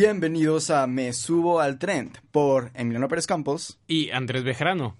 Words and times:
Bienvenidos 0.00 0.70
a 0.70 0.86
Me 0.86 1.12
Subo 1.12 1.58
al 1.58 1.80
Trend 1.80 2.18
por 2.30 2.70
Emiliano 2.74 3.08
Pérez 3.08 3.26
Campos 3.26 3.80
y 3.88 4.10
Andrés 4.10 4.44
Bejarano. 4.44 4.96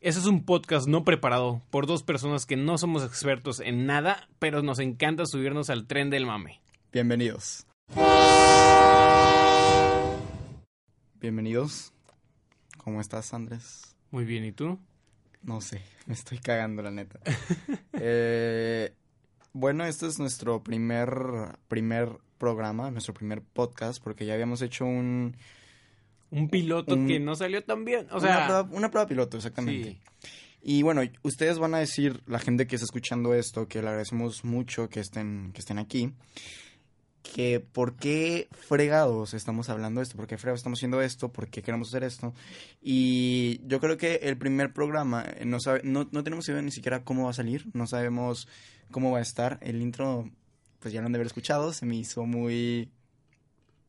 Este 0.00 0.18
es 0.18 0.26
un 0.26 0.44
podcast 0.44 0.88
no 0.88 1.04
preparado 1.04 1.62
por 1.70 1.86
dos 1.86 2.02
personas 2.02 2.46
que 2.46 2.56
no 2.56 2.76
somos 2.76 3.04
expertos 3.04 3.60
en 3.60 3.86
nada, 3.86 4.28
pero 4.40 4.60
nos 4.64 4.80
encanta 4.80 5.24
subirnos 5.24 5.70
al 5.70 5.86
tren 5.86 6.10
del 6.10 6.26
mame. 6.26 6.60
Bienvenidos. 6.92 7.64
Bienvenidos. 11.20 11.92
¿Cómo 12.78 13.00
estás, 13.00 13.32
Andrés? 13.32 13.94
Muy 14.10 14.24
bien, 14.24 14.44
¿y 14.44 14.50
tú? 14.50 14.80
No 15.44 15.60
sé, 15.60 15.80
me 16.06 16.14
estoy 16.14 16.38
cagando, 16.38 16.82
la 16.82 16.90
neta. 16.90 17.20
eh, 17.92 18.92
bueno, 19.52 19.84
este 19.84 20.08
es 20.08 20.18
nuestro 20.18 20.64
primer, 20.64 21.56
primer 21.68 22.18
programa, 22.40 22.90
nuestro 22.90 23.14
primer 23.14 23.42
podcast, 23.42 24.02
porque 24.02 24.26
ya 24.26 24.34
habíamos 24.34 24.62
hecho 24.62 24.84
un... 24.84 25.36
Un 26.32 26.48
piloto 26.48 26.96
que 27.06 27.20
no 27.20 27.36
salió 27.36 27.62
tan 27.62 27.84
bien. 27.84 28.06
O 28.10 28.20
sea, 28.20 28.66
una 28.70 28.90
prueba, 28.90 29.06
piloto, 29.06 29.36
exactamente. 29.36 30.00
Y 30.62 30.82
bueno, 30.82 31.02
ustedes 31.22 31.58
van 31.58 31.74
a 31.74 31.78
decir, 31.78 32.22
la 32.26 32.38
gente 32.38 32.66
que 32.66 32.76
está 32.76 32.84
escuchando 32.84 33.34
esto, 33.34 33.66
que 33.66 33.82
le 33.82 33.88
agradecemos 33.88 34.44
mucho 34.44 34.88
que 34.88 35.00
estén, 35.00 35.50
que 35.52 35.60
estén 35.60 35.78
aquí, 35.78 36.12
que 37.22 37.60
por 37.60 37.96
qué 37.96 38.48
fregados 38.52 39.34
estamos 39.34 39.68
hablando 39.68 40.00
de 40.00 40.04
esto, 40.04 40.16
por 40.16 40.26
qué 40.26 40.38
fregados 40.38 40.60
estamos 40.60 40.78
haciendo 40.78 41.00
esto, 41.02 41.32
por 41.32 41.48
qué 41.48 41.62
queremos 41.62 41.88
hacer 41.88 42.04
esto. 42.04 42.34
Y 42.82 43.60
yo 43.66 43.80
creo 43.80 43.96
que 43.96 44.16
el 44.22 44.36
primer 44.36 44.72
programa, 44.72 45.24
eh, 45.36 45.44
no, 45.44 45.60
sabe, 45.60 45.80
no, 45.84 46.08
no 46.12 46.24
tenemos 46.24 46.48
idea 46.48 46.62
ni 46.62 46.72
siquiera 46.72 47.04
cómo 47.04 47.24
va 47.24 47.30
a 47.30 47.34
salir, 47.34 47.66
no 47.72 47.86
sabemos 47.86 48.46
cómo 48.90 49.12
va 49.12 49.18
a 49.18 49.22
estar. 49.22 49.58
El 49.62 49.80
intro, 49.80 50.30
pues 50.80 50.92
ya 50.92 51.00
lo 51.00 51.06
han 51.06 51.12
de 51.12 51.18
haber 51.18 51.26
escuchado, 51.26 51.72
se 51.72 51.86
me 51.86 51.96
hizo 51.96 52.24
muy... 52.24 52.90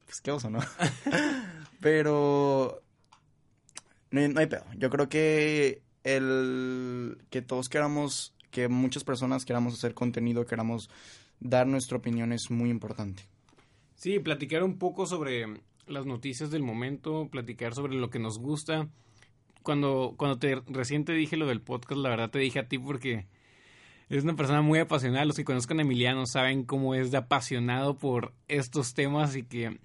Pues 0.05 0.21
qué 0.21 0.31
oso, 0.31 0.49
¿no? 0.49 0.59
Pero... 1.79 2.81
No, 4.11 4.39
hay 4.39 4.47
pedo. 4.47 4.65
Yo 4.77 4.89
creo 4.89 5.07
que 5.07 5.81
el 6.03 7.17
que 7.29 7.41
todos 7.41 7.69
queramos, 7.69 8.35
que 8.51 8.67
muchas 8.67 9.05
personas 9.05 9.45
queramos 9.45 9.73
hacer 9.73 9.93
contenido, 9.93 10.45
queramos 10.45 10.89
dar 11.39 11.65
nuestra 11.65 11.97
opinión 11.97 12.33
es 12.33 12.51
muy 12.51 12.69
importante. 12.69 13.23
Sí, 13.95 14.19
platicar 14.19 14.63
un 14.63 14.77
poco 14.77 15.05
sobre 15.05 15.45
las 15.87 16.05
noticias 16.05 16.51
del 16.51 16.63
momento, 16.63 17.29
platicar 17.31 17.73
sobre 17.73 17.95
lo 17.95 18.09
que 18.09 18.19
nos 18.19 18.39
gusta. 18.39 18.89
Cuando, 19.63 20.15
cuando 20.17 20.39
te 20.39 20.55
recién 20.67 21.05
te 21.05 21.13
dije 21.13 21.37
lo 21.37 21.47
del 21.47 21.61
podcast, 21.61 22.01
la 22.01 22.09
verdad 22.09 22.31
te 22.31 22.39
dije 22.39 22.59
a 22.59 22.67
ti 22.67 22.79
porque 22.79 23.27
es 24.17 24.23
una 24.23 24.35
persona 24.35 24.61
muy 24.61 24.79
apasionada. 24.79 25.25
Los 25.25 25.35
que 25.35 25.45
conozcan 25.45 25.79
a 25.79 25.83
Emiliano 25.83 26.25
saben 26.25 26.63
cómo 26.63 26.95
es 26.95 27.11
de 27.11 27.17
apasionado 27.17 27.97
por 27.97 28.33
estos 28.47 28.93
temas 28.93 29.35
y 29.35 29.43
que 29.43 29.79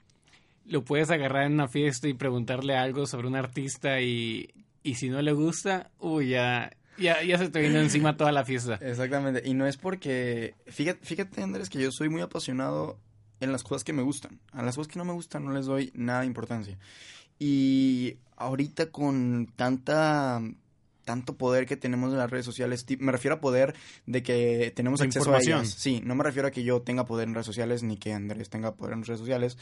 lo 0.65 0.85
puedes 0.85 1.11
agarrar 1.11 1.45
en 1.45 1.55
una 1.55 1.69
fiesta 1.69 2.09
y 2.09 2.15
preguntarle 2.15 2.77
algo 2.77 3.07
sobre 3.07 3.29
un 3.29 3.37
artista 3.37 4.01
y, 4.01 4.51
y 4.83 4.97
si 4.97 5.09
no 5.09 5.23
le 5.23 5.33
gusta, 5.33 5.91
uy, 5.99 6.31
ya, 6.31 6.71
ya, 6.99 7.39
se 7.39 7.51
te 7.51 7.61
viene 7.61 7.81
encima 7.81 8.17
toda 8.17 8.33
la 8.33 8.45
fiesta. 8.45 8.79
Exactamente. 8.81 9.43
Y 9.45 9.55
no 9.55 9.67
es 9.67 9.77
porque. 9.77 10.55
Fíjate, 10.67 11.05
fíjate, 11.05 11.43
Andrés, 11.43 11.71
que 11.71 11.81
yo 11.81 11.93
soy 11.93 12.09
muy 12.09 12.23
apasionado 12.23 12.99
en 13.41 13.53
las 13.53 13.63
cosas 13.63 13.85
que 13.85 13.93
me 13.93 14.03
gustan. 14.03 14.41
A 14.53 14.63
las 14.63 14.77
cosas 14.77 14.93
que 14.93 14.99
no 14.99 15.05
me 15.05 15.13
gustan 15.13 15.45
no 15.45 15.53
les 15.53 15.67
doy 15.67 15.93
nada 15.95 16.21
de 16.21 16.27
importancia. 16.27 16.79
Y 17.39 18.17
ahorita 18.37 18.91
con 18.91 19.47
tanta 19.57 20.41
tanto 21.07 21.39
poder 21.39 21.67
que 21.67 21.77
tenemos 21.77 22.13
en 22.13 22.19
las 22.19 22.31
redes 22.31 22.45
sociales. 22.45 22.85
Me 22.99 23.13
refiero 23.13 23.37
a 23.37 23.41
poder 23.41 23.75
de 24.07 24.23
que 24.25 24.73
tenemos 24.75 25.01
acceso 25.01 25.33
a 25.33 25.39
ellas. 25.39 25.71
Sí, 25.71 26.03
no 26.05 26.17
me 26.17 26.25
refiero 26.25 26.49
a 26.49 26.51
que 26.51 26.65
yo 26.65 26.83
tenga 26.83 27.07
poder 27.07 27.29
en 27.29 27.35
redes 27.35 27.47
sociales 27.47 27.85
ni 27.85 27.97
que 27.97 28.13
Andrés 28.13 28.51
tenga 28.51 28.75
poder 28.75 28.95
en 28.95 29.05
redes 29.05 29.21
sociales. 29.21 29.57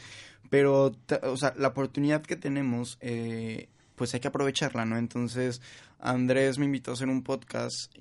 Pero, 0.49 0.91
o 1.21 1.37
sea, 1.37 1.53
la 1.55 1.69
oportunidad 1.69 2.23
que 2.23 2.35
tenemos, 2.35 2.97
eh, 2.99 3.69
pues 3.95 4.13
hay 4.15 4.19
que 4.19 4.27
aprovecharla, 4.27 4.85
¿no? 4.85 4.97
Entonces, 4.97 5.61
Andrés 5.99 6.57
me 6.57 6.65
invitó 6.65 6.91
a 6.91 6.93
hacer 6.95 7.09
un 7.09 7.21
podcast. 7.21 7.93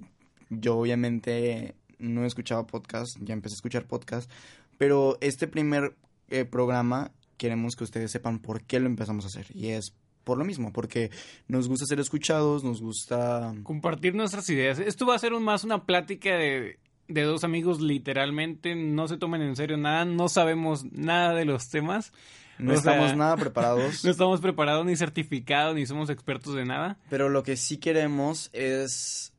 Yo, 0.48 0.78
obviamente, 0.78 1.74
no 1.98 2.24
he 2.24 2.26
escuchado 2.26 2.66
podcast, 2.66 3.18
ya 3.20 3.34
empecé 3.34 3.54
a 3.54 3.58
escuchar 3.58 3.86
podcast. 3.86 4.30
Pero 4.78 5.18
este 5.20 5.46
primer 5.46 5.94
eh, 6.30 6.46
programa 6.46 7.12
queremos 7.36 7.76
que 7.76 7.84
ustedes 7.84 8.10
sepan 8.10 8.38
por 8.38 8.62
qué 8.62 8.80
lo 8.80 8.86
empezamos 8.86 9.26
a 9.26 9.28
hacer. 9.28 9.46
Y 9.54 9.68
es 9.68 9.92
por 10.24 10.38
lo 10.38 10.44
mismo, 10.44 10.72
porque 10.72 11.10
nos 11.46 11.68
gusta 11.68 11.86
ser 11.86 12.00
escuchados, 12.00 12.64
nos 12.64 12.80
gusta... 12.80 13.54
Compartir 13.62 14.14
nuestras 14.14 14.48
ideas. 14.50 14.78
Esto 14.78 15.06
va 15.06 15.14
a 15.14 15.18
ser 15.18 15.32
más 15.32 15.64
una 15.64 15.84
plática 15.84 16.36
de, 16.36 16.78
de 17.08 17.22
dos 17.22 17.44
amigos 17.44 17.80
literalmente, 17.80 18.74
no 18.74 19.06
se 19.06 19.18
tomen 19.18 19.42
en 19.42 19.56
serio 19.56 19.76
nada, 19.76 20.04
no 20.04 20.28
sabemos 20.28 20.84
nada 20.92 21.34
de 21.34 21.44
los 21.44 21.68
temas. 21.68 22.12
No 22.58 22.72
estamos 22.72 23.16
nada 23.16 23.36
preparados. 23.36 24.04
No 24.04 24.10
estamos 24.10 24.40
preparados 24.40 24.86
ni 24.86 24.96
certificados, 24.96 25.74
ni 25.74 25.86
somos 25.86 26.08
expertos 26.10 26.54
de 26.54 26.64
nada. 26.64 26.98
Pero 27.10 27.28
lo 27.28 27.42
que 27.42 27.56
sí 27.56 27.78
queremos 27.78 28.48
es, 28.52 29.32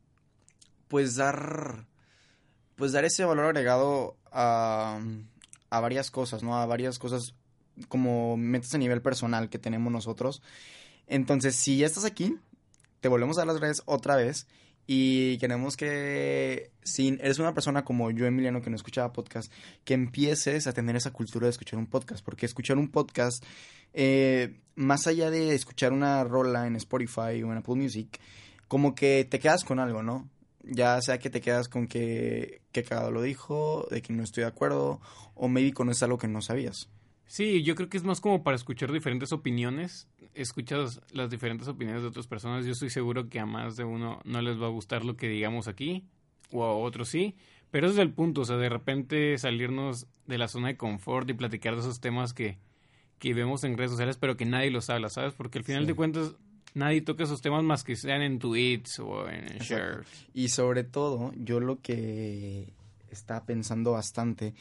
pues, 0.88 1.16
dar, 1.16 1.86
pues, 2.76 2.92
dar 2.92 3.06
ese 3.06 3.24
valor 3.24 3.46
agregado 3.46 4.18
a, 4.32 5.00
a 5.70 5.80
varias 5.80 6.12
cosas, 6.12 6.44
¿no? 6.44 6.58
A 6.58 6.66
varias 6.66 7.00
cosas 7.00 7.34
como 7.88 8.38
metas 8.38 8.74
a 8.74 8.78
nivel 8.78 9.02
personal 9.02 9.50
que 9.50 9.60
tenemos 9.60 9.92
nosotros. 9.92 10.42
Entonces, 11.08 11.56
si 11.56 11.78
ya 11.78 11.86
estás 11.86 12.06
aquí, 12.06 12.36
te 13.02 13.08
volvemos 13.08 13.38
a 13.38 13.46
las 13.46 13.60
redes 13.60 13.84
otra 13.86 14.16
vez 14.16 14.48
y 14.88 15.38
queremos 15.40 15.78
que 15.78 16.72
si 16.84 17.18
eres 17.20 17.40
una 17.40 17.54
persona 17.54 17.84
como 17.84 18.12
yo, 18.12 18.26
Emiliano, 18.26 18.62
que 18.62 18.70
no 18.70 18.76
escuchaba 18.76 19.14
podcast, 19.14 19.52
que 19.84 19.96
empieces 19.96 20.68
a 20.68 20.74
tener 20.74 20.96
esa 20.96 21.12
cultura 21.12 21.48
de 21.48 21.52
escuchar 21.52 21.80
un 21.80 21.88
podcast, 21.88 22.24
porque 22.24 22.46
escuchar 22.46 22.78
un 22.78 22.90
podcast, 22.90 23.44
eh, 23.94 24.60
más 24.76 25.08
allá 25.08 25.32
de 25.32 25.56
escuchar 25.56 25.92
una 25.92 26.24
rola 26.24 26.68
en 26.68 26.76
Spotify 26.76 27.42
o 27.44 27.52
en 27.52 27.58
Apple 27.58 27.76
Music, 27.76 28.20
como 28.68 28.94
que 28.94 29.26
te 29.30 29.40
quedas 29.40 29.64
con 29.64 29.80
algo, 29.80 30.04
¿no? 30.04 30.30
Ya 30.64 31.02
sea 31.02 31.20
que 31.20 31.30
te 31.30 31.42
quedas 31.42 31.68
con 31.68 31.88
que, 31.88 32.62
que 32.72 32.84
cagado 32.84 33.12
lo 33.12 33.22
dijo, 33.22 33.88
de 33.90 34.02
que 34.02 34.14
no 34.14 34.24
estoy 34.24 34.42
de 34.42 34.50
acuerdo, 34.50 35.02
o 35.34 35.48
maybe 35.48 35.74
conoces 35.74 36.04
algo 36.04 36.18
que 36.18 36.28
no 36.28 36.42
sabías. 36.42 36.90
Sí, 37.28 37.64
yo 37.64 37.76
creo 37.76 37.90
que 37.90 37.98
es 37.98 38.04
más 38.04 38.22
como 38.22 38.44
para 38.44 38.56
escuchar 38.56 38.92
diferentes 38.92 39.32
opiniones. 39.32 40.08
Escuchas 40.34 41.02
las 41.12 41.30
diferentes 41.30 41.68
opiniones 41.68 42.02
de 42.04 42.10
otras 42.10 42.28
personas. 42.28 42.66
Yo 42.66 42.74
estoy 42.74 42.90
seguro 42.90 43.30
que 43.30 43.40
a 43.40 43.46
más 43.46 43.76
de 43.76 43.84
uno 43.84 44.22
no 44.24 44.42
les 44.42 44.62
va 44.62 44.68
a 44.68 44.70
gustar 44.70 45.04
lo 45.04 45.18
que 45.18 45.28
digamos 45.28 45.68
aquí, 45.68 46.06
o 46.52 46.64
a 46.64 46.76
otros 46.76 47.10
sí. 47.10 47.36
Pero 47.72 47.88
ese 47.88 47.96
es 47.96 48.02
el 48.02 48.14
punto, 48.14 48.42
o 48.42 48.46
sea, 48.46 48.58
de 48.58 48.70
repente 48.70 49.38
salirnos 49.38 50.08
de 50.28 50.38
la 50.38 50.48
zona 50.48 50.70
de 50.70 50.78
confort 50.78 51.30
y 51.30 51.34
platicar 51.34 51.74
de 51.74 51.82
esos 51.82 52.00
temas 52.00 52.34
que, 52.34 52.58
que 53.20 53.34
vemos 53.34 53.64
en 53.64 53.78
redes 53.78 53.92
sociales, 53.92 54.18
pero 54.18 54.38
que 54.38 54.46
nadie 54.46 54.72
los 54.72 54.90
habla, 54.90 55.10
¿sabes? 55.10 55.34
Porque 55.34 55.58
al 55.58 55.66
final 55.66 55.86
de 55.86 55.94
cuentas 55.94 56.36
nadie 56.74 57.02
toca 57.02 57.24
esos 57.24 57.42
temas 57.42 57.64
más 57.64 57.84
que 57.84 57.96
sean 57.96 58.22
en 58.22 58.40
tweets 58.40 59.00
o 59.00 59.28
en 59.28 59.46
shares. 59.60 60.08
Y 60.34 60.50
sobre 60.50 60.84
todo, 60.84 61.34
yo 61.36 61.60
lo 61.60 61.82
que 61.82 62.72
estaba 63.10 63.46
pensando 63.46 63.94
bastante 63.94 64.54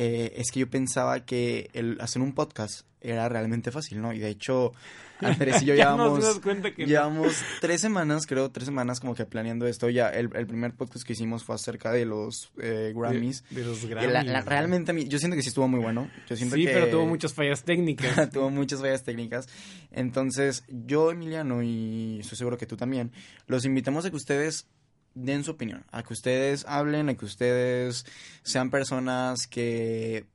eh, 0.00 0.32
es 0.36 0.52
que 0.52 0.60
yo 0.60 0.70
pensaba 0.70 1.24
que 1.24 1.70
el 1.72 2.00
hacer 2.00 2.22
un 2.22 2.32
podcast 2.32 2.82
era 3.00 3.28
realmente 3.28 3.72
fácil, 3.72 4.00
¿no? 4.00 4.12
Y 4.12 4.20
de 4.20 4.28
hecho, 4.28 4.72
Andrés 5.18 5.60
y 5.62 5.64
yo 5.64 5.74
llevamos, 5.74 6.40
llevamos 6.76 7.42
tres 7.60 7.80
semanas, 7.80 8.24
creo, 8.24 8.48
tres 8.52 8.66
semanas 8.66 9.00
como 9.00 9.16
que 9.16 9.26
planeando 9.26 9.66
esto. 9.66 9.90
Ya, 9.90 10.08
el, 10.10 10.28
primer 10.28 10.74
podcast 10.74 11.04
que 11.04 11.14
hicimos 11.14 11.42
fue 11.42 11.56
acerca 11.56 11.90
de 11.90 12.04
los 12.04 12.52
eh, 12.62 12.92
Grammys. 12.94 13.42
De, 13.50 13.64
los 13.64 13.84
Grammys. 13.86 14.44
realmente, 14.44 15.08
yo 15.08 15.18
siento 15.18 15.36
que 15.36 15.42
sí 15.42 15.48
estuvo 15.48 15.66
muy 15.66 15.80
bueno. 15.80 16.08
Yo 16.28 16.36
siento 16.36 16.54
sí, 16.54 16.64
pero 16.64 16.86
tuvo 16.90 17.06
muchas 17.06 17.34
fallas 17.34 17.64
técnicas. 17.64 18.30
tuvo 18.32 18.50
muchas 18.50 18.80
fallas 18.80 19.02
técnicas. 19.02 19.48
Entonces, 19.90 20.62
yo, 20.68 21.10
Emiliano, 21.10 21.60
y 21.60 22.18
estoy 22.20 22.38
seguro 22.38 22.56
que 22.56 22.66
tú 22.66 22.76
también, 22.76 23.10
los 23.48 23.64
invitamos 23.64 24.04
a 24.04 24.10
que 24.10 24.16
ustedes 24.16 24.68
den 25.14 25.44
su 25.44 25.52
opinión, 25.52 25.84
a 25.90 26.02
que 26.02 26.12
ustedes 26.12 26.64
hablen, 26.66 27.08
a 27.08 27.14
que 27.14 27.24
ustedes 27.24 28.06
sean 28.42 28.70
personas 28.70 29.46
que, 29.46 30.26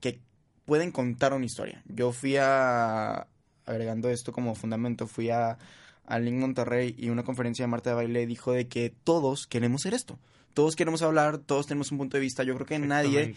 que 0.00 0.20
pueden 0.64 0.92
contar 0.92 1.32
una 1.32 1.46
historia. 1.46 1.82
Yo 1.86 2.12
fui 2.12 2.36
a, 2.36 3.26
agregando 3.66 4.08
esto 4.08 4.32
como 4.32 4.54
fundamento, 4.54 5.06
fui 5.06 5.30
a, 5.30 5.58
a 6.06 6.18
Link 6.18 6.36
Monterrey 6.36 6.94
y 6.96 7.10
una 7.10 7.22
conferencia 7.22 7.64
de 7.64 7.68
Marta 7.68 7.90
de 7.90 7.96
Baile 7.96 8.26
dijo 8.26 8.52
de 8.52 8.66
que 8.66 8.92
todos 9.04 9.46
queremos 9.46 9.82
ser 9.82 9.94
esto. 9.94 10.18
Todos 10.54 10.74
queremos 10.74 11.02
hablar, 11.02 11.38
todos 11.38 11.66
tenemos 11.66 11.92
un 11.92 11.98
punto 11.98 12.16
de 12.16 12.22
vista. 12.22 12.42
Yo 12.42 12.54
creo 12.54 12.66
que 12.66 12.78
nadie, 12.78 13.36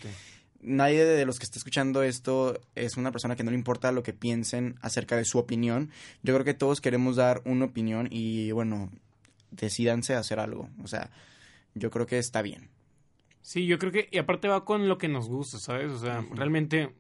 nadie 0.62 1.06
de 1.06 1.26
los 1.26 1.38
que 1.38 1.46
está 1.46 1.60
escuchando 1.60 2.02
esto 2.02 2.60
es 2.76 2.98
una 2.98 3.12
persona 3.12 3.36
que 3.36 3.44
no 3.44 3.52
le 3.52 3.58
importa 3.58 3.92
lo 3.92 4.04
que 4.04 4.14
piensen 4.14 4.76
acerca 4.82 5.18
de 5.18 5.26
su 5.26 5.38
opinión. 5.38 5.92
Yo 6.24 6.34
creo 6.34 6.46
que 6.46 6.54
todos 6.54 6.82
queremos 6.82 7.18
dar 7.18 7.42
una 7.46 7.66
opinión 7.66 8.08
y 8.10 8.52
bueno, 8.52 8.90
decidanse 9.52 10.16
a 10.16 10.20
hacer 10.20 10.40
algo. 10.40 10.70
O 10.84 10.88
sea, 10.88 11.12
yo 11.76 11.92
creo 11.92 12.06
que 12.06 12.18
está 12.18 12.42
bien. 12.42 12.70
Sí, 13.42 13.66
yo 13.66 13.80
creo 13.80 13.92
que, 13.92 14.08
y 14.12 14.18
aparte 14.18 14.48
va 14.48 14.66
con 14.66 14.88
lo 14.88 14.98
que 14.98 15.08
nos 15.08 15.28
gusta, 15.28 15.60
¿sabes? 15.60 15.92
O 15.92 16.00
sea, 16.00 16.26
realmente 16.34 16.94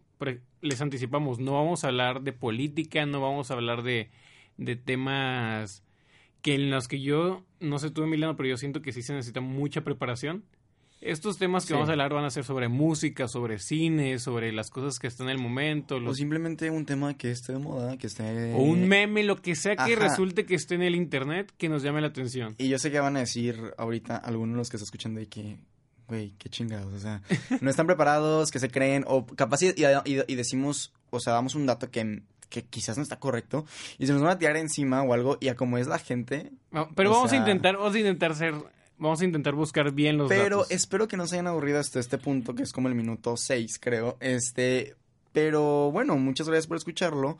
les 0.62 0.82
anticipamos, 0.82 1.40
no 1.40 1.54
vamos 1.54 1.84
a 1.84 1.88
hablar 1.88 2.22
de 2.22 2.34
política, 2.34 3.06
no 3.06 3.22
vamos 3.22 3.50
a 3.50 3.56
hablar 3.56 3.84
de, 3.84 4.10
de 4.58 4.76
temas 4.76 5.84
que 6.42 6.56
en 6.56 6.72
los 6.72 6.88
que 6.88 7.02
yo, 7.02 7.44
no 7.60 7.80
sé 7.80 7.92
tú 7.92 8.04
Emiliano, 8.04 8.36
pero 8.36 8.50
yo 8.50 8.58
siento 8.58 8.82
que 8.82 8.92
sí 8.92 9.02
se 9.02 9.14
necesita 9.14 9.42
mucha 9.42 9.82
preparación. 9.82 10.44
Estos 11.02 11.38
temas 11.38 11.64
que 11.64 11.70
Sí. 11.70 11.74
vamos 11.74 11.90
a 11.90 11.94
hablar 11.94 12.14
van 12.14 12.26
a 12.26 12.30
ser 12.30 12.44
sobre 12.44 12.68
música, 12.68 13.28
sobre 13.28 13.58
cine, 13.60 14.20
sobre 14.20 14.52
las 14.52 14.70
cosas 14.70 15.00
que 15.00 15.08
están 15.08 15.28
en 15.28 15.38
el 15.38 15.42
momento, 15.42 15.96
O 15.96 16.00
los- 16.00 16.18
simplemente 16.18 16.70
un 16.70 16.86
tema 16.86 17.16
que 17.18 17.32
esté 17.32 17.54
de 17.54 17.60
moda, 17.60 17.98
que 17.98 18.08
esté... 18.08 18.54
o 18.54 18.58
un 18.62 18.88
meme, 18.88 19.24
lo 19.24 19.42
que 19.42 19.56
sea 19.56 19.76
que 19.76 19.94
Ajá. 19.96 20.08
resulte 20.08 20.46
que 20.46 20.56
esté 20.56 20.76
en 20.76 20.84
el 20.84 20.96
internet 20.96 21.52
que 21.58 21.70
nos 21.70 21.84
llame 21.84 22.02
la 22.02 22.08
atención. 22.08 22.56
Y 22.58 22.70
yo 22.70 22.78
sé 22.80 22.92
que 22.92 23.00
van 23.00 23.16
a 23.18 23.20
decir 23.22 23.60
ahorita 23.78 24.16
algunos 24.18 24.54
de 24.54 24.58
los 24.60 24.70
que 24.70 24.78
se 24.78 24.84
escuchan 24.84 25.16
de 25.16 25.28
que, 25.28 25.58
güey, 26.08 26.34
qué 26.38 26.50
chingados, 26.50 26.94
o 26.94 27.00
sea, 27.00 27.22
no 27.62 27.70
están 27.70 27.88
preparados, 27.88 28.52
que 28.52 28.60
se 28.60 28.70
creen, 28.70 29.04
o 29.08 29.26
capaz 29.26 29.62
y, 29.64 29.68
y- 29.70 30.22
y 30.28 30.36
decimos, 30.36 30.94
o 31.10 31.20
sea, 31.20 31.34
damos 31.34 31.56
un 31.56 31.66
dato 31.66 31.90
que, 31.90 32.22
que 32.50 32.64
quizás 32.64 32.98
no 32.98 33.04
está 33.04 33.18
correcto, 33.18 33.66
y 33.98 34.06
se 34.08 34.14
nos 34.14 34.22
van 34.22 34.32
a 34.32 34.38
tirar 34.38 34.58
encima 34.58 35.02
o 35.04 35.14
algo, 35.14 35.38
y 35.40 35.48
a 35.48 35.56
como 35.56 35.78
es 35.78 35.88
la 35.88 35.98
gente, 36.00 36.52
Pero 36.96 37.10
O 37.12 37.14
vamos 37.14 37.30
sea- 37.32 37.40
a 37.40 37.42
intentar, 37.42 37.78
vamos 37.78 37.96
a 37.96 38.00
intentar 38.00 38.36
ser, 38.36 38.54
vamos 39.02 39.20
a 39.22 39.26
intentar 39.26 39.56
buscar 39.56 39.92
bien 39.92 40.18
los 40.18 40.30
pero 40.30 40.58
datos. 40.60 40.72
espero 40.72 41.08
que 41.08 41.18
no 41.18 41.26
se 41.26 41.36
hayan 41.36 41.48
aburrido 41.48 41.80
hasta 41.80 42.00
este 42.00 42.18
punto, 42.18 42.54
que 42.54 42.64
es 42.64 42.72
como 42.72 42.88
el 42.88 42.96
minuto 42.96 43.36
6, 43.36 43.80
creo, 43.80 44.18
este, 44.20 44.96
pero 45.34 45.92
bueno, 45.92 46.16
muchas 46.18 46.48
gracias 46.48 46.68
por 46.68 46.78
escucharlo, 46.78 47.38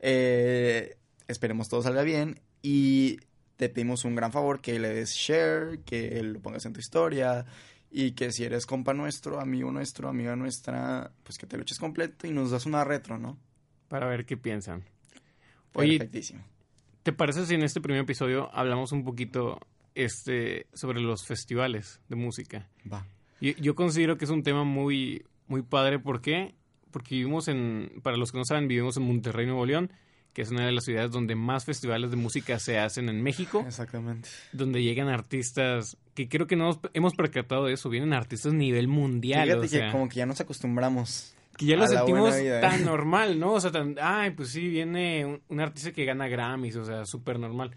eh, 0.00 0.96
esperemos 1.28 1.68
todo 1.68 1.82
salga 1.82 2.02
bien, 2.02 2.40
y 2.62 3.18
te 3.56 3.68
pedimos 3.68 4.04
un 4.04 4.14
gran 4.14 4.32
favor 4.32 4.60
que 4.62 4.78
le 4.78 4.88
des 4.88 5.12
share, 5.12 5.80
que 5.84 6.22
lo 6.22 6.40
pongas 6.40 6.64
en 6.64 6.72
tu 6.72 6.80
historia 6.80 7.44
y 7.90 8.12
que 8.12 8.32
si 8.32 8.44
eres 8.44 8.64
compa 8.64 8.94
nuestro, 8.94 9.38
amigo 9.38 9.70
nuestro, 9.70 10.08
amiga 10.08 10.34
nuestra, 10.34 11.12
pues 11.22 11.36
que 11.36 11.46
te 11.46 11.56
lo 11.56 11.62
eches 11.62 11.78
completo 11.78 12.26
y 12.26 12.32
nos 12.32 12.50
das 12.50 12.64
una 12.66 12.82
retro, 12.82 13.18
¿no? 13.18 13.38
Para 13.88 14.08
ver 14.08 14.24
qué 14.24 14.36
piensan. 14.36 14.84
Oye, 15.74 15.98
Perfectísimo. 15.98 16.42
¿te 17.02 17.12
parece 17.12 17.44
si 17.44 17.54
en 17.54 17.62
este 17.62 17.82
primer 17.82 18.02
episodio 18.02 18.50
hablamos 18.54 18.90
un 18.92 19.04
poquito 19.04 19.60
este 19.94 20.66
sobre 20.72 21.00
los 21.00 21.26
festivales 21.26 22.00
de 22.08 22.16
música? 22.16 22.68
Va. 22.90 23.06
Yo, 23.40 23.52
yo 23.60 23.74
considero 23.74 24.16
que 24.16 24.24
es 24.24 24.30
un 24.30 24.42
tema 24.42 24.64
muy, 24.64 25.24
muy 25.46 25.62
padre. 25.62 25.98
¿Por 25.98 26.20
qué? 26.20 26.54
Porque 26.90 27.16
vivimos 27.16 27.48
en, 27.48 28.00
para 28.02 28.16
los 28.16 28.32
que 28.32 28.38
no 28.38 28.44
saben, 28.44 28.68
vivimos 28.68 28.96
en 28.96 29.04
Monterrey, 29.04 29.46
Nuevo 29.46 29.66
León, 29.66 29.90
que 30.32 30.42
es 30.42 30.50
una 30.50 30.66
de 30.66 30.72
las 30.72 30.84
ciudades 30.84 31.10
donde 31.10 31.34
más 31.34 31.64
festivales 31.64 32.10
de 32.10 32.16
música 32.16 32.58
se 32.58 32.78
hacen 32.78 33.08
en 33.08 33.22
México, 33.22 33.64
Exactamente. 33.66 34.28
donde 34.52 34.82
llegan 34.82 35.08
artistas 35.08 35.96
que 36.14 36.28
creo 36.28 36.46
que 36.46 36.56
no 36.56 36.64
hemos, 36.64 36.80
hemos 36.92 37.14
percatado 37.14 37.66
de 37.66 37.74
eso, 37.74 37.88
vienen 37.88 38.12
artistas 38.12 38.52
a 38.52 38.56
nivel 38.56 38.88
mundial. 38.88 39.48
Fíjate 39.48 39.66
o 39.66 39.68
sea, 39.68 39.86
que 39.86 39.92
como 39.92 40.08
que 40.08 40.16
ya 40.16 40.26
nos 40.26 40.40
acostumbramos. 40.40 41.34
que 41.56 41.66
ya 41.66 41.76
lo 41.76 41.86
sentimos 41.86 42.40
vida, 42.40 42.58
¿eh? 42.58 42.60
tan 42.60 42.84
normal, 42.84 43.38
¿no? 43.38 43.54
O 43.54 43.60
sea, 43.60 43.72
tan, 43.72 43.96
ay, 44.00 44.30
pues 44.30 44.50
sí, 44.50 44.68
viene 44.68 45.24
un, 45.26 45.42
un 45.48 45.60
artista 45.60 45.92
que 45.92 46.04
gana 46.04 46.28
Grammys, 46.28 46.76
o 46.76 46.84
sea, 46.84 47.04
súper 47.04 47.38
normal. 47.38 47.72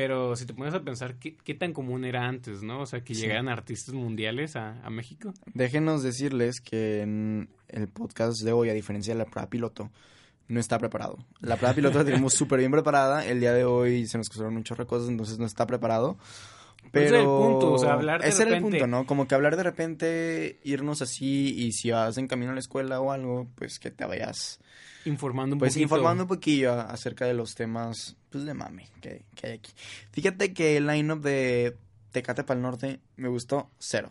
Pero 0.00 0.34
si 0.34 0.46
te 0.46 0.54
pones 0.54 0.72
a 0.72 0.80
pensar, 0.82 1.16
¿qué, 1.16 1.36
qué 1.36 1.54
tan 1.54 1.72
común 1.74 2.06
era 2.06 2.26
antes, 2.26 2.62
no? 2.62 2.80
O 2.80 2.86
sea, 2.86 3.04
que 3.04 3.14
Sí. 3.14 3.20
llegaran 3.22 3.48
artistas 3.50 3.94
mundiales 3.94 4.56
a, 4.56 4.80
a 4.82 4.88
México. 4.88 5.34
Déjenos 5.52 6.02
decirles 6.02 6.60
que 6.62 7.02
en 7.02 7.50
el 7.68 7.86
podcast 7.88 8.40
de 8.42 8.52
hoy, 8.52 8.70
a 8.70 8.72
diferencia 8.72 9.12
de 9.12 9.18
la 9.18 9.26
prueba 9.26 9.50
piloto, 9.50 9.90
no 10.48 10.58
está 10.58 10.78
preparado. 10.78 11.18
La 11.40 11.56
prueba 11.56 11.74
piloto 11.74 11.98
la 11.98 12.04
tenemos 12.06 12.32
súper 12.40 12.60
bien 12.60 12.72
preparada. 12.72 13.26
El 13.26 13.40
día 13.40 13.52
de 13.52 13.64
hoy 13.64 14.06
se 14.06 14.16
nos 14.16 14.28
cruzaron 14.30 14.54
muchas 14.54 14.78
cosas, 14.86 15.08
entonces 15.10 15.38
no 15.38 15.44
está 15.46 15.66
preparado. 15.66 16.16
Pero 16.92 17.06
Ese 17.06 17.14
es 17.16 17.20
el 17.20 17.26
punto, 17.26 17.72
o 17.74 17.78
sea, 17.78 17.92
hablar 17.92 18.22
de 18.22 18.28
Ese 18.28 18.42
era 18.42 18.52
el 18.52 18.56
repente. 18.56 18.78
punto, 18.78 18.86
¿no? 18.86 19.04
Como 19.06 19.28
que 19.28 19.34
hablar 19.34 19.54
de 19.56 19.62
repente, 19.62 20.58
irnos 20.64 21.02
así 21.02 21.54
y 21.56 21.72
si 21.72 21.90
vas 21.90 22.16
en 22.16 22.26
camino 22.26 22.52
a 22.52 22.54
la 22.54 22.60
escuela 22.60 23.00
o 23.02 23.12
algo, 23.12 23.46
pues 23.54 23.78
que 23.78 23.90
te 23.90 24.06
vayas 24.06 24.60
Informando 25.06 25.54
un 25.54 25.58
pues 25.60 25.72
poquito. 25.72 25.82
informando 25.84 26.24
un 26.24 26.28
poquillo 26.28 26.72
acerca 26.80 27.24
de 27.26 27.34
los 27.34 27.54
temas 27.54 28.16
pues 28.30 28.44
de 28.44 28.54
mame 28.54 28.86
que, 29.00 29.22
que 29.34 29.46
hay 29.46 29.52
aquí. 29.54 29.72
Fíjate 30.12 30.52
que 30.52 30.76
el 30.76 30.86
line-up 30.86 31.20
de 31.22 31.76
Tecate 32.12 32.44
para 32.44 32.58
el 32.58 32.62
Norte 32.62 33.00
me 33.16 33.28
gustó 33.28 33.70
cero. 33.78 34.10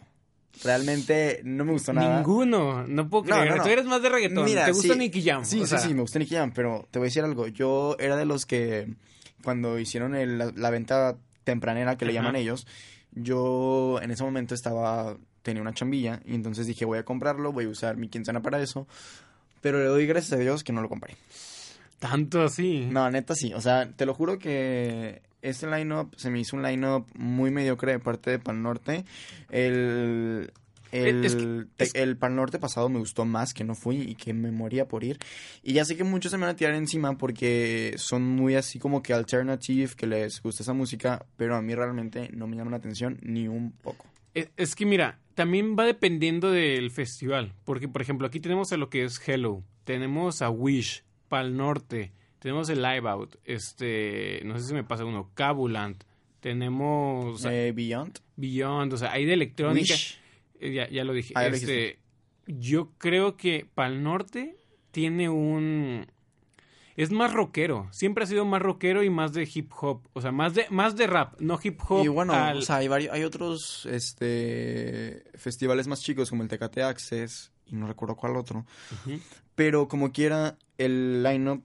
Realmente 0.63 1.41
no 1.43 1.63
me 1.63 1.71
gustó 1.73 1.93
nada. 1.93 2.17
Ninguno, 2.17 2.85
no 2.85 3.09
puedo 3.09 3.23
No, 3.25 3.35
creer. 3.35 3.49
no, 3.51 3.57
no. 3.57 3.63
Tú 3.63 3.69
eres 3.69 3.85
más 3.85 4.01
de 4.01 4.09
reggaetón. 4.09 4.43
Mira, 4.45 4.65
¿Te 4.65 4.71
gusta 4.71 4.93
sí, 4.93 4.99
Nicky 4.99 5.21
Jam? 5.23 5.45
Sí, 5.45 5.59
O 5.59 5.63
sí, 5.63 5.67
sea, 5.69 5.77
sí, 5.79 5.93
me 5.93 6.01
gusta 6.01 6.19
Nicky 6.19 6.35
Jam, 6.35 6.51
pero 6.53 6.87
te 6.91 6.99
voy 6.99 7.05
a 7.05 7.09
decir 7.09 7.23
algo. 7.23 7.47
Yo 7.47 7.95
era 7.99 8.17
de 8.17 8.25
los 8.25 8.45
que 8.45 8.93
cuando 9.43 9.79
hicieron 9.79 10.15
el- 10.15 10.37
la, 10.37 10.51
la 10.55 10.69
venta 10.69 11.17
tempranera 11.45 11.97
que 11.97 12.05
le 12.05 12.11
Ajá. 12.11 12.19
llaman 12.19 12.35
ellos, 12.35 12.67
yo 13.13 13.99
en 14.01 14.11
ese 14.11 14.23
momento 14.23 14.53
estaba 14.53 15.17
tenía 15.41 15.61
una 15.61 15.73
chambilla 15.73 16.19
y 16.25 16.35
entonces 16.35 16.67
dije 16.67 16.83
voy 16.85 16.97
a 16.99 17.05
comprarlo, 17.05 17.53
voy 17.53 17.65
a 17.65 17.69
usar 17.69 17.95
mi 17.95 18.09
quincena 18.09 18.41
para 18.41 18.61
eso, 18.61 18.87
pero 19.61 19.79
le 19.79 19.85
doy 19.85 20.05
gracias 20.07 20.33
a 20.33 20.37
Dios 20.41 20.63
que 20.63 20.73
no 20.73 20.81
lo 20.81 20.89
compré. 20.89 21.15
Tanto 21.99 22.41
así. 22.43 22.87
No, 22.89 23.09
neta 23.11 23.35
sí, 23.35 23.53
o 23.53 23.61
sea, 23.61 23.89
te 23.91 24.05
lo 24.05 24.13
juro 24.13 24.39
que 24.39 25.21
este 25.41 25.67
line-up 25.67 26.13
se 26.17 26.29
me 26.29 26.39
hizo 26.39 26.55
un 26.55 26.63
line-up 26.63 27.05
muy 27.15 27.51
mediocre 27.51 27.91
de 27.93 27.99
parte 27.99 28.31
de 28.31 28.39
Pan 28.39 28.61
Norte. 28.63 29.03
El, 29.49 30.51
el, 30.91 31.25
Es 31.25 31.35
que- 31.35 31.65
te- 31.75 31.83
es- 31.83 31.95
el 31.95 32.17
Pan 32.17 32.35
Norte 32.35 32.57
pasado 32.59 32.89
me 32.89 32.99
gustó 32.99 33.25
más, 33.25 33.53
que 33.53 33.63
no 33.63 33.75
fui 33.75 33.97
y 34.01 34.15
que 34.15 34.33
me 34.33 34.51
moría 34.51 34.87
por 34.87 35.03
ir. 35.03 35.19
Y 35.61 35.73
ya 35.73 35.85
sé 35.85 35.95
que 35.97 36.03
muchos 36.03 36.31
se 36.31 36.37
me 36.37 36.45
van 36.45 36.55
a 36.55 36.57
tirar 36.57 36.73
encima 36.75 37.17
porque 37.17 37.93
son 37.97 38.23
muy 38.23 38.55
así 38.55 38.79
como 38.79 39.03
que 39.03 39.13
alternative, 39.13 39.91
que 39.95 40.07
les 40.07 40.41
gusta 40.41 40.63
esa 40.63 40.73
música, 40.73 41.25
pero 41.37 41.55
a 41.55 41.61
mí 41.61 41.75
realmente 41.75 42.29
no 42.33 42.47
me 42.47 42.55
llama 42.55 42.71
la 42.71 42.77
atención 42.77 43.19
ni 43.21 43.47
un 43.47 43.71
poco. 43.71 44.05
Es, 44.33 44.49
es 44.57 44.75
que 44.75 44.85
mira, 44.85 45.19
también 45.39 45.77
va 45.79 45.85
dependiendo 45.85 46.51
del 46.51 46.91
festival. 46.91 47.53
Porque, 47.63 47.87
por 47.87 48.01
ejemplo, 48.01 48.27
aquí 48.27 48.41
tenemos 48.41 48.73
a 48.73 48.77
lo 48.77 48.89
que 48.89 49.05
es 49.05 49.25
Hello. 49.25 49.63
Tenemos 49.85 50.41
a 50.41 50.49
Wish, 50.49 51.05
Pal 51.29 51.55
Norte. 51.55 52.11
Tenemos 52.39 52.67
el 52.67 52.81
Live 52.81 53.07
Out. 53.07 53.37
Este, 53.45 54.41
no 54.43 54.59
sé 54.59 54.65
si 54.67 54.73
me 54.73 54.83
pasa 54.83 55.05
uno. 55.05 55.31
Cabulant. 55.35 56.03
Tenemos 56.41 57.45
Eh, 57.45 57.71
Beyond, 57.73 58.19
Beyond. 58.35 58.91
O 58.91 58.97
sea, 58.97 59.13
hay 59.13 59.23
de 59.23 59.31
electrónica. 59.31 59.93
Wish. 59.93 60.19
Eh, 60.59 60.73
Ya, 60.73 60.89
ya 60.89 61.05
lo 61.05 61.13
dije. 61.13 61.33
Ah, 61.37 61.43
ya 61.43 61.49
lo 61.51 61.55
este, 61.55 61.99
yo 62.45 62.91
creo 62.97 63.37
que 63.37 63.65
Pal 63.73 64.03
Norte 64.03 64.57
tiene 64.91 65.29
un... 65.29 66.05
Es 67.01 67.11
más 67.11 67.31
rockero. 67.33 67.87
Siempre 67.91 68.25
ha 68.25 68.27
sido 68.27 68.43
más 68.43 68.61
rockero 68.61 69.03
y 69.03 69.09
más 69.09 69.31
de 69.31 69.47
hip 69.53 69.71
hop. 69.79 70.01
O 70.13 70.21
sea, 70.21 70.31
más 70.33 70.53
de, 70.53 70.65
más 70.69 70.95
de 70.97 71.07
rap, 71.07 71.39
no 71.39 71.57
hip 71.63 71.79
hop. 71.87 72.03
Y 72.03 72.09
bueno, 72.09 72.33
al- 72.33 72.57
o 72.57 72.61
sea, 72.61 72.77
hay, 72.77 72.87
varios, 72.89 73.13
hay 73.13 73.23
otros 73.23 73.85
este, 74.33 75.23
festivales 75.35 75.87
más 75.87 76.01
chicos 76.01 76.29
como 76.29 76.43
el 76.43 76.49
Tecate 76.49 76.83
Access 76.83 77.51
y 77.65 77.75
no 77.75 77.87
recuerdo 77.87 78.15
cuál 78.15 78.35
otro. 78.35 78.65
Pero 79.55 79.87
como 79.87 80.11
quiera, 80.11 80.57
el 80.77 81.23
line-up 81.23 81.63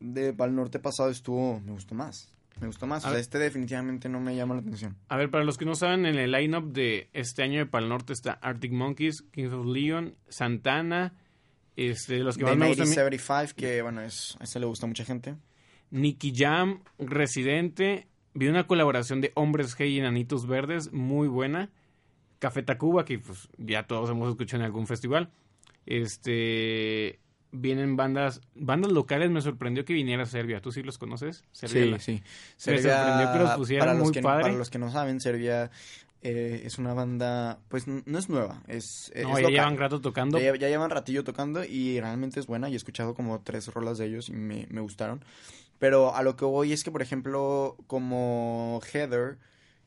de 0.00 0.32
Pal 0.32 0.54
Norte 0.54 0.78
pasado 0.78 1.10
estuvo, 1.10 1.60
me 1.60 1.72
gustó 1.72 1.94
más. 1.94 2.28
Me 2.60 2.66
gustó 2.66 2.86
más. 2.86 3.04
A 3.04 3.08
O 3.08 3.10
sea, 3.10 3.12
ver. 3.12 3.20
este 3.20 3.38
definitivamente 3.38 4.08
no 4.08 4.20
me 4.20 4.36
llama 4.36 4.54
la 4.54 4.60
atención. 4.60 4.96
A 5.08 5.16
ver, 5.16 5.30
para 5.30 5.44
los 5.44 5.56
que 5.58 5.64
no 5.64 5.74
saben, 5.74 6.06
en 6.06 6.16
el 6.16 6.30
lineup 6.32 6.72
de 6.72 7.08
este 7.12 7.42
año 7.42 7.58
de 7.58 7.66
Pal 7.66 7.88
Norte 7.88 8.12
está 8.12 8.32
Arctic 8.34 8.72
Monkeys, 8.72 9.22
Kings 9.32 9.52
of 9.52 9.66
Leon, 9.66 10.14
Santana, 10.28 11.14
este, 11.76 12.18
los 12.18 12.36
que 12.36 12.44
De 12.44 12.50
más 12.50 12.58
me 12.58 12.68
gustan, 12.68 12.86
a 12.86 12.88
mí, 12.88 12.94
75, 12.94 13.54
que 13.56 13.82
bueno, 13.82 14.00
es, 14.02 14.36
a 14.40 14.44
ese 14.44 14.60
le 14.60 14.66
gusta 14.66 14.86
a 14.86 14.88
mucha 14.88 15.04
gente. 15.04 15.36
Nicky 15.90 16.32
Jam, 16.34 16.80
Residente, 16.98 18.06
vi 18.34 18.48
una 18.48 18.66
colaboración 18.66 19.20
de 19.20 19.32
Hombres 19.34 19.76
G 19.78 19.88
y 19.90 19.98
Enanitos 19.98 20.46
Verdes, 20.46 20.92
muy 20.92 21.28
buena. 21.28 21.70
Café 22.38 22.62
Tacuba, 22.62 23.04
que 23.04 23.18
pues 23.18 23.48
ya 23.58 23.86
todos 23.86 24.10
hemos 24.10 24.28
escuchado 24.28 24.62
en 24.62 24.66
algún 24.66 24.86
festival. 24.86 25.30
Este, 25.86 27.20
vienen 27.52 27.96
bandas, 27.96 28.40
bandas 28.54 28.92
locales, 28.92 29.30
me 29.30 29.40
sorprendió 29.40 29.84
que 29.84 29.92
viniera 29.92 30.26
Serbia. 30.26 30.60
¿Tú 30.60 30.72
sí 30.72 30.82
los 30.82 30.98
conoces? 30.98 31.44
Serbia, 31.52 31.98
sí. 31.98 32.22
Me 32.66 32.82
sorprendió 32.82 33.32
que 33.32 33.38
los 33.38 33.50
pusieran 33.52 33.86
para 33.86 33.98
los 33.98 34.04
muy 34.04 34.12
que, 34.12 34.22
padre. 34.22 34.42
Para 34.42 34.56
los 34.56 34.70
que 34.70 34.78
no 34.78 34.90
saben, 34.90 35.20
Serbia 35.20 35.70
eh, 36.24 36.62
es 36.64 36.78
una 36.78 36.92
banda, 36.94 37.60
pues 37.68 37.86
no 37.86 38.18
es 38.18 38.28
nueva, 38.28 38.62
es, 38.66 39.12
es 39.14 39.22
No, 39.24 39.34
ya 39.34 39.42
local. 39.42 39.52
llevan 39.52 39.76
rato 39.78 40.00
tocando. 40.00 40.38
Ya, 40.40 40.56
ya 40.56 40.68
llevan 40.68 40.90
ratillo 40.90 41.22
tocando 41.22 41.62
y 41.64 42.00
realmente 42.00 42.40
es 42.40 42.46
buena 42.46 42.68
y 42.68 42.72
he 42.72 42.76
escuchado 42.76 43.14
como 43.14 43.40
tres 43.42 43.68
rolas 43.68 43.98
de 43.98 44.06
ellos 44.06 44.28
y 44.30 44.32
me, 44.32 44.66
me 44.70 44.80
gustaron. 44.80 45.22
Pero 45.78 46.14
a 46.16 46.22
lo 46.22 46.34
que 46.36 46.44
voy 46.46 46.72
es 46.72 46.82
que, 46.82 46.90
por 46.90 47.02
ejemplo, 47.02 47.76
como 47.86 48.80
Heather 48.92 49.36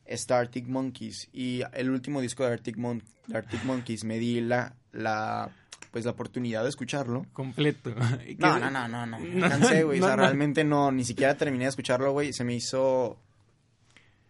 está 0.06 0.38
Arctic 0.40 0.68
Monkeys 0.68 1.28
y 1.34 1.62
el 1.74 1.90
último 1.90 2.22
disco 2.22 2.46
de 2.46 2.54
Arctic, 2.54 2.78
Mon- 2.78 3.04
de 3.28 3.38
Arctic 3.38 3.64
Monkeys 3.64 4.04
me 4.04 4.20
di 4.20 4.40
la, 4.42 4.76
la, 4.92 5.50
pues 5.92 6.06
la 6.06 6.12
oportunidad 6.12 6.64
de 6.64 6.70
escucharlo. 6.70 7.26
completo. 7.34 7.96
No, 8.38 8.60
no, 8.60 8.70
no, 8.70 8.88
no, 8.88 9.06
no, 9.08 9.50
cansé, 9.50 9.84
güey, 9.84 10.00
o 10.02 10.04
sea, 10.06 10.16
no, 10.16 10.22
realmente 10.22 10.64
no, 10.64 10.92
ni 10.92 11.04
siquiera 11.04 11.36
terminé 11.36 11.64
de 11.64 11.70
escucarlo, 11.72 12.12
güey, 12.12 12.32
se 12.32 12.44
me 12.44 12.54
hizo... 12.54 13.18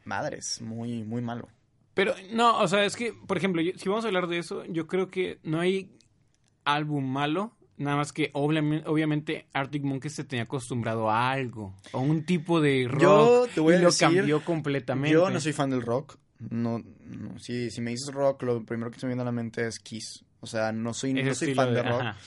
Madres, 0.06 0.62
muy, 0.62 1.04
muy 1.04 1.22
malo. 1.22 1.50
Pero 1.98 2.14
no, 2.32 2.60
o 2.60 2.68
sea, 2.70 2.86
es 2.86 2.96
que, 2.96 3.12
por 3.12 3.36
ejemplo, 3.38 3.62
yo- 3.62 3.74
si 3.76 3.90
vamos 3.90 4.06
a 4.06 4.08
hablar 4.08 4.28
de 4.28 4.38
eso, 4.38 4.64
yo 4.66 4.88
creo 4.88 5.10
que 5.10 5.40
no 5.44 5.60
hay 5.60 5.92
álbum 6.64 7.04
malo, 7.06 7.52
nada 7.78 7.98
más 7.98 8.14
que 8.14 8.30
obviamente, 8.34 9.48
Arctic 9.54 9.84
Monkeys 9.84 10.14
se 10.14 10.24
tenía 10.24 10.44
acostumbrado 10.44 11.10
a 11.10 11.32
algo, 11.32 11.76
a 11.94 11.98
un 11.98 12.24
tipo 12.24 12.62
de 12.62 12.88
rock 12.88 13.02
Yo 13.02 13.48
te 13.54 13.60
voy 13.60 13.76
y 13.76 13.80
lo 13.80 13.90
cambió 13.92 14.44
completamente. 14.46 15.12
Yo 15.14 15.30
no 15.30 15.40
soy 15.40 15.54
fan 15.54 15.70
del 15.72 15.82
rock. 15.82 16.18
No, 16.52 16.80
no. 16.80 17.40
Si, 17.40 17.72
si 17.72 17.82
me 17.82 17.90
dices 17.92 18.14
rock, 18.14 18.44
lo 18.44 18.64
primero 18.64 18.92
que 18.92 19.00
se 19.00 19.08
me 19.08 19.12
viene 19.12 19.24
a 19.24 19.26
la 19.26 19.32
mente 19.32 19.66
es 19.66 19.80
Kiss. 19.80 20.24
O 20.40 20.46
sea, 20.46 20.72
no 20.72 20.94
soy, 20.94 21.14
no 21.14 21.34
soy 21.34 21.56
fan 21.56 21.74
de, 21.74 21.82
rock. 21.82 22.02
ajá. 22.02 22.18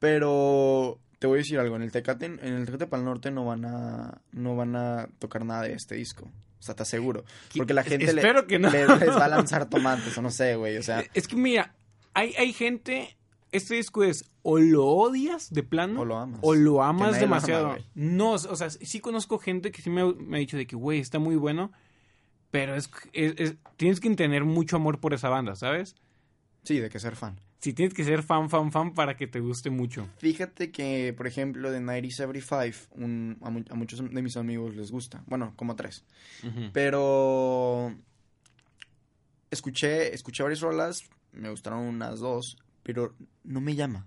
Pero 0.00 0.98
te 1.22 1.28
voy 1.28 1.36
a 1.36 1.38
decir 1.38 1.56
algo. 1.60 1.76
En 1.76 1.82
el 1.82 1.92
Tecate, 1.92 2.26
en 2.26 2.40
el 2.42 2.66
Tecate 2.66 2.88
Pal 2.88 3.04
Norte 3.04 3.30
no 3.30 3.44
van 3.44 3.64
a, 3.64 4.20
no 4.32 4.56
van 4.56 4.74
a 4.74 5.06
tocar 5.20 5.44
nada 5.44 5.62
de 5.62 5.72
este 5.74 5.94
disco. 5.94 6.24
O 6.58 6.62
sea, 6.62 6.74
te 6.74 6.82
aseguro. 6.82 7.22
Que- 7.52 7.58
Porque 7.58 7.74
la 7.74 7.84
gente 7.84 8.12
le- 8.12 8.20
espero 8.20 8.48
que 8.48 8.58
no. 8.58 8.68
le- 8.70 8.88
les 8.88 9.10
va 9.10 9.26
a 9.26 9.28
lanzar 9.36 9.70
tomates 9.70 10.18
o 10.18 10.20
no 10.22 10.30
sé, 10.32 10.56
güey. 10.56 10.78
O 10.78 10.82
sea, 10.82 11.04
Es 11.14 11.28
que 11.28 11.36
mira, 11.36 11.74
hay, 12.12 12.34
hay 12.34 12.52
gente, 12.52 13.16
este 13.52 13.76
disco 13.76 14.02
es 14.02 14.24
o 14.42 14.58
lo 14.58 14.84
odias 14.84 15.52
de 15.52 15.62
plano 15.62 16.00
o 16.00 16.04
lo 16.04 16.16
amas. 16.18 16.40
o 16.42 16.56
lo 16.56 16.82
amas 16.82 17.12
nadie 17.12 17.20
lo 17.20 17.26
ama, 17.26 17.36
demasiado. 17.36 17.76
no, 17.94 18.32
o 18.32 18.56
sea, 18.56 18.68
sí 18.70 18.98
conozco 18.98 19.38
gente 19.38 19.70
que 19.70 19.80
sí 19.80 19.90
me, 19.90 20.12
me 20.14 20.38
ha 20.38 20.40
dicho 20.40 20.56
de 20.56 20.66
que, 20.66 20.74
güey, 20.74 20.98
está 20.98 21.20
muy 21.20 21.36
bueno, 21.36 21.70
pero 22.50 22.74
es, 22.74 22.90
es- 23.12 23.34
es- 23.38 23.54
tienes 23.76 24.00
que 24.00 24.10
tener 24.16 24.44
mucho 24.44 24.74
amor 24.74 24.98
por 24.98 25.14
esa 25.14 25.28
banda, 25.28 25.54
¿sabes? 25.54 25.94
Sí, 26.62 26.78
de 26.78 26.88
que 26.90 26.98
ser 27.00 27.16
fan. 27.16 27.38
Sí, 27.60 27.72
tienes 27.72 27.94
que 27.94 28.02
ser 28.04 28.22
fan, 28.24 28.50
fan, 28.50 28.72
fan 28.72 28.92
para 28.92 29.16
que 29.16 29.26
te 29.28 29.38
guste 29.40 29.70
mucho. 29.70 30.08
Fíjate 30.18 30.72
que, 30.72 31.14
por 31.16 31.26
ejemplo, 31.28 31.70
de 31.70 31.78
1975, 31.80 32.88
un, 32.96 33.38
a, 33.40 33.48
a 33.48 33.76
muchos 33.76 34.00
de 34.00 34.22
mis 34.22 34.36
amigos 34.36 34.74
les 34.74 34.90
gusta. 34.90 35.22
Bueno, 35.26 35.52
como 35.56 35.76
tres. 35.76 36.04
Pero 36.72 37.94
escuché, 39.50 40.14
escuché 40.14 40.42
varias 40.42 40.60
rolas, 40.60 40.98
me 41.32 41.50
gustaron 41.50 41.80
unas 41.80 42.18
dos, 42.20 42.56
pero 42.82 43.14
no 43.44 43.60
me 43.60 43.74
llama. 43.74 44.06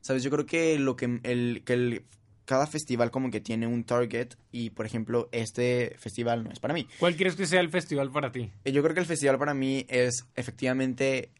¿Sabes? 0.00 0.22
Yo 0.22 0.30
creo 0.30 0.46
que 0.46 0.78
lo 0.78 0.96
que 0.96 1.20
el, 1.24 1.62
que 1.64 1.72
el 1.72 2.04
cada 2.44 2.66
festival 2.66 3.10
como 3.10 3.30
que 3.30 3.40
tiene 3.40 3.66
un 3.66 3.84
target 3.84 4.28
y 4.50 4.70
por 4.70 4.86
ejemplo 4.86 5.28
este 5.32 5.94
festival 5.98 6.44
no 6.44 6.50
es 6.50 6.60
para 6.60 6.72
mí. 6.72 6.86
¿Cuál 6.98 7.14
quieres 7.14 7.36
que 7.36 7.46
sea 7.46 7.60
el 7.60 7.68
festival 7.68 8.10
para 8.10 8.32
ti? 8.32 8.50
Eh, 8.64 8.72
Yo 8.72 8.82
creo 8.82 8.94
que 8.94 9.00
el 9.00 9.06
festival 9.06 9.38
para 9.38 9.52
mí 9.54 9.84
es 9.88 10.24
efectivamente 10.34 11.30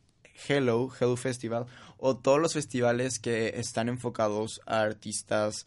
Hello, 0.47 0.91
Hello 1.01 1.17
Festival, 1.17 1.67
o 1.97 2.17
todos 2.17 2.41
los 2.41 2.55
festivales 2.55 3.19
que 3.19 3.55
están 3.57 3.89
enfocados 3.89 4.61
a 4.67 4.81
artistas 4.81 5.67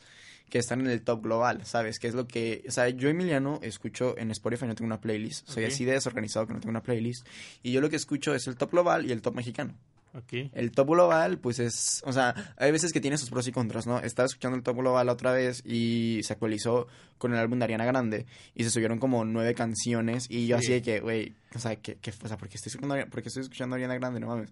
que 0.49 0.59
están 0.59 0.81
en 0.81 0.87
el 0.87 1.01
top 1.01 1.23
global, 1.23 1.65
¿sabes? 1.65 1.97
Que 1.97 2.07
es 2.07 2.13
lo 2.13 2.27
que, 2.27 2.63
o 2.67 2.71
sea, 2.71 2.89
yo 2.89 3.07
Emiliano 3.09 3.59
escucho 3.63 4.17
en 4.17 4.31
Spotify, 4.31 4.65
no 4.65 4.75
tengo 4.75 4.87
una 4.87 4.99
playlist, 4.99 5.47
soy 5.47 5.63
así 5.63 5.85
de 5.85 5.93
desorganizado 5.93 6.45
que 6.45 6.53
no 6.53 6.59
tengo 6.59 6.71
una 6.71 6.83
playlist, 6.83 7.25
y 7.63 7.71
yo 7.71 7.79
lo 7.79 7.89
que 7.89 7.95
escucho 7.95 8.35
es 8.35 8.47
el 8.47 8.57
top 8.57 8.71
global 8.71 9.05
y 9.05 9.13
el 9.13 9.21
top 9.21 9.35
mexicano. 9.35 9.73
Ok. 10.13 10.49
El 10.53 10.71
top 10.71 10.89
global, 10.89 11.37
pues 11.39 11.59
es, 11.59 12.01
o 12.05 12.11
sea, 12.11 12.53
hay 12.57 12.71
veces 12.71 12.91
que 12.91 12.99
tiene 12.99 13.17
sus 13.17 13.29
pros 13.29 13.47
y 13.47 13.51
contras, 13.53 13.87
¿no? 13.87 13.99
Estaba 13.99 14.25
escuchando 14.25 14.57
el 14.57 14.63
top 14.63 14.77
global 14.77 15.07
otra 15.07 15.31
vez 15.31 15.63
y 15.65 16.19
se 16.23 16.33
actualizó 16.33 16.87
con 17.17 17.31
el 17.33 17.39
álbum 17.39 17.59
de 17.59 17.65
Ariana 17.65 17.85
Grande 17.85 18.25
y 18.53 18.63
se 18.65 18.71
subieron 18.71 18.99
como 18.99 19.23
nueve 19.23 19.53
canciones 19.55 20.25
y 20.29 20.47
yo 20.47 20.57
Sí. 20.59 20.65
así 20.65 20.73
de 20.73 20.81
que, 20.81 20.99
güey, 20.99 21.33
o 21.55 21.59
sea, 21.59 21.77
que, 21.77 21.95
que, 21.95 22.11
o 22.11 22.27
sea, 22.27 22.37
¿por 22.37 22.49
qué 22.49 22.57
estoy 22.57 22.69
escuchando, 22.71 22.95
estoy 22.97 23.41
escuchando 23.43 23.73
a 23.73 23.77
Ariana 23.77 23.95
Grande? 23.95 24.19
No 24.19 24.27
mames. 24.27 24.49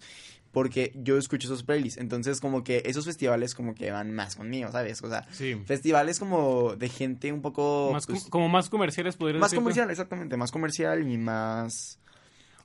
Porque 0.51 0.93
yo 0.95 1.17
escucho 1.17 1.47
esos 1.47 1.63
playlists, 1.63 1.99
entonces 1.99 2.39
como 2.39 2.63
que 2.63 2.81
esos 2.85 3.05
festivales 3.05 3.53
como 3.53 3.75
que 3.75 3.91
van 3.91 4.11
más 4.13 4.35
conmigo, 4.35 4.71
¿sabes? 4.71 5.01
O 5.03 5.09
sea, 5.09 5.27
Sí. 5.31 5.61
festivales 5.65 6.19
como 6.19 6.75
de 6.75 6.89
gente 6.89 7.31
un 7.33 7.41
poco... 7.41 7.89
Más 7.93 8.07
pues, 8.07 8.21
com- 8.23 8.29
como 8.31 8.49
más 8.49 8.69
comerciales 8.69 9.15
podrías 9.17 9.41
más 9.41 9.53
comercial, 9.53 9.91
exactamente, 9.91 10.37
más 10.37 10.51
comercial 10.51 11.07
y 11.07 11.17
más... 11.17 11.99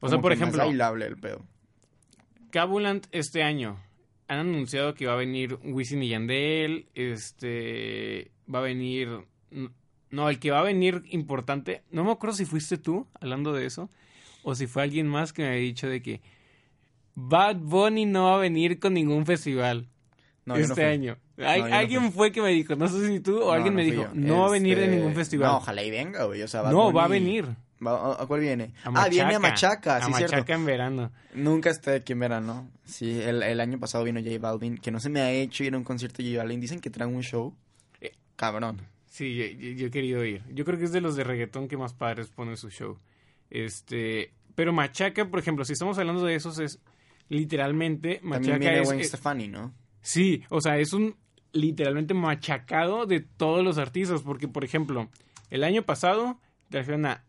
O 0.01 0.09
sea, 0.09 0.19
por 0.21 0.33
que 0.33 0.37
más 0.37 0.43
ejemplo, 0.43 0.65
bailable 0.65 1.07
el 1.07 1.17
pedo. 1.17 1.45
Cabulant 2.55 3.07
este 3.11 3.43
año 3.43 3.81
han 4.29 4.39
anunciado 4.39 4.95
que 4.95 5.07
va 5.07 5.15
a 5.15 5.17
venir 5.17 5.59
Wisin 5.65 6.05
y 6.05 6.11
Yandel, 6.11 6.87
este 6.95 8.31
va 8.53 8.61
a 8.61 8.63
venir 8.63 9.09
no, 10.11 10.31
el 10.31 10.39
que 10.39 10.53
va 10.53 10.61
a 10.61 10.63
venir 10.63 11.03
importante, 11.11 11.83
no 11.91 12.05
me 12.05 12.13
acuerdo 12.13 12.37
si 12.37 12.45
fuiste 12.45 12.79
tú 12.79 13.09
hablando 13.21 13.53
de 13.53 13.67
eso 13.67 13.91
o 14.45 14.55
si 14.55 14.69
fue 14.69 14.85
alguien 14.85 15.09
más 15.09 15.33
que 15.33 15.43
me 15.43 15.49
ha 15.49 15.55
dicho 15.55 15.89
de 15.89 16.01
que 16.01 16.21
Bad 17.17 17.57
Bunny 17.57 18.07
no 18.07 18.27
va 18.27 18.37
a 18.37 18.39
venir 18.39 18.79
con 18.79 18.95
ningún 18.95 19.27
festival 19.27 19.89
No, 20.45 20.55
yo 20.55 20.61
no 20.61 20.75
este 20.75 20.85
año. 20.85 21.19
Hay- 21.39 21.63
No, 21.63 21.75
alguien 21.75 22.13
fue 22.13 22.31
que 22.31 22.41
me 22.41 22.51
dijo, 22.51 22.77
no 22.77 22.87
sé 22.87 23.09
si 23.09 23.19
tú 23.19 23.43
o 23.43 23.51
alguien 23.51 23.75
me 23.75 23.83
dijo, 23.83 24.03
yo. 24.05 24.11
no 24.15 24.43
va 24.43 24.47
a 24.47 24.51
venir 24.51 24.79
de 24.79 24.85
Este, 24.85 24.97
ningún 24.97 25.15
festival. 25.17 25.49
No, 25.51 25.57
ojalá 25.57 25.83
y 25.83 25.91
venga, 25.91 26.23
güey. 26.23 26.41
O 26.43 26.47
sea, 26.47 26.63
Bad 26.63 26.71
no, 26.71 26.93
va 26.93 27.07
a 27.07 27.09
venir. 27.09 27.47
¿A 27.85 28.23
a 28.23 28.27
cuál 28.27 28.41
viene? 28.41 28.73
A 28.85 28.91
ah, 28.95 29.09
viene 29.09 29.35
a 29.35 29.39
Machaca, 29.39 29.97
a 29.97 30.03
sí, 30.03 30.11
Machaca 30.11 30.29
cierto. 30.29 30.53
en 30.53 30.65
verano. 30.65 31.13
Nunca 31.35 31.71
estoy 31.71 31.95
aquí 31.95 32.13
en 32.13 32.21
verano. 32.21 32.71
Sí, 32.85 33.21
el, 33.21 33.43
el 33.43 33.61
año 33.61 33.79
pasado 33.79 34.05
vino 34.05 34.21
J 34.21 34.39
Balvin, 34.39 34.79
que 34.79 34.91
no 34.91 35.01
se 35.01 35.11
me 35.11 35.21
ha 35.21 35.31
hecho 35.33 35.65
ir 35.65 35.75
a 35.75 35.79
un 35.79 35.85
concierto 35.85 36.23
de 36.23 36.31
J 36.31 36.43
Balvin. 36.43 36.61
Dicen 36.61 36.81
que 36.81 36.91
traen 36.91 37.15
un 37.15 37.23
show. 37.23 37.55
Eh. 38.01 38.13
Cabrón. 38.37 38.81
Sí, 39.07 39.35
yo, 39.77 39.87
he 39.87 39.91
querido 39.91 40.25
ir. 40.25 40.43
Yo 40.53 40.65
creo 40.65 40.79
que 40.79 40.85
es 40.87 40.93
de 40.93 41.01
los 41.01 41.15
de 41.15 41.25
reggaetón 41.25 41.69
que 41.69 41.77
más 41.77 41.95
padres 41.95 42.31
pone 42.31 42.57
su 42.57 42.71
show. 42.71 42.99
Este, 43.51 44.33
pero 44.55 44.73
Machaca, 44.73 45.29
por 45.31 45.39
ejemplo, 45.39 45.65
si 45.65 45.73
estamos 45.75 45.99
hablando 45.99 46.25
de 46.25 46.35
esos 46.35 46.59
es 46.59 46.81
literalmente 47.29 48.17
También 48.17 48.29
Machaca 48.41 48.59
viene 48.59 48.81
es, 48.81 48.89
Gwen 48.89 49.01
es- 49.01 49.09
Stefani, 49.09 49.49
¿no? 49.49 49.73
sí, 50.01 50.43
o 50.51 50.61
sea, 50.61 50.79
es 50.79 50.93
un 50.93 51.17
literalmente 51.53 52.15
machacado 52.15 53.07
de 53.07 53.21
todos 53.21 53.65
los 53.65 53.79
artistas, 53.79 54.23
porque 54.23 54.49
por 54.49 54.65
ejemplo, 54.65 55.09
el 55.51 55.65
año 55.65 55.83
pasado 55.85 56.41
trajeron 56.69 57.07
a, 57.07 57.25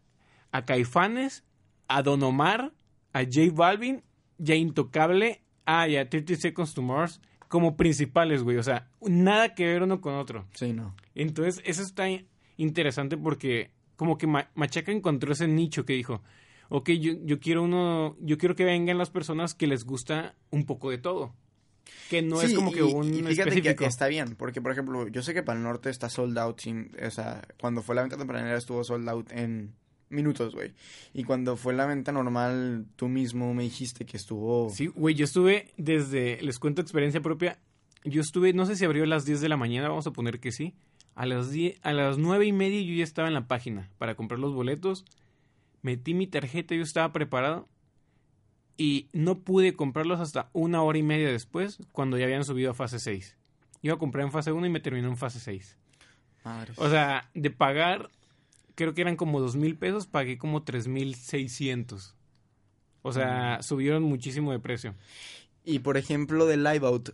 a 0.58 0.66
Caifanes, 0.66 1.44
a 1.88 2.02
Don 2.02 2.22
Omar, 2.24 2.74
a 3.14 3.24
J 3.24 3.52
Balvin, 3.54 4.04
y 4.38 4.52
a 4.52 4.56
Intocable, 4.56 5.42
ah, 5.66 5.88
y 5.88 5.98
a 5.98 6.10
30 6.10 6.36
Seconds 6.36 6.74
to 6.74 6.82
Mars 6.82 7.22
como 7.48 7.78
principales, 7.78 8.44
güey, 8.44 8.58
o 8.58 8.64
sea, 8.64 8.90
nada 9.02 9.54
que 9.54 9.66
ver 9.66 9.84
uno 9.84 10.02
con 10.02 10.16
otro. 10.16 10.46
Sí, 10.54 10.74
no. 10.74 10.96
Entonces, 11.14 11.62
eso 11.66 11.84
está 11.84 12.10
in- 12.10 12.28
interesante 12.58 13.18
porque 13.18 13.72
como 13.96 14.18
que 14.18 14.28
Ma- 14.28 14.50
Machaca 14.56 14.92
encontró 14.92 15.32
ese 15.32 15.48
nicho 15.48 15.86
que 15.86 15.94
dijo, 15.94 16.22
ok, 16.70 16.90
yo, 16.92 17.14
yo 17.24 17.40
quiero 17.40 17.64
uno, 17.64 18.18
yo 18.20 18.38
quiero 18.38 18.56
que 18.56 18.66
vengan 18.66 18.98
las 18.98 19.10
personas 19.10 19.54
que 19.54 19.68
les 19.68 19.86
gusta 19.86 20.36
un 20.52 20.66
poco 20.66 20.90
de 20.90 20.98
todo. 20.98 21.34
Que 22.10 22.22
no 22.24 22.42
es 22.42 22.54
como 22.56 22.72
que 22.72 22.80
y- 22.80 22.94
un 22.94 23.06
y 23.14 23.18
fíjate 23.20 23.32
específico. 23.50 23.76
que 23.84 23.86
está 23.86 24.08
bien, 24.08 24.36
porque 24.36 24.60
por 24.62 24.72
ejemplo, 24.72 25.08
yo 25.08 25.22
sé 25.22 25.34
que 25.34 25.44
para 25.44 25.58
el 25.60 25.64
norte 25.64 25.90
está 25.92 26.10
sold 26.10 26.38
out 26.40 26.60
sin, 26.60 26.92
o 27.06 27.12
sea, 27.12 27.42
cuando 27.62 27.82
fue 27.84 27.94
la 27.96 28.02
venta 28.02 28.18
tempranera 28.18 28.58
estuvo 28.58 28.84
sold 28.84 29.08
out 29.08 29.32
en 29.32 29.76
minutos, 30.16 30.56
güey. 30.56 30.74
Y 31.14 31.24
cuando 31.24 31.58
fue 31.58 31.74
la 31.74 31.86
venta 31.86 32.12
normal, 32.12 32.86
tú 32.96 33.08
mismo 33.08 33.54
me 33.54 33.64
dijiste 33.64 34.06
que 34.06 34.18
estuvo 34.18 34.70
Sí, 34.70 34.88
güey, 34.88 35.14
yo 35.16 35.26
estuve 35.26 35.72
desde, 35.78 36.42
les 36.42 36.58
cuento 36.58 36.82
experiencia 36.82 37.22
propia, 37.22 37.60
yo 38.04 38.22
estuve, 38.22 38.54
no 38.54 38.66
sé 38.66 38.76
si 38.76 38.86
abrió 38.86 39.04
a 39.04 39.08
las 39.08 39.26
10 39.26 39.42
de 39.42 39.50
la 39.50 39.58
mañana, 39.58 39.90
vamos 39.90 40.08
a 40.08 40.12
poner 40.12 40.40
que 40.40 40.52
sí. 40.52 40.74
A 41.16 41.26
las 41.26 41.50
10, 41.52 41.80
a 41.82 41.94
las 41.94 42.18
nueve 42.18 42.46
y 42.46 42.52
media 42.52 42.82
yo 42.82 42.94
ya 42.94 43.04
estaba 43.04 43.28
en 43.28 43.34
la 43.34 43.48
página 43.48 43.90
para 43.98 44.16
comprar 44.16 44.40
los 44.40 44.54
boletos. 44.54 45.06
Metí 45.82 46.14
mi 46.14 46.28
tarjeta, 46.28 46.76
yo 46.76 46.84
estaba 46.84 47.14
preparado. 47.14 47.68
Y 48.78 49.08
no 49.14 49.40
pude 49.40 49.74
comprarlos 49.74 50.20
hasta 50.20 50.50
una 50.52 50.82
hora 50.82 50.98
y 50.98 51.04
media 51.04 51.32
después, 51.32 51.80
cuando 51.94 52.18
ya 52.18 52.26
habían 52.26 52.44
subido 52.44 52.72
a 52.72 52.74
fase 52.74 53.00
6. 53.00 53.38
Iba 53.82 53.96
a 53.96 53.98
comprar 53.98 54.26
en 54.26 54.32
fase 54.32 54.52
1 54.52 54.66
y 54.66 54.70
me 54.70 54.82
terminó 54.82 55.08
en 55.08 55.16
fase 55.16 55.40
6. 55.40 55.78
Madres. 56.44 56.78
O 56.78 56.90
sea, 56.90 57.30
de 57.34 57.50
pagar, 57.50 58.10
creo 58.76 58.94
que 58.94 59.02
eran 59.02 59.16
como 59.16 59.40
dos 59.40 59.56
mil 59.56 59.78
pesos, 59.78 60.08
pagué 60.08 60.38
como 60.38 60.64
tres 60.64 60.88
mil 60.88 61.16
seiscientos. 61.16 62.16
O 63.02 63.12
sea, 63.12 63.62
subieron 63.62 64.04
muchísimo 64.04 64.52
de 64.52 64.60
precio. 64.60 64.96
Y 65.64 65.80
por 65.80 65.98
ejemplo, 65.98 66.46
de 66.46 66.58
Live 66.58 66.86
Out, 66.88 67.10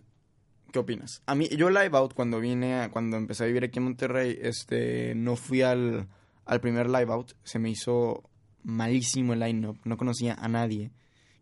¿qué 0.71 0.79
opinas? 0.79 1.21
A 1.25 1.35
mí, 1.35 1.49
yo 1.49 1.69
Live 1.69 1.97
Out, 1.97 2.13
cuando 2.13 2.39
vine, 2.39 2.75
a- 2.81 2.89
cuando 2.91 3.17
empecé 3.17 3.43
a 3.43 3.47
vivir 3.47 3.63
aquí 3.63 3.79
en 3.79 3.85
Monterrey, 3.85 4.37
este, 4.41 5.15
no 5.15 5.35
fui 5.35 5.61
al, 5.61 6.07
al 6.45 6.61
primer 6.61 6.87
Live 6.87 7.11
Out. 7.11 7.33
Se 7.43 7.59
me 7.59 7.69
hizo 7.69 8.23
malísimo 8.63 9.33
el 9.33 9.39
line-up. 9.39 9.79
No 9.83 9.97
conocía 9.97 10.33
a 10.35 10.47
nadie. 10.47 10.91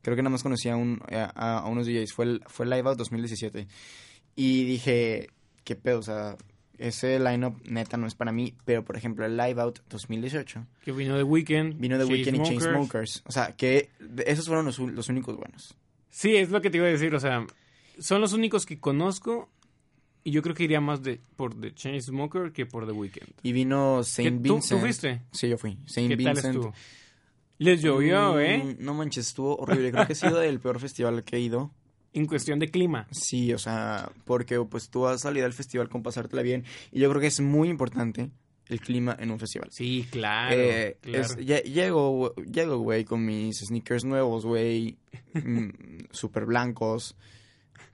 Creo 0.01 0.15
que 0.15 0.23
nada 0.23 0.31
más 0.31 0.43
conocía 0.43 0.73
a, 0.73 0.77
un, 0.77 1.01
a, 1.11 1.59
a 1.59 1.67
unos 1.67 1.85
DJs. 1.85 2.13
Fue 2.13 2.25
el, 2.25 2.41
fue 2.47 2.65
el 2.65 2.71
Live 2.71 2.89
Out 2.89 2.97
2017. 2.97 3.67
Y 4.35 4.63
dije, 4.63 5.27
¿qué 5.63 5.75
pedo? 5.75 5.99
O 5.99 6.03
sea, 6.03 6.37
ese 6.79 7.19
line-up 7.19 7.61
neta 7.69 7.97
no 7.97 8.07
es 8.07 8.15
para 8.15 8.31
mí. 8.31 8.55
Pero, 8.65 8.83
por 8.83 8.97
ejemplo, 8.97 9.25
el 9.25 9.37
Live 9.37 9.61
Out 9.61 9.79
2018 9.89 10.65
Que 10.83 10.91
vino 10.91 11.15
de 11.17 11.23
Weekend. 11.23 11.79
vino 11.79 11.97
de 11.97 12.05
Weeknd 12.05 12.35
y 12.35 12.43
Chainsmokers. 12.43 13.23
O 13.27 13.31
sea, 13.31 13.55
que 13.55 13.89
esos 14.25 14.47
fueron 14.47 14.65
los, 14.65 14.79
únicos 15.09 15.37
buenos. 15.37 15.75
Sí, 16.09 16.35
es 16.35 16.49
lo 16.49 16.61
que 16.61 16.69
te 16.69 16.77
iba 16.77 16.87
a 16.87 16.89
decir. 16.89 17.13
O 17.13 17.19
sea, 17.19 17.45
son 17.99 18.21
los 18.21 18.33
únicos 18.33 18.65
que 18.65 18.79
conozco. 18.79 19.49
Y 20.23 20.31
yo 20.31 20.41
creo 20.41 20.53
que 20.53 20.63
iría 20.65 20.81
más 20.81 21.01
de 21.01 21.21
por 21.37 21.59
The 21.59 21.73
Chainsmoker 21.73 22.51
que 22.51 22.65
por 22.65 22.85
The 22.85 22.91
Weeknd. 22.91 23.29
Y 23.43 23.53
vino 23.53 23.99
¿Qué- 23.99 24.03
Saint 24.05 24.45
¿Tú, 24.45 24.53
Vincent. 24.55 24.79
¿Tú 24.79 24.85
fuiste? 24.85 25.21
Sí, 25.31 25.47
yo 25.47 25.57
fui. 25.57 25.77
Saint 25.85 26.09
¿Qué 26.09 26.17
tal 26.17 26.33
Vincent. 26.33 26.55
estuvo? 26.55 26.73
Les 27.57 27.81
llovió, 27.81 28.33
Mm, 28.35 28.39
¿eh? 28.39 28.75
No 28.79 28.93
manches, 28.93 29.27
estuvo 29.27 29.57
horrible. 29.57 29.91
Creo 29.91 30.07
que 30.07 30.13
ha 30.13 30.15
sido 30.15 30.41
el 30.41 30.59
peor 30.59 30.79
festival 30.79 31.23
que 31.23 31.37
he 31.37 31.39
ido. 31.41 31.71
En 32.13 32.25
cuestión 32.25 32.57
de 32.59 32.69
clima. 32.71 33.07
Sí, 33.11 33.53
o 33.53 33.57
sea, 33.59 34.11
porque 34.25 34.59
pues 34.61 34.89
tú 34.89 35.01
vas 35.01 35.15
a 35.15 35.17
salir 35.19 35.43
al 35.43 35.53
festival 35.53 35.89
con 35.89 36.01
pasártela 36.03 36.41
bien. 36.41 36.63
Y 36.91 36.99
yo 36.99 37.09
creo 37.09 37.21
que 37.21 37.27
es 37.27 37.39
muy 37.39 37.69
importante 37.69 38.31
el 38.67 38.79
clima 38.81 39.15
en 39.19 39.31
un 39.31 39.39
festival. 39.39 39.69
Sí, 39.71 40.07
claro. 40.11 40.55
Eh, 40.55 40.97
claro. 41.01 41.19
es- 41.23 41.37
lle- 41.37 41.63
llego, 41.63 42.33
llego, 42.35 42.77
güey, 42.79 43.05
con 43.05 43.25
mis 43.25 43.57
sneakers 43.59 44.05
nuevos, 44.05 44.45
güey, 44.45 44.97
mm, 45.33 45.69
súper 46.11 46.45
blancos. 46.45 47.15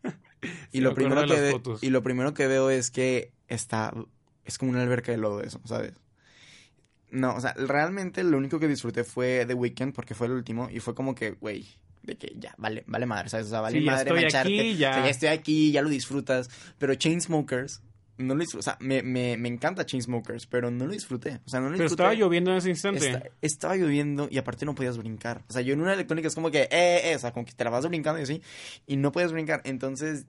Y 0.71 0.81
lo, 0.81 0.93
primero 0.93 1.25
que 1.25 1.41
ve- 1.41 1.61
y 1.81 1.89
lo 1.89 2.03
primero 2.03 2.33
que 2.35 2.45
veo 2.45 2.69
es 2.69 2.91
que 2.91 3.31
está, 3.47 3.91
es 4.43 4.57
como 4.59 4.71
una 4.71 4.83
alberca 4.83 5.11
de 5.11 5.17
lodo 5.17 5.41
eso, 5.41 5.59
¿sabes? 5.65 5.93
No, 7.09 7.33
o 7.35 7.39
sea, 7.41 7.53
realmente 7.53 8.23
lo 8.23 8.37
único 8.37 8.59
que 8.59 8.67
disfruté 8.67 9.03
fue 9.03 9.45
The 9.47 9.55
Weeknd 9.55 9.93
porque 9.93 10.13
fue 10.13 10.27
el 10.27 10.33
último 10.33 10.69
y 10.69 10.79
fue 10.81 10.93
como 10.93 11.15
que, 11.15 11.31
güey, 11.31 11.65
de 12.05 12.15
que 12.15 12.33
ya, 12.39 12.53
vale, 12.57 12.83
vale 12.87 13.05
madre, 13.05 13.29
¿sabes? 13.29 13.47
O 13.47 13.49
sea, 13.49 13.61
vale 13.61 13.79
Sí, 13.79 13.85
ya 13.85 13.91
madre 13.91 14.03
estoy 14.09 14.21
mancharte. 14.23 14.59
aquí, 14.59 14.75
ya. 14.77 14.89
O 14.89 14.93
sea, 14.93 15.03
ya 15.03 15.09
estoy 15.09 15.27
aquí, 15.29 15.71
ya 15.71 15.81
lo 15.81 15.89
disfrutas. 15.89 16.49
Pero 16.77 16.95
Chainsmokers, 16.95 17.81
no 18.17 18.33
lo 18.35 18.41
disfruté. 18.41 18.59
O 18.59 18.63
sea, 18.63 18.77
me, 18.79 19.01
me, 19.03 19.35
me 19.37 19.49
encanta 19.49 19.85
Chainsmokers, 19.85 20.45
pero 20.47 20.71
no 20.71 20.85
lo 20.85 20.93
disfruté. 20.93 21.39
O 21.45 21.49
sea, 21.49 21.59
no 21.59 21.65
lo 21.67 21.73
Pero 21.73 21.83
disfruté. 21.83 22.03
estaba 22.03 22.13
lloviendo 22.13 22.51
en 22.51 22.57
ese 22.57 22.69
instante. 22.69 23.07
Esta- 23.09 23.23
estaba 23.41 23.75
lloviendo 23.75 24.27
y 24.31 24.37
aparte 24.37 24.65
no 24.65 24.75
podías 24.75 24.97
brincar. 24.97 25.43
O 25.49 25.53
sea, 25.53 25.61
yo 25.61 25.73
en 25.73 25.81
una 25.81 25.93
electrónica 25.93 26.27
es 26.27 26.35
como 26.35 26.51
que, 26.51 26.63
eh, 26.63 27.11
eh, 27.11 27.13
o 27.15 27.19
sea, 27.19 27.33
como 27.33 27.45
que 27.45 27.51
te 27.53 27.63
la 27.63 27.69
vas 27.69 27.85
brincando 27.87 28.19
y 28.19 28.23
así, 28.23 28.41
y 28.87 28.97
no 28.97 29.11
puedes 29.11 29.31
brincar. 29.31 29.61
Entonces, 29.65 30.25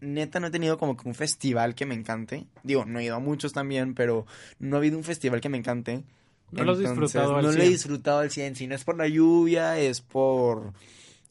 neta, 0.00 0.40
no 0.40 0.46
he 0.46 0.50
tenido 0.50 0.78
como 0.78 0.96
que 0.96 1.08
un 1.08 1.14
festival 1.14 1.74
que 1.74 1.84
me 1.86 1.94
encante. 1.94 2.46
Digo, 2.62 2.84
no 2.84 2.98
he 3.00 3.04
ido 3.04 3.16
a 3.16 3.20
muchos 3.20 3.52
también, 3.52 3.94
pero 3.94 4.26
no 4.58 4.76
ha 4.76 4.78
habido 4.78 4.96
un 4.96 5.04
festival 5.04 5.40
que 5.40 5.48
me 5.48 5.58
encante. 5.58 6.04
No 6.50 6.64
lo 6.64 6.72
has 6.72 6.78
disfrutado 6.78 7.36
al 7.36 7.44
No 7.44 7.52
lo 7.52 7.58
he 7.58 7.60
100. 7.62 7.72
disfrutado 7.72 8.18
al 8.20 8.30
100. 8.30 8.56
Si 8.56 8.66
no 8.66 8.74
es 8.74 8.82
por 8.82 8.96
la 8.96 9.06
lluvia, 9.06 9.78
es 9.78 10.00
por... 10.00 10.72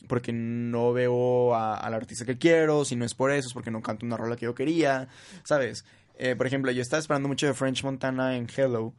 Porque 0.08 0.32
no 0.34 0.94
veo 0.94 1.56
a- 1.56 1.76
al 1.76 1.94
artista 1.94 2.26
que 2.26 2.38
quiero. 2.38 2.86
Si 2.86 2.96
no 2.96 3.04
es 3.06 3.14
por 3.16 3.32
eso, 3.32 3.48
es 3.48 3.54
porque 3.54 3.72
no 3.72 3.82
canto 3.82 4.06
una 4.06 4.18
rola 4.18 4.36
que 4.36 4.46
yo 4.46 4.54
quería. 4.56 5.08
¿Sabes? 5.44 5.86
Eh, 6.20 6.36
por 6.36 6.48
ejemplo, 6.48 6.72
yo 6.72 6.82
estaba 6.82 7.00
esperando 7.00 7.28
mucho 7.28 7.48
de 7.48 7.54
French 7.54 7.84
Montana 7.84 8.36
en 8.38 8.48
Hello. 8.56 8.94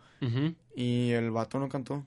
Y 0.74 1.10
el 1.12 1.30
vato 1.30 1.58
no 1.58 1.68
cantó. 1.68 2.04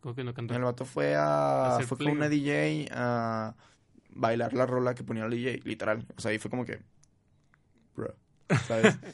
¿Cómo 0.00 0.14
que 0.14 0.24
no 0.24 0.32
cantó? 0.34 0.54
El 0.54 0.62
vato 0.62 0.84
fue 0.84 1.14
a. 1.14 1.74
Hacer 1.76 1.86
Fue 1.86 1.98
con 1.98 2.08
una. 2.08 2.28
DJ 2.28 2.88
a 2.92 3.54
bailar 4.10 4.52
la 4.54 4.66
rola 4.66 4.94
que 4.94 5.04
ponía 5.04 5.24
el 5.24 5.30
DJ, 5.30 5.60
literal. 5.64 6.04
O 6.16 6.20
sea, 6.20 6.30
ahí 6.32 6.38
fue 6.38 6.50
como 6.50 6.64
que. 6.64 6.80
Bro. 7.96 8.14
¿Sabes? 8.66 8.98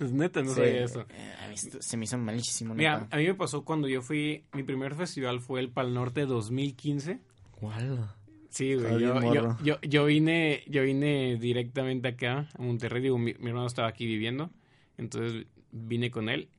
Es 0.00 0.10
neta, 0.10 0.42
no 0.42 0.48
Sí, 0.48 0.56
sabía 0.56 0.84
eso. 0.84 1.06
eh, 1.10 1.34
a 1.44 1.48
mí 1.48 1.56
se 1.56 1.96
me 1.96 2.04
hizo 2.06 2.18
malísimo, 2.18 2.74
Mira, 2.74 3.00
neta. 3.02 3.14
a 3.14 3.18
mí 3.20 3.26
me 3.26 3.34
pasó 3.34 3.64
cuando 3.64 3.86
yo 3.86 4.02
fui, 4.02 4.44
mi 4.52 4.64
primer 4.64 4.96
festival 4.96 5.38
fue 5.40 5.60
el 5.60 5.70
Pal 5.70 5.94
Norte 5.94 6.26
2015. 6.26 7.20
¿Cuál? 7.52 8.10
Sí, 8.52 8.74
güey, 8.74 9.00
yo, 9.00 9.32
yo, 9.32 9.56
yo, 9.62 9.80
yo 9.80 10.04
vine, 10.04 10.62
yo 10.66 10.82
vine 10.82 11.38
directamente 11.40 12.08
acá, 12.08 12.50
a 12.58 12.60
Monterrey, 12.62 13.00
digo, 13.00 13.16
mi, 13.16 13.32
mi 13.38 13.48
hermano 13.48 13.66
estaba 13.66 13.88
aquí 13.88 14.04
viviendo, 14.04 14.50
entonces 14.98 15.46
vine 15.70 16.10
con 16.10 16.28
él 16.28 16.50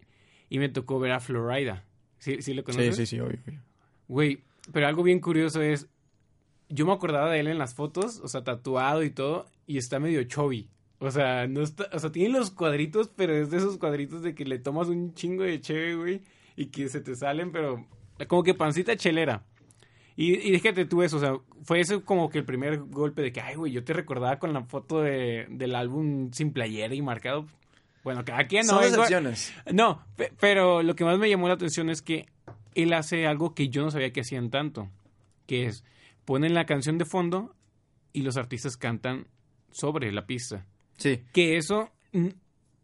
y 0.50 0.58
me 0.58 0.70
tocó 0.70 1.00
ver 1.00 1.12
a 1.12 1.20
Florida. 1.20 1.84
¿Sí, 2.18 2.42
sí 2.42 2.56
lo 2.56 2.62
Sí, 2.64 2.66
conoces? 2.66 2.96
sí, 2.96 3.06
sí, 3.06 3.20
obvio. 3.20 3.38
obvio. 3.48 3.62
Güey, 4.08 4.42
pero 4.72 4.88
algo 4.88 5.04
bien 5.04 5.20
curioso 5.20 5.62
es, 5.62 5.88
yo 6.68 6.88
me 6.88 6.94
acordaba 6.94 7.30
de 7.32 7.42
él 7.42 7.48
en 7.48 7.60
las 7.60 7.76
fotos, 7.76 8.20
o 8.24 8.28
sea, 8.28 8.44
tatuado 8.44 9.04
y 9.04 9.12
todo, 9.12 9.46
y 9.68 9.78
está 9.78 10.00
medio 10.00 10.24
chubby. 10.24 10.70
O 10.98 11.12
sea, 11.12 11.46
no 11.48 11.62
está, 11.62 11.90
o 11.94 12.00
sea, 12.00 12.12
tiene 12.12 12.40
los 12.40 12.50
cuadritos, 12.50 13.08
pero 13.16 13.36
es 13.36 13.52
de 13.52 13.58
esos 13.58 13.78
cuadritos 13.78 14.24
de 14.24 14.34
que 14.34 14.46
le 14.46 14.58
tomas 14.58 14.88
un 14.88 15.14
chingo 15.14 15.44
de 15.44 15.62
cheve, 15.62 15.96
güey, 15.96 16.22
y 16.56 16.68
que 16.68 16.90
se 16.90 17.02
te 17.02 17.16
salen, 17.16 17.52
pero 17.52 17.86
como 18.28 18.42
que 18.42 18.56
pancita 18.56 18.96
chelera. 18.96 19.46
Y, 20.16 20.34
y 20.48 20.52
déjate 20.52 20.86
tú 20.86 21.02
eso, 21.02 21.18
o 21.18 21.20
sea, 21.20 21.36
fue 21.64 21.80
eso 21.80 22.04
como 22.06 22.30
que 22.30 22.38
el 22.40 22.46
primer 22.46 22.78
golpe 22.80 23.22
de 23.24 23.32
que, 23.32 23.42
ay, 23.42 23.56
güey, 23.56 23.72
yo 23.72 23.84
te 23.84 23.94
recordaba 23.94 24.38
con 24.38 24.54
la 24.54 24.64
foto 24.64 25.02
de, 25.02 25.48
del 25.50 25.74
álbum 25.76 26.32
sin 26.32 26.54
playera 26.54 26.94
y 26.94 27.02
marcado. 27.02 27.48
Bueno, 28.04 28.24
cada 28.26 28.46
quien 28.48 28.66
no. 28.68 28.74
Son 28.74 28.84
excepciones. 28.84 29.54
no, 29.72 30.06
pe- 30.16 30.32
pero 30.40 30.84
lo 30.84 30.96
que 30.96 31.04
más 31.06 31.18
me 31.18 31.30
llamó 31.30 31.48
la 31.48 31.54
atención 31.56 31.90
es 31.90 32.02
que 32.02 32.28
él 32.76 32.94
hace 32.94 33.26
algo 33.28 33.56
que 33.56 33.70
yo 33.70 33.82
no 33.82 33.92
sabía 33.92 34.12
que 34.14 34.22
hacían 34.22 34.50
tanto, 34.52 34.90
que 35.48 35.66
es 35.68 35.84
ponen 36.26 36.54
la 36.54 36.66
canción 36.66 36.98
de 36.98 37.06
fondo 37.06 37.56
y 38.12 38.22
los 38.22 38.38
artistas 38.38 38.78
cantan 38.78 39.28
sobre 39.72 40.12
la 40.12 40.26
pista. 40.28 40.66
Sí. 40.98 41.22
Que 41.34 41.58
eso 41.58 41.90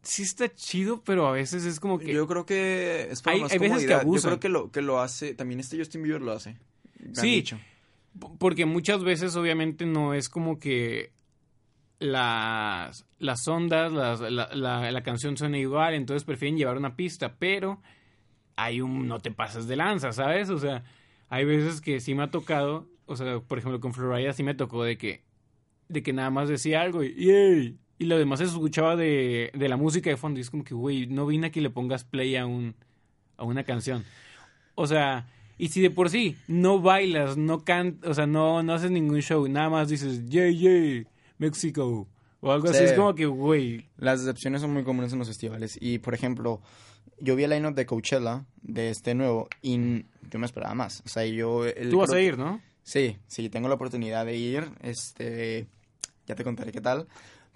sí 0.01 0.24
está 0.24 0.53
chido, 0.55 1.03
pero 1.03 1.27
a 1.27 1.31
veces 1.31 1.65
es 1.65 1.79
como 1.79 2.00
que 2.00 2.12
Yo 2.13 2.25
creo 2.27 2.45
que 2.45 3.07
es 3.12 3.21
para 3.21 3.36
Hay- 3.36 3.41
más 3.41 3.51
hay 3.51 3.59
veces 3.59 3.86
que 3.86 3.93
comodidad. 3.93 4.03
Yo 4.15 4.21
creo 4.21 4.39
que 4.39 4.50
lo, 4.50 4.71
que 4.71 4.81
lo 4.81 5.00
hace. 5.00 5.36
También 5.36 5.59
este 5.59 5.77
Justin 5.77 6.01
Bieber 6.03 6.21
lo 6.21 6.31
hace. 6.31 6.57
Sí. 7.13 7.27
dicho. 7.35 7.59
Porque 8.37 8.65
muchas 8.65 9.03
veces, 9.03 9.35
obviamente, 9.35 9.85
no 9.85 10.13
es 10.13 10.29
como 10.29 10.59
que 10.59 11.11
las, 11.99 13.05
las 13.19 13.47
ondas, 13.47 13.91
las- 13.91 14.19
la, 14.21 14.49
la- 14.53 14.91
la 14.91 15.03
canción 15.03 15.37
suena 15.37 15.57
igual, 15.57 15.93
entonces 15.93 16.23
prefieren 16.23 16.57
llevar 16.57 16.77
una 16.77 16.95
pista, 16.95 17.35
pero 17.37 17.81
hay 18.55 18.81
un 18.81 19.07
no 19.07 19.19
te 19.19 19.31
pases 19.31 19.67
de 19.67 19.75
lanza, 19.75 20.11
¿sabes? 20.11 20.49
O 20.49 20.57
sea, 20.59 20.83
hay 21.29 21.45
veces 21.45 21.81
que 21.81 21.99
sí 21.99 22.15
me 22.15 22.23
ha 22.23 22.31
tocado, 22.31 22.87
o 23.05 23.15
sea, 23.15 23.39
por 23.39 23.57
ejemplo, 23.59 23.79
con 23.79 23.93
Florida 23.93 24.33
sí 24.33 24.43
me 24.43 24.53
tocó 24.55 24.83
de 24.83 24.97
que, 24.97 25.23
de 25.87 26.01
que 26.03 26.13
nada 26.13 26.29
más 26.29 26.49
decía 26.49 26.81
algo 26.81 27.03
y, 27.03 27.13
"Yay", 27.15 27.77
y 27.99 28.05
lo 28.05 28.17
demás 28.17 28.39
se 28.39 28.45
escuchaba 28.45 28.95
de, 28.95 29.51
de 29.53 29.69
la 29.69 29.77
música 29.77 30.09
de 30.09 30.17
fondo 30.17 30.39
y 30.39 30.41
es 30.41 30.49
como 30.49 30.63
que, 30.63 30.73
güey, 30.73 31.07
no 31.07 31.25
vine 31.25 31.47
a 31.47 31.51
que 31.51 31.61
le 31.61 31.69
pongas 31.69 32.03
play 32.05 32.35
a, 32.37 32.45
un, 32.45 32.75
a 33.38 33.43
una 33.43 33.63
canción. 33.63 34.03
O 34.75 34.88
sea, 34.88 35.27
y 35.60 35.67
si 35.67 35.82
de 35.82 35.91
por 35.91 36.10
sí 36.10 36.36
no 36.48 36.82
bailas, 36.82 37.38
no 37.38 37.63
cantas, 37.63 38.10
o 38.10 38.13
sea, 38.15 38.26
no, 38.26 38.63
no 38.63 38.74
haces 38.74 38.89
ningún 38.89 39.19
show, 39.22 39.48
nada 39.48 39.69
más 39.69 39.89
dices, 39.89 40.26
yay, 40.28 40.58
yay, 40.58 41.06
México, 41.38 42.08
o 42.41 42.52
algo 42.52 42.69
así, 42.69 42.80
Sí. 42.80 42.84
es 42.86 42.93
como 42.93 43.13
que, 43.13 43.26
güey, 43.28 43.86
Las 43.98 44.22
decepciones 44.22 44.62
son 44.62 44.74
muy 44.74 44.84
comunes 44.84 45.13
en 45.13 45.19
los 45.19 45.28
festivales. 45.28 45.78
Y, 45.80 46.00
por 46.00 46.13
ejemplo, 46.15 46.62
yo 47.19 47.36
vi 47.36 47.43
el 47.43 47.50
line 47.52 47.72
de 47.74 47.86
Coachella, 47.86 48.45
de 48.63 48.89
este 48.89 49.13
nuevo, 49.13 49.48
y 49.62 50.06
yo 50.32 50.39
me 50.39 50.45
esperaba 50.45 50.74
más. 50.74 51.04
O 51.06 51.10
sea, 51.10 51.26
yo... 51.26 51.65
el- 51.65 51.89
tú 51.89 52.00
vas 52.00 52.12
a 52.13 52.19
ir, 52.22 52.38
¿no? 52.38 52.62
Sí, 52.84 53.17
sí, 53.28 53.50
tengo 53.50 53.67
la 53.67 53.76
oportunidad 53.76 54.26
de 54.26 54.36
ir. 54.38 54.63
Este, 54.82 55.67
ya 56.26 56.36
te 56.36 56.43
contaré 56.43 56.72
qué 56.72 56.82
tal. 56.82 57.08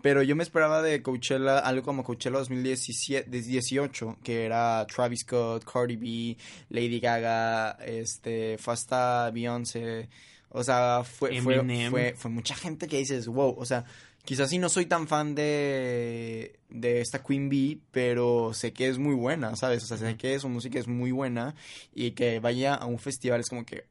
Pero 0.04 0.22
yo 0.22 0.36
me 0.36 0.44
esperaba 0.44 0.82
de 0.82 1.02
Coachella 1.02 1.60
algo 1.60 1.82
como 1.82 2.04
Coachella 2.04 2.40
2017, 2.40 3.30
18, 3.30 4.18
que 4.22 4.44
era 4.44 4.86
Travis 4.86 5.22
Scott, 5.22 5.64
Cardi 5.64 5.96
B, 5.96 6.36
Lady 6.68 7.00
Gaga, 7.00 7.78
este, 7.86 8.58
fue 8.58 8.74
hasta 8.74 9.32
Beyoncé. 9.32 10.10
O 10.50 10.62
sea, 10.62 11.06
fue, 11.06 11.42
fue, 11.42 12.16
fue 12.18 12.32
mucha 12.32 12.54
gente 12.54 12.90
que 12.90 12.98
dices, 12.98 13.28
wow, 13.28 13.56
o 13.58 13.66
sea, 13.66 13.86
quizás 14.26 14.50
sí 14.50 14.58
no 14.58 14.68
soy 14.68 14.88
tan 14.88 15.08
fan 15.08 15.36
de, 15.36 16.60
de 16.70 17.00
esta 17.00 17.24
Queen 17.24 17.48
Bee, 17.48 17.80
pero 17.92 18.54
sé 18.54 18.74
que 18.74 18.90
es 18.90 18.98
muy 18.98 19.16
buena, 19.16 19.56
¿sabes? 19.56 19.84
O 19.84 19.88
sea, 19.88 19.96
sé 19.96 20.18
que 20.18 20.38
su 20.38 20.50
música 20.50 20.80
es 20.80 20.88
muy 20.90 21.14
buena 21.14 21.56
y 21.96 22.12
que 22.12 22.42
vaya 22.42 22.76
a 22.76 22.88
un 22.88 23.00
festival 23.00 23.40
es 23.40 23.48
como 23.48 23.66
que, 23.66 23.86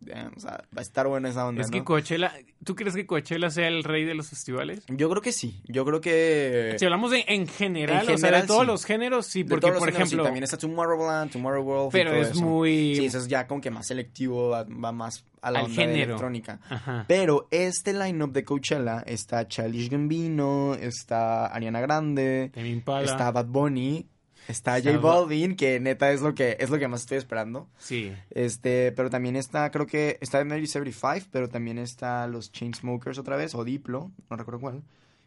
damn, 0.00 0.32
o 0.36 0.40
sea, 0.40 0.64
va 0.76 0.78
a 0.78 0.82
estar 0.82 1.06
buena 1.06 1.28
esa 1.28 1.46
onda, 1.46 1.62
Es 1.62 1.70
que 1.70 1.78
¿no? 1.78 1.84
Coachella, 1.84 2.32
¿tú 2.64 2.74
crees 2.74 2.94
que 2.94 3.06
Coachella 3.06 3.50
sea 3.50 3.68
el 3.68 3.84
rey 3.84 4.04
de 4.04 4.14
los 4.14 4.28
festivales? 4.28 4.84
Yo 4.88 5.08
creo 5.10 5.22
que 5.22 5.32
sí, 5.32 5.62
yo 5.66 5.84
creo 5.84 6.00
que... 6.00 6.76
Si 6.78 6.84
hablamos 6.84 7.10
de 7.10 7.24
en 7.28 7.46
general, 7.46 8.08
En 8.08 8.14
o 8.14 8.18
sea, 8.18 8.30
de 8.30 8.36
general, 8.36 8.46
todos 8.46 8.66
los 8.66 8.84
géneros, 8.84 9.26
sí, 9.26 9.42
de 9.42 9.48
porque, 9.50 9.60
todos 9.62 9.74
los 9.74 9.80
por 9.80 9.88
géneros, 9.88 10.08
sí, 10.08 10.14
ejemplo, 10.14 10.24
también 10.24 10.44
está 10.44 10.56
Tomorrowland, 10.56 11.32
Tomorrowland 11.32 11.92
pero 11.92 12.14
es 12.14 12.34
muy... 12.36 12.96
Sí, 12.96 13.06
eso 13.06 13.18
es 13.18 13.28
ya 13.28 13.46
como 13.46 13.60
que 13.60 13.70
más 13.70 13.86
selectivo, 13.86 14.50
va, 14.50 14.64
va 14.64 14.92
más 14.92 15.24
a 15.40 15.50
la 15.50 15.60
Al 15.60 15.66
onda 15.66 15.86
de 15.86 16.02
electrónica. 16.02 16.60
Ajá. 16.68 17.04
Pero 17.06 17.48
este 17.50 17.92
lineup 17.92 18.32
de 18.32 18.44
Coachella 18.44 19.02
está 19.06 19.46
Childish 19.46 19.88
Gambino, 19.90 20.74
está 20.74 21.46
Ariana 21.46 21.80
Grande, 21.80 22.50
Impala. 22.56 23.04
está 23.04 23.30
Bad 23.30 23.46
Bunny, 23.46 24.06
está 24.48 24.80
J 24.80 24.98
Ba- 24.98 25.20
Balvin, 25.20 25.54
que 25.56 25.78
neta 25.78 26.10
es 26.10 26.20
lo 26.22 26.34
que 26.34 26.56
es 26.58 26.70
lo 26.70 26.78
que 26.78 26.88
más 26.88 27.02
estoy 27.02 27.18
esperando. 27.18 27.68
Sí. 27.78 28.12
Este, 28.30 28.92
pero 28.92 29.10
también 29.10 29.36
está, 29.36 29.70
creo 29.70 29.86
que 29.86 30.18
está 30.20 30.44
Mary 30.44 30.66
75, 30.66 31.28
pero 31.30 31.48
también 31.48 31.78
está 31.78 32.26
los 32.26 32.50
Chainsmokers 32.50 33.18
otra 33.18 33.36
vez, 33.36 33.54
o 33.54 33.64
Diplo, 33.64 34.10
no 34.30 34.36
recuerdo 34.36 34.60
cuál. 34.60 34.82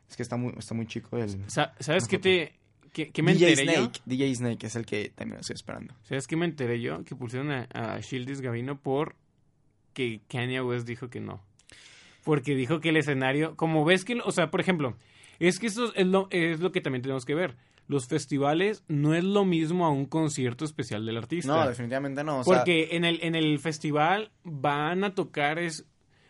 Es 0.09 0.17
que 0.17 0.23
está 0.23 0.35
muy, 0.35 0.53
está 0.57 0.73
muy 0.73 0.85
chico 0.87 1.17
el... 1.17 1.49
Sa- 1.49 1.73
¿Sabes 1.79 2.07
qué 2.07 2.19
te... 2.19 2.53
qué, 2.91 3.11
qué 3.11 3.23
me 3.23 3.33
DJ 3.33 3.49
enteré 3.51 3.65
yo? 3.75 3.81
Snake, 3.83 4.01
DJ 4.05 4.35
Snake 4.35 4.67
es 4.67 4.75
el 4.75 4.85
que 4.85 5.09
también 5.15 5.39
estoy 5.39 5.53
esperando. 5.53 5.93
¿Sabes 6.03 6.27
qué 6.27 6.35
me 6.35 6.45
enteré 6.45 6.81
yo? 6.81 7.03
Que 7.05 7.15
pusieron 7.15 7.49
a, 7.51 7.67
a 7.73 7.99
Shieldis 8.01 8.41
Gavino 8.41 8.77
por 8.77 9.15
que 9.93 10.19
Kanye 10.27 10.61
West 10.61 10.85
dijo 10.87 11.09
que 11.09 11.21
no. 11.21 11.41
Porque 12.23 12.55
dijo 12.55 12.81
que 12.81 12.89
el 12.89 12.97
escenario, 12.97 13.55
como 13.55 13.83
ves 13.85 14.03
que, 14.05 14.19
o 14.23 14.31
sea, 14.31 14.51
por 14.51 14.59
ejemplo, 14.61 14.95
es 15.39 15.59
que 15.59 15.67
eso 15.67 15.93
es 15.95 16.05
lo, 16.05 16.27
es 16.29 16.59
lo 16.59 16.71
que 16.71 16.81
también 16.81 17.01
tenemos 17.01 17.25
que 17.25 17.33
ver. 17.35 17.55
Los 17.91 18.07
festivales 18.07 18.85
no 18.87 19.13
es 19.15 19.25
lo 19.25 19.43
mismo 19.43 19.85
a 19.85 19.89
un 19.89 20.05
concierto 20.05 20.63
especial 20.63 21.05
del 21.05 21.17
artista. 21.17 21.53
No, 21.53 21.67
definitivamente 21.67 22.23
no. 22.23 22.39
O 22.39 22.43
sea, 22.45 22.55
Porque 22.59 22.89
en 22.91 23.03
el, 23.03 23.19
en 23.21 23.35
el 23.35 23.59
festival 23.59 24.31
van 24.45 25.03
a 25.03 25.13
tocar 25.13 25.59
es, 25.59 25.85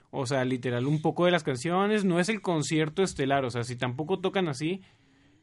o 0.10 0.26
sea, 0.26 0.44
literal 0.44 0.88
un 0.88 1.04
poco 1.04 1.26
de 1.26 1.32
las 1.32 1.44
canciones, 1.44 2.04
no 2.04 2.20
es 2.20 2.30
el 2.30 2.42
concierto 2.42 3.04
estelar, 3.04 3.46
o 3.46 3.52
sea, 3.52 3.64
si 3.64 3.76
tampoco 3.76 4.20
tocan 4.20 4.48
así, 4.48 4.82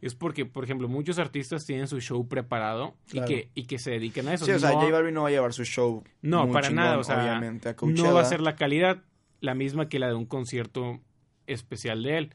es 0.01 0.17
porque, 0.17 0.45
por 0.45 0.65
ejemplo, 0.65 0.89
muchos 0.89 1.21
artistas 1.21 1.65
tienen 1.65 1.87
su 1.87 2.01
show 2.01 2.27
preparado 2.27 2.97
Claro. 3.09 3.31
y, 3.31 3.35
que, 3.35 3.51
y 3.55 3.67
que 3.67 3.79
se 3.79 3.93
dedican 3.93 4.27
a 4.27 4.35
eso. 4.35 4.45
sí, 4.45 4.51
o 4.51 4.59
sea, 4.59 4.73
no, 4.73 4.81
J 4.81 4.91
Balvin 4.91 5.15
no 5.15 5.23
va 5.23 5.29
a 5.29 5.31
llevar 5.31 5.53
su 5.53 5.65
show. 5.65 6.03
no, 6.21 6.47
muy 6.47 6.53
para 6.53 6.67
chingón, 6.67 6.85
nada, 6.85 6.99
o 6.99 7.05
sea, 7.05 7.23
obviamente, 7.23 7.69
a 7.69 7.77
no 7.81 8.13
va 8.13 8.23
a 8.23 8.25
ser 8.25 8.41
la 8.41 8.57
calidad 8.57 9.05
la 9.41 9.55
misma 9.55 9.89
que 9.89 10.01
la 10.01 10.09
de 10.09 10.15
un 10.15 10.27
concierto 10.27 10.99
especial 11.47 12.03
de 12.03 12.19
él. 12.19 12.35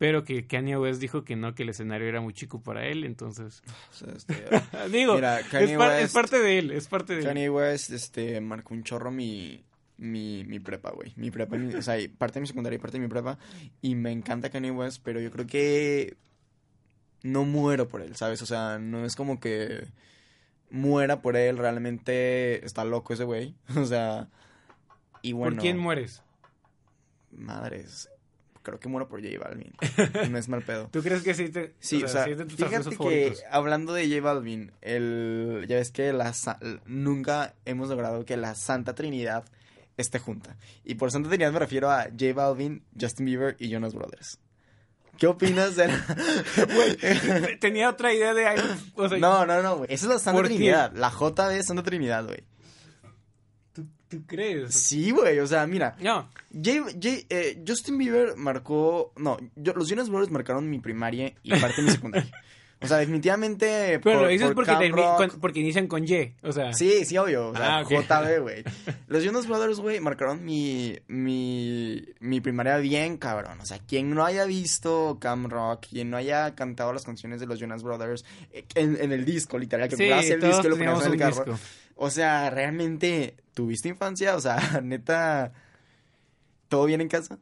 Pero 0.00 0.24
que 0.24 0.46
Kanye 0.46 0.78
West 0.78 0.98
dijo 0.98 1.24
que 1.24 1.36
no, 1.36 1.54
que 1.54 1.62
el 1.62 1.68
escenario 1.68 2.08
era 2.08 2.22
muy 2.22 2.32
chico 2.32 2.62
para 2.62 2.86
él, 2.86 3.04
entonces... 3.04 3.62
O 3.90 3.94
sea, 3.94 4.12
este, 4.16 4.34
Digo, 4.90 5.14
Mira, 5.16 5.40
es, 5.40 5.46
Kanye 5.48 5.76
par- 5.76 5.90
West- 5.90 6.04
es 6.04 6.12
parte 6.14 6.38
de 6.38 6.58
él, 6.58 6.70
es 6.70 6.88
parte 6.88 7.12
de 7.12 7.18
él. 7.20 7.26
Kanye 7.26 7.50
West 7.50 7.90
este, 7.90 8.40
marcó 8.40 8.72
un 8.72 8.82
chorro 8.82 9.10
mi, 9.10 9.62
mi, 9.98 10.42
mi 10.44 10.58
prepa, 10.58 10.90
güey. 10.90 11.12
Mi 11.16 11.30
prepa, 11.30 11.58
mi- 11.58 11.74
o 11.74 11.82
sea, 11.82 11.96
parte 12.16 12.34
de 12.36 12.40
mi 12.40 12.46
secundaria 12.46 12.76
y 12.76 12.80
parte 12.80 12.96
de 12.96 13.02
mi 13.02 13.08
prepa. 13.08 13.38
Y 13.82 13.94
me 13.94 14.10
encanta 14.10 14.48
Kanye 14.48 14.70
West, 14.70 15.02
pero 15.04 15.20
yo 15.20 15.30
creo 15.30 15.46
que 15.46 16.16
no 17.22 17.44
muero 17.44 17.86
por 17.86 18.00
él, 18.00 18.16
¿sabes? 18.16 18.40
O 18.40 18.46
sea, 18.46 18.78
no 18.78 19.04
es 19.04 19.14
como 19.16 19.38
que 19.38 19.86
muera 20.70 21.20
por 21.20 21.36
él. 21.36 21.58
Realmente 21.58 22.64
está 22.64 22.84
loco 22.86 23.12
ese 23.12 23.24
güey. 23.24 23.54
O 23.76 23.84
sea, 23.84 24.28
y 25.20 25.32
bueno. 25.32 25.56
¿Por 25.56 25.60
quién 25.62 25.76
mueres? 25.76 26.22
Madres. 27.30 28.08
Creo 28.62 28.78
que 28.78 28.88
muero 28.88 29.08
por 29.08 29.22
J 29.22 29.38
Balvin. 29.38 29.72
no 30.30 30.38
es 30.38 30.48
mal 30.48 30.62
pedo. 30.62 30.88
¿Tú 30.90 31.02
crees 31.02 31.22
que 31.22 31.34
sí 31.34 31.48
te 31.48 31.74
Sí, 31.80 32.02
o 32.02 32.08
sea, 32.08 32.24
sí 32.24 32.34
de 32.34 32.46
fíjate 32.46 32.90
que 32.90 32.96
favoritos? 32.96 33.42
hablando 33.50 33.92
de 33.92 34.08
J 34.08 34.20
Balvin, 34.20 34.72
el, 34.80 35.66
ya 35.68 35.76
ves 35.76 35.90
que 35.90 36.12
la, 36.12 36.32
nunca 36.86 37.54
hemos 37.64 37.88
logrado 37.88 38.24
que 38.24 38.36
la 38.36 38.54
Santa 38.54 38.94
Trinidad 38.94 39.44
esté 39.96 40.18
junta. 40.18 40.56
Y 40.84 40.94
por 40.94 41.10
Santa 41.10 41.28
Trinidad 41.28 41.52
me 41.52 41.58
refiero 41.58 41.90
a 41.90 42.04
J 42.04 42.32
Balvin, 42.34 42.84
Justin 42.98 43.26
Bieber 43.26 43.56
y 43.58 43.68
Jonas 43.68 43.94
Brothers. 43.94 44.38
¿Qué 45.20 45.26
opinas 45.26 45.76
de 45.76 45.88
la... 45.88 47.56
Tenía 47.60 47.90
otra 47.90 48.14
idea 48.14 48.32
de 48.32 48.46
o 48.94 49.06
sea, 49.06 49.18
No, 49.18 49.44
no, 49.44 49.62
no, 49.62 49.76
güey. 49.76 49.92
Esa 49.92 50.06
es 50.06 50.12
la 50.12 50.18
Santa. 50.18 50.42
Trinidad. 50.44 50.92
La 50.94 51.10
JB 51.10 51.58
es 51.58 51.66
Santa 51.66 51.82
Trinidad, 51.82 52.24
güey. 52.24 52.42
¿Tú, 54.10 54.22
crees? 54.26 54.74
Sí, 54.74 55.10
güey. 55.12 55.38
O 55.38 55.46
sea, 55.46 55.66
mira. 55.66 55.96
No, 56.00 56.28
J- 56.52 56.90
J- 57.00 57.26
eh, 57.30 57.62
Justin 57.66 57.96
Bieber 57.96 58.36
marcó... 58.36 59.12
No, 59.16 59.38
yo- 59.56 59.72
los 59.74 59.88
Jonas 59.88 60.08
Brothers 60.10 60.30
marcaron 60.32 60.68
mi 60.68 60.78
primaria 60.80 61.32
y 61.42 61.50
parte 61.58 61.76
de 61.76 61.82
mi 61.82 61.90
secundaria. 61.92 62.30
O 62.82 62.86
sea, 62.86 62.96
definitivamente... 62.96 64.00
pero 64.02 64.16
por- 64.18 64.22
lo 64.26 64.28
dices 64.28 64.46
por 64.48 64.64
porque, 64.66 64.72
termi- 64.72 65.16
cuan- 65.16 65.38
porque 65.40 65.60
inician 65.60 65.86
con 65.86 66.02
Y, 66.08 66.32
o 66.42 66.50
sea. 66.50 66.72
Sí, 66.72 67.04
sí, 67.04 67.16
obvio. 67.18 67.50
O 67.50 67.54
sea, 67.56 67.78
Ah. 67.78 67.82
JB, 67.84 68.40
güey. 68.42 68.64
Los 69.06 69.22
Jonas 69.22 69.46
Brothers, 69.46 69.80
güey, 69.80 70.00
marcaron 70.00 70.44
mi, 70.44 70.98
mi, 71.06 72.02
mi 72.20 72.40
primaria 72.40 72.78
bien, 72.78 73.16
cabrón. 73.18 73.60
O 73.60 73.66
sea, 73.66 73.78
quien 73.78 74.10
no 74.14 74.24
haya 74.24 74.44
visto 74.46 75.18
Cam 75.20 75.48
Rock, 75.50 75.86
quien 75.90 76.08
no 76.10 76.16
haya 76.16 76.54
cantado 76.54 76.92
las 76.94 77.04
canciones 77.04 77.38
de 77.40 77.46
los 77.46 77.58
Jonas 77.60 77.82
Brothers 77.82 78.24
eh, 78.52 78.64
en, 78.74 78.96
en 79.00 79.12
el 79.12 79.24
disco, 79.24 79.58
literal, 79.58 79.88
que 79.88 79.96
Sí, 79.96 80.04
el 80.04 80.40
disco 80.40 80.66
y 80.66 80.70
lo 80.70 80.76
ponías 80.76 80.98
teníamos 81.00 81.06
en 81.06 81.12
el 81.12 81.18
carro. 81.18 81.44
disco. 81.52 81.60
O 82.02 82.08
sea, 82.08 82.48
realmente, 82.48 83.34
¿tuviste 83.60 83.88
infancia? 83.90 84.34
O 84.36 84.40
sea, 84.40 84.56
neta, 84.82 85.52
¿todo 86.68 86.86
bien 86.86 87.02
en 87.02 87.08
casa? 87.08 87.38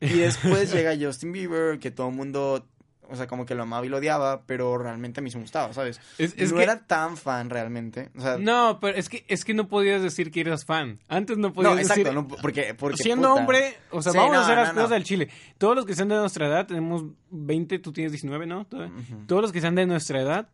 Y 0.00 0.08
después 0.18 0.72
llega 0.74 0.96
Justin 1.00 1.30
Bieber, 1.32 1.78
que 1.78 1.92
todo 1.92 2.08
el 2.08 2.16
mundo, 2.16 2.66
o 3.08 3.14
sea, 3.14 3.28
como 3.28 3.46
que 3.46 3.54
lo 3.54 3.62
amaba 3.62 3.86
y 3.86 3.88
lo 3.88 3.98
odiaba, 3.98 4.42
pero 4.44 4.76
realmente 4.76 5.20
a 5.20 5.22
mí 5.22 5.30
sí 5.30 5.36
me 5.36 5.42
gustaba, 5.44 5.72
¿sabes? 5.72 6.00
Es- 6.18 6.34
es 6.36 6.50
no 6.50 6.56
que- 6.58 6.64
era 6.64 6.80
tan 6.80 7.16
fan 7.16 7.48
realmente. 7.48 8.10
O 8.16 8.20
sea, 8.20 8.38
No, 8.38 8.78
pero 8.80 8.98
es 8.98 9.08
que, 9.08 9.24
es 9.28 9.44
que 9.44 9.54
no 9.54 9.68
podías 9.68 10.02
decir 10.02 10.32
que 10.32 10.40
eras 10.40 10.64
fan. 10.64 10.98
Antes 11.08 11.38
no 11.38 11.52
podías 11.52 11.74
no, 11.74 11.78
exacto, 11.80 12.02
decir... 12.02 12.14
no, 12.14 12.26
porque, 12.26 12.74
porque 12.74 12.96
Siendo 12.96 13.28
puta. 13.28 13.40
hombre, 13.40 13.76
o 13.92 14.02
sea, 14.02 14.10
Sí, 14.10 14.18
vamos 14.18 14.36
a 14.38 14.42
hacer 14.42 14.56
las 14.56 14.70
cosas 14.72 14.90
del 14.90 15.04
chile. 15.04 15.28
Todos 15.58 15.76
los 15.76 15.86
que 15.86 15.94
sean 15.94 16.08
de 16.08 16.16
nuestra 16.16 16.48
edad, 16.48 16.66
tenemos 16.66 17.04
20, 17.30 17.78
tú 17.78 17.92
tienes 17.92 18.10
19, 18.10 18.46
¿no? 18.46 18.66
Todos 18.66 19.42
los 19.42 19.52
que 19.52 19.60
sean 19.60 19.76
de 19.76 19.86
nuestra 19.86 20.20
edad, 20.20 20.48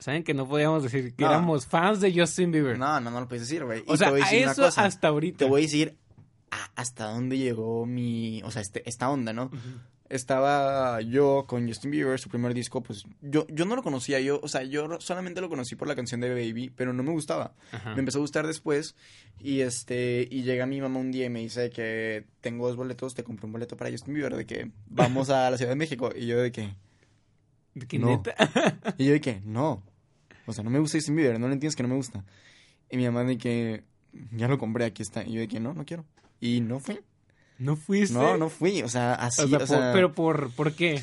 saben 0.00 0.24
que 0.24 0.34
no 0.34 0.48
podíamos 0.48 0.82
decir 0.82 1.14
que 1.14 1.22
No. 1.24 1.30
éramos 1.30 1.66
fans 1.66 2.00
de 2.00 2.12
Justin 2.12 2.50
Bieber. 2.50 2.76
No, 2.78 3.00
no, 3.00 3.10
no 3.10 3.20
lo 3.20 3.28
puedes 3.28 3.46
decir, 3.48 3.64
güey. 3.64 3.84
o 3.86 3.94
Y 3.94 3.98
sea, 3.98 4.08
te 4.08 4.10
voy 4.12 4.20
a 4.20 4.24
a 4.24 4.28
decir 4.30 4.42
una 4.42 4.52
eso 4.52 4.62
cosa. 4.62 4.84
hasta 4.84 5.08
ahorita. 5.08 5.38
Te 5.38 5.44
voy 5.44 5.60
a 5.60 5.64
decir 5.64 5.96
a- 6.50 6.70
hasta 6.74 7.04
dónde 7.12 7.38
llegó 7.38 7.86
mi, 7.86 8.42
o 8.42 8.50
sea, 8.50 8.60
este, 8.62 8.82
esta 8.88 9.08
onda, 9.08 9.32
¿no? 9.32 9.50
Estaba 10.08 11.00
yo 11.02 11.44
con 11.46 11.68
Justin 11.68 11.92
Bieber, 11.92 12.18
su 12.18 12.28
primer 12.28 12.52
disco, 12.52 12.82
pues 12.82 13.04
yo, 13.22 13.46
yo 13.48 13.64
no 13.64 13.76
lo 13.76 13.82
conocía, 13.84 14.18
yo, 14.18 14.40
o 14.42 14.48
sea, 14.48 14.64
yo 14.64 15.00
solamente 15.00 15.40
lo 15.40 15.48
conocí 15.48 15.76
por 15.76 15.86
la 15.86 15.94
canción 15.94 16.20
de 16.20 16.30
Baby, 16.30 16.68
pero 16.74 16.92
no 16.92 17.04
me 17.04 17.12
gustaba. 17.12 17.54
Me 17.94 18.00
empezó 18.00 18.18
a 18.18 18.22
gustar 18.22 18.44
después 18.44 18.96
y 19.38 19.60
este 19.60 20.26
y 20.28 20.42
llega 20.42 20.66
mi 20.66 20.80
mamá 20.80 20.98
un 20.98 21.12
día 21.12 21.26
y 21.26 21.30
me 21.30 21.38
dice 21.38 21.70
que 21.70 22.26
tengo 22.40 22.66
dos 22.66 22.76
boletos, 22.76 23.14
te 23.14 23.22
compré 23.22 23.46
un 23.46 23.52
boleto 23.52 23.76
para 23.76 23.92
Justin 23.92 24.14
Bieber 24.14 24.34
de 24.34 24.46
que 24.46 24.72
vamos 24.88 25.30
a 25.30 25.48
la 25.48 25.56
Ciudad 25.56 25.70
de 25.70 25.76
México 25.76 26.10
y 26.16 26.26
yo 26.26 26.40
de 26.40 26.50
que 26.50 26.74
¿De 27.74 27.86
qué 27.86 28.00
No. 28.00 28.08
neta? 28.08 28.34
y 28.98 29.04
yo 29.04 29.12
de 29.12 29.20
que 29.20 29.40
no. 29.44 29.84
O 30.50 30.52
sea, 30.52 30.64
no 30.64 30.70
me 30.70 30.78
gusta 30.78 30.98
Justin 30.98 31.16
Bieber, 31.16 31.38
no 31.40 31.46
entiendes 31.46 31.76
que 31.76 31.82
no 31.82 31.88
me 31.88 31.96
gusta. 31.96 32.24
Y 32.90 32.96
mi 32.96 33.04
mamá 33.06 33.24
de 33.24 33.38
que 33.38 33.84
ya 34.36 34.48
lo 34.48 34.58
compré, 34.58 34.84
aquí 34.84 35.02
está. 35.02 35.22
Y 35.24 35.32
yo 35.32 35.40
de 35.40 35.48
que 35.48 35.60
no, 35.60 35.72
no 35.74 35.84
quiero. 35.84 36.04
Y 36.40 36.60
no 36.60 36.80
fui. 36.80 37.00
¿No 37.58 37.76
fuiste? 37.76 38.14
No, 38.16 38.36
no 38.38 38.48
fui, 38.48 38.82
o 38.82 38.88
sea, 38.88 39.14
así, 39.14 39.42
O 39.42 39.48
sea, 39.48 39.58
o 39.58 39.66
sea, 39.66 39.76
por- 39.78 39.92
pero 39.92 40.12
por, 40.14 40.50
¿por 40.54 40.72
qué? 40.74 41.02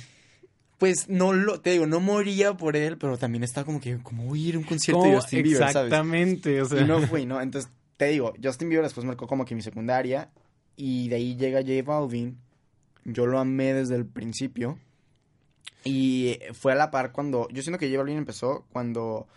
pues 0.80 1.10
no 1.10 1.34
lo, 1.34 1.60
te 1.60 1.72
digo, 1.72 1.88
no 1.88 2.00
moría 2.00 2.56
por 2.56 2.76
él, 2.76 2.98
pero 3.00 3.18
también 3.18 3.44
estaba 3.44 3.66
como 3.66 3.80
que, 3.82 3.98
¿cómo 4.04 4.26
voy 4.26 4.46
a 4.46 4.50
ir 4.50 4.56
a 4.56 4.58
un 4.60 4.64
concierto 4.64 5.04
de. 5.04 5.16
Justin 5.16 5.44
Bieber, 5.44 5.58
sabes? 5.72 5.76
Exactamente, 5.92 6.62
o 6.62 6.66
sea. 6.66 6.82
Y 6.82 6.86
no 6.86 7.02
fui, 7.02 7.26
¿no? 7.26 7.42
Entonces, 7.42 7.72
te 7.98 8.06
digo, 8.10 8.34
Justin 8.44 8.70
Bieber 8.70 8.84
después 8.86 9.06
marcó 9.06 9.26
como 9.28 9.44
que 9.46 9.56
mi 9.56 9.62
secundaria 9.64 10.30
y 10.76 11.10
de 11.10 11.16
ahí 11.16 11.36
llega 11.36 11.62
J 11.62 11.82
Balvin. 11.84 12.38
Yo 13.06 13.26
lo 13.26 13.40
amé 13.40 13.74
desde 13.74 13.96
el 13.96 14.06
principio. 14.06 14.78
Y 15.84 16.40
fue 16.54 16.74
a 16.74 16.76
la 16.76 16.92
par 16.92 17.12
cuando, 17.12 17.48
yo 17.50 17.62
siento 17.62 17.80
que 17.80 17.88
J 17.88 17.98
Balvin 17.98 18.18
empezó 18.18 18.66
cuando, 18.72 19.28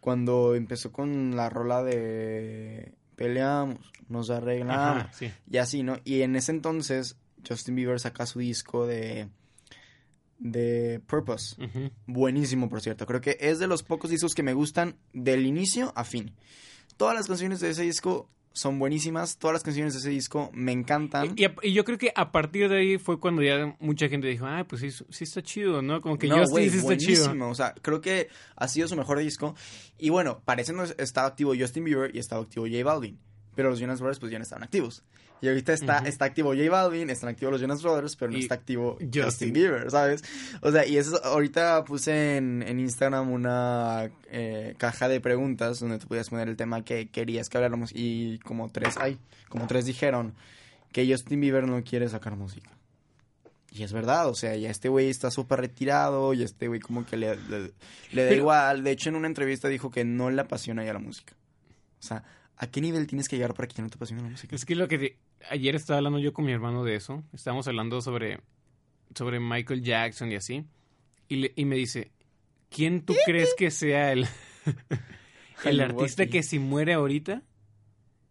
cuando 0.00 0.54
empezó 0.54 0.92
con 0.92 1.36
la 1.36 1.48
rola 1.48 1.82
de 1.82 2.92
peleamos, 3.16 3.78
nos 4.08 4.30
arreglamos. 4.30 5.04
Ajá, 5.04 5.12
sí. 5.12 5.32
Y 5.50 5.56
así, 5.56 5.82
¿no? 5.82 5.98
Y 6.04 6.22
en 6.22 6.36
ese 6.36 6.52
entonces, 6.52 7.16
Justin 7.46 7.74
Bieber 7.74 7.98
saca 7.98 8.26
su 8.26 8.38
disco 8.38 8.86
de. 8.86 9.28
de 10.38 11.00
Purpose. 11.06 11.56
Buenísimo, 12.06 12.68
por 12.68 12.80
cierto. 12.80 13.06
Creo 13.06 13.20
que 13.20 13.38
es 13.40 13.58
de 13.58 13.66
los 13.66 13.82
pocos 13.82 14.10
discos 14.10 14.34
que 14.34 14.42
me 14.42 14.52
gustan 14.52 14.96
del 15.12 15.46
inicio 15.46 15.92
a 15.96 16.04
fin. 16.04 16.32
Todas 16.96 17.14
las 17.14 17.26
canciones 17.26 17.60
de 17.60 17.70
ese 17.70 17.82
disco 17.82 18.28
son 18.56 18.78
buenísimas. 18.78 19.36
Todas 19.36 19.54
las 19.54 19.62
canciones 19.62 19.92
de 19.92 20.00
ese 20.00 20.08
disco 20.08 20.50
me 20.54 20.72
encantan. 20.72 21.34
Y, 21.36 21.46
y 21.62 21.72
yo 21.74 21.84
creo 21.84 21.98
que 21.98 22.10
a 22.14 22.32
partir 22.32 22.70
de 22.70 22.78
ahí 22.78 22.98
fue 22.98 23.20
cuando 23.20 23.42
ya 23.42 23.76
mucha 23.80 24.08
gente 24.08 24.28
dijo, 24.28 24.46
ah, 24.46 24.64
pues 24.66 24.80
sí, 24.80 24.90
sí 24.90 25.24
está 25.24 25.42
chido, 25.42 25.82
¿no? 25.82 26.00
Como 26.00 26.16
que 26.18 26.26
no, 26.26 26.38
Justin 26.38 26.52
güey, 26.52 26.70
sí 26.70 26.78
está 26.78 26.96
chido. 26.96 27.48
O 27.48 27.54
sea, 27.54 27.74
creo 27.82 28.00
que 28.00 28.28
ha 28.56 28.66
sido 28.66 28.88
su 28.88 28.96
mejor 28.96 29.18
disco. 29.18 29.54
Y 29.98 30.08
bueno, 30.08 30.40
parece 30.44 30.72
no 30.72 30.84
estaba 30.84 31.28
activo 31.28 31.54
Justin 31.58 31.84
Bieber 31.84 32.16
y 32.16 32.18
estaba 32.18 32.42
activo 32.42 32.66
J 32.66 32.82
Balvin. 32.82 33.18
Pero 33.56 33.70
los 33.70 33.80
Jonas 33.80 33.98
Brothers 34.00 34.20
pues 34.20 34.30
ya 34.30 34.38
no 34.38 34.44
estaban 34.44 34.62
activos. 34.62 35.02
Y 35.40 35.48
ahorita 35.48 35.72
está, 35.74 35.98
está 35.98 36.24
activo 36.24 36.54
J 36.54 36.70
Balvin, 36.70 37.10
están 37.10 37.28
activos 37.30 37.52
los 37.52 37.60
Jonas 37.60 37.82
Brothers, 37.82 38.16
pero 38.16 38.30
no 38.32 38.38
Y 38.38 38.42
está 38.42 38.54
activo 38.54 38.92
Justin. 39.00 39.22
Justin. 39.24 39.52
Bieber, 39.52 39.90
¿sabes? 39.90 40.22
O 40.62 40.70
sea, 40.72 40.86
y 40.86 40.96
eso 40.96 41.22
ahorita 41.24 41.84
puse 41.84 42.36
en, 42.36 42.62
en 42.62 42.78
Instagram 42.80 43.30
una 43.30 44.10
eh, 44.30 44.74
caja 44.78 45.08
de 45.08 45.20
preguntas 45.20 45.80
donde 45.80 45.98
tú 45.98 46.06
podías 46.06 46.30
poner 46.30 46.48
el 46.48 46.56
tema 46.56 46.84
que 46.84 47.08
querías 47.08 47.48
que 47.50 47.58
habláramos 47.58 47.90
y 47.94 48.38
como 48.44 48.70
tres, 48.70 48.94
ay, 48.98 49.18
como 49.50 49.66
tres 49.66 49.84
dijeron 49.84 50.32
que 50.92 51.10
Justin 51.10 51.40
Bieber 51.40 51.66
no 51.66 51.82
quiere 51.84 52.08
sacar 52.08 52.34
música. 52.36 52.70
Y 53.70 53.82
es 53.82 53.92
verdad, 53.92 54.28
o 54.30 54.34
sea, 54.34 54.56
ya 54.56 54.70
este 54.70 54.88
güey 54.88 55.10
está 55.10 55.30
súper 55.30 55.60
retirado 55.60 56.32
y 56.32 56.42
este 56.42 56.66
güey 56.68 56.80
como 56.80 57.04
que 57.04 57.18
le, 57.18 57.36
le, 57.36 57.58
le 57.60 57.66
da 57.66 57.72
Pero- 58.12 58.34
igual. 58.34 58.82
De 58.84 58.90
hecho, 58.92 59.10
en 59.10 59.16
una 59.16 59.26
entrevista 59.26 59.68
dijo 59.68 59.90
que 59.90 60.02
no 60.02 60.30
le 60.30 60.40
apasiona 60.40 60.82
ya 60.82 60.94
la 60.94 60.98
música. 60.98 61.34
O 62.00 62.02
sea, 62.02 62.24
¿a 62.56 62.66
qué 62.68 62.80
nivel 62.80 63.06
tienes 63.06 63.28
que 63.28 63.36
llegar 63.36 63.54
para 63.54 63.68
que 63.68 63.74
ya 63.74 63.82
no 63.82 63.88
te 63.90 63.96
apasione 63.96 64.22
la 64.22 64.28
música? 64.28 64.54
Es 64.56 64.64
que 64.64 64.74
lo 64.74 64.88
que 64.88 64.98
te- 64.98 65.18
ayer 65.50 65.74
estaba 65.74 65.98
hablando 65.98 66.18
yo 66.18 66.32
con 66.32 66.44
mi 66.44 66.52
hermano 66.52 66.84
de 66.84 66.96
eso. 66.96 67.22
Estábamos 67.32 67.66
hablando 67.68 68.00
sobre, 68.00 68.40
sobre 69.14 69.40
Michael 69.40 69.82
Jackson 69.82 70.32
y 70.32 70.36
así. 70.36 70.64
Y, 71.28 71.36
le- 71.36 71.52
y 71.56 71.64
me 71.64 71.76
dice, 71.76 72.12
¿quién 72.70 73.02
tú 73.02 73.14
crees 73.26 73.54
que 73.56 73.70
sea 73.70 74.12
el, 74.12 74.26
el 75.64 75.80
artista 75.80 76.26
que 76.26 76.42
si 76.42 76.58
muere 76.58 76.94
ahorita? 76.94 77.42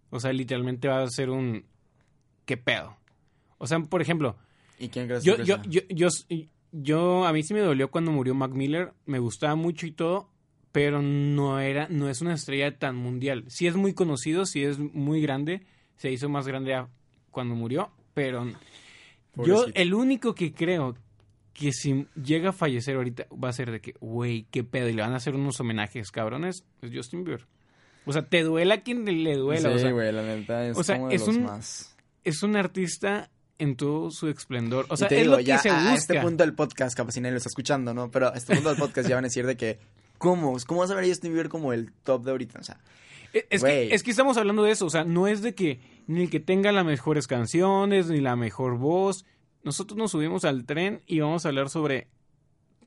O 0.09 0.19
sea, 0.19 0.31
literalmente 0.33 0.87
va 0.87 1.03
a 1.03 1.07
ser 1.09 1.29
un... 1.29 1.65
¿Qué 2.45 2.57
pedo? 2.57 2.95
O 3.57 3.67
sea, 3.67 3.79
por 3.79 4.01
ejemplo, 4.01 4.37
¿Y 4.79 4.89
quién 4.89 5.07
crees 5.07 5.23
yo, 5.23 5.35
que 5.37 5.45
yo, 5.45 5.55
sea? 5.55 5.63
yo, 5.67 5.81
yo, 5.89 6.07
yo, 6.71 7.25
a 7.25 7.33
mí 7.33 7.41
sí 7.43 7.53
me 7.53 7.61
dolió 7.61 7.89
cuando 7.89 8.11
murió 8.11 8.35
Mac 8.35 8.51
Miller, 8.51 8.93
me 9.05 9.19
gustaba 9.19 9.55
mucho 9.55 9.87
y 9.87 9.91
todo, 9.91 10.29
pero 10.75 11.01
no 11.01 11.57
era, 11.61 11.87
no 11.89 12.09
es 12.09 12.19
una 12.19 12.33
estrella 12.33 12.77
tan 12.77 12.97
mundial. 12.97 13.45
Sí 13.47 13.65
es 13.65 13.77
muy 13.77 13.93
conocido, 13.93 14.45
sí 14.45 14.61
es 14.65 14.77
muy 14.77 15.21
grande, 15.21 15.61
se 15.95 16.11
hizo 16.11 16.27
más 16.27 16.45
grande 16.49 16.85
cuando 17.31 17.55
murió, 17.55 17.91
pero 18.13 18.45
yo 19.37 19.67
el 19.73 19.93
único 19.93 20.35
que 20.35 20.53
creo 20.53 20.97
que 21.53 21.71
si 21.71 22.07
llega 22.21 22.49
a 22.49 22.51
fallecer 22.51 22.97
ahorita 22.97 23.25
va 23.41 23.47
a 23.47 23.53
ser 23.53 23.71
de 23.71 23.79
que, 23.79 23.93
güey, 24.01 24.47
qué 24.51 24.65
pedo, 24.65 24.89
y 24.89 24.93
le 24.93 25.01
van 25.01 25.13
a 25.13 25.15
hacer 25.15 25.33
unos 25.33 25.57
homenajes 25.61 26.11
cabrones, 26.11 26.65
es 26.81 26.91
Justin 26.93 27.23
Bieber. 27.23 27.45
O 28.05 28.11
sea, 28.11 28.23
te 28.27 28.43
duela 28.43 28.75
a 28.75 28.81
quien 28.81 29.05
le 29.05 29.37
duela, 29.37 29.69
o 29.69 29.73
Sí, 29.75 29.79
sea, 29.79 29.91
güey, 29.91 30.11
la 30.11 30.23
neta 30.23 30.67
es 30.67 30.77
o 30.77 30.83
sea, 30.83 30.97
como 30.97 31.07
de 31.07 31.15
es 31.15 31.25
los 31.25 31.37
un- 31.37 31.43
más. 31.43 31.95
es 32.25 32.43
un 32.43 32.57
artista 32.57 33.29
en 33.59 33.77
todo 33.77 34.11
su 34.11 34.27
esplendor. 34.27 34.85
O 34.89 34.95
Y 34.95 34.97
sea, 34.97 35.07
te 35.07 35.15
es 35.15 35.21
digo, 35.21 35.31
lo 35.35 35.37
que 35.37 35.45
ya 35.45 35.57
se 35.59 35.69
a- 35.69 35.75
busca. 35.75 35.91
a 35.91 35.95
este 35.95 36.19
punto 36.19 36.43
del 36.43 36.53
podcast, 36.53 36.97
capaz 36.97 37.13
si 37.13 37.21
nadie 37.21 37.31
lo 37.31 37.37
está 37.37 37.47
escuchando, 37.47 37.93
¿no? 37.93 38.11
Pero 38.11 38.27
a 38.33 38.35
este 38.35 38.53
punto 38.55 38.67
del 38.71 38.77
podcast 38.77 39.07
ya 39.07 39.15
van 39.15 39.23
a 39.23 39.27
decir 39.29 39.45
de 39.45 39.55
que, 39.55 39.79
¿cómo? 40.17 40.55
¿Cómo 40.65 40.81
vas 40.81 40.91
a 40.91 40.95
ver 40.95 41.05
a 41.05 41.07
Justin 41.07 41.31
Bieber 41.33 41.49
como 41.49 41.73
el 41.73 41.91
top 42.03 42.23
de 42.23 42.31
ahorita? 42.31 42.59
O 42.59 42.63
sea, 42.63 42.79
Es, 43.33 43.45
es 43.49 43.63
que, 43.63 43.93
es 43.93 44.03
que 44.03 44.11
estamos 44.11 44.37
hablando 44.37 44.63
de 44.63 44.71
eso, 44.71 44.85
o 44.85 44.89
sea, 44.89 45.03
no 45.03 45.27
es 45.27 45.41
de 45.41 45.53
que 45.55 45.79
ni 46.07 46.23
el 46.23 46.29
que 46.29 46.39
tenga 46.39 46.71
las 46.71 46.85
mejores 46.85 47.27
canciones, 47.27 48.07
ni 48.07 48.19
la 48.21 48.35
mejor 48.35 48.77
voz. 48.77 49.25
Nosotros 49.63 49.97
nos 49.97 50.11
subimos 50.11 50.45
al 50.45 50.65
tren 50.65 51.01
y 51.07 51.19
vamos 51.19 51.45
a 51.45 51.49
hablar 51.49 51.69
sobre 51.69 52.07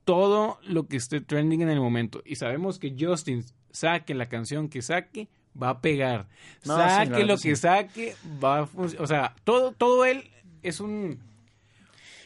todo 0.04 0.58
lo 0.62 0.86
que 0.86 0.96
esté 0.96 1.20
trending 1.20 1.62
en 1.62 1.68
el 1.68 1.80
momento. 1.80 2.22
Y 2.24 2.36
sabemos 2.36 2.78
que 2.78 2.94
Justin 2.98 3.44
saque 3.70 4.14
la 4.14 4.28
canción 4.28 4.68
que 4.68 4.80
saque, 4.82 5.28
va 5.60 5.70
a 5.70 5.80
pegar. 5.80 6.28
No, 6.64 6.74
sí, 6.74 6.80
la 6.80 6.88
saque 7.04 7.24
lo 7.24 7.36
sí. 7.36 7.48
que 7.50 7.56
saque, 7.56 8.16
va 8.42 8.60
a 8.60 8.66
funcionar. 8.66 9.04
O 9.04 9.06
sea, 9.06 9.34
todo, 9.44 9.72
todo 9.72 10.04
él 10.04 10.30
es 10.62 10.80
un... 10.80 11.18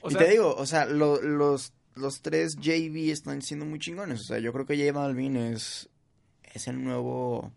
o 0.02 0.08
y 0.08 0.12
sea, 0.12 0.20
te 0.20 0.30
digo, 0.30 0.54
o 0.54 0.66
sea, 0.66 0.84
lo- 0.84 1.20
los, 1.22 1.72
los 1.94 2.22
tres 2.22 2.56
JB 2.56 3.10
están 3.10 3.42
siendo 3.42 3.66
muy 3.66 3.78
chingones. 3.78 4.20
O 4.20 4.24
sea, 4.24 4.38
yo 4.38 4.52
creo 4.52 4.66
que 4.66 4.76
J 4.76 4.92
Balvin 4.92 5.36
es, 5.36 5.88
es 6.52 6.68
el 6.68 6.82
nuevo... 6.82 7.52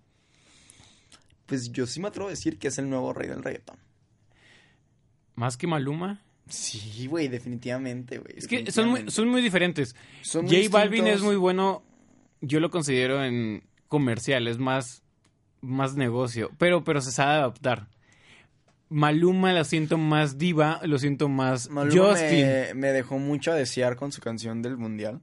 Pues 1.46 1.72
yo 1.72 1.86
sí 1.86 2.00
me 2.00 2.08
atrevo 2.08 2.28
a 2.28 2.32
decir 2.32 2.58
que 2.58 2.70
es 2.70 2.78
el 2.78 2.90
nuevo 2.90 3.14
rey 3.14 3.30
del 3.30 3.44
reggaetón. 3.44 3.78
Más 5.36 5.58
que 5.58 5.68
Maluma, 5.68 6.26
Sí, 6.48 7.08
güey, 7.08 7.28
definitivamente, 7.28 8.20
güey. 8.20 8.36
Es 8.38 8.48
que 8.48 8.72
son 8.72 8.90
muy, 8.90 9.10
son 9.10 9.30
muy 9.30 9.42
diferentes. 9.42 9.96
Son 10.22 10.48
J 10.48 10.58
Balvin 10.70 11.08
es 11.08 11.22
muy 11.22 11.36
bueno, 11.36 11.84
yo 12.42 12.60
lo 12.60 12.70
considero 12.70 13.24
en 13.24 13.64
comercial, 13.88 14.48
es 14.48 14.60
más, 14.60 15.02
más 15.62 15.96
negocio, 15.96 16.52
pero, 16.60 16.84
pero 16.84 17.02
se 17.02 17.12
sabe 17.12 17.34
adaptar. 17.34 17.88
Maluma 18.90 19.52
lo 19.54 19.64
siento 19.64 19.98
más 19.98 20.38
diva, 20.38 20.80
lo 20.84 21.00
siento 21.00 21.28
más 21.28 21.70
Maluma 21.70 22.10
Justin. 22.12 22.46
me, 22.46 22.74
me 22.76 22.88
dejó 22.92 23.18
mucho 23.20 23.52
a 23.52 23.56
desear 23.56 23.96
con 23.96 24.12
su 24.12 24.22
canción 24.22 24.62
del 24.62 24.78
mundial. 24.78 25.22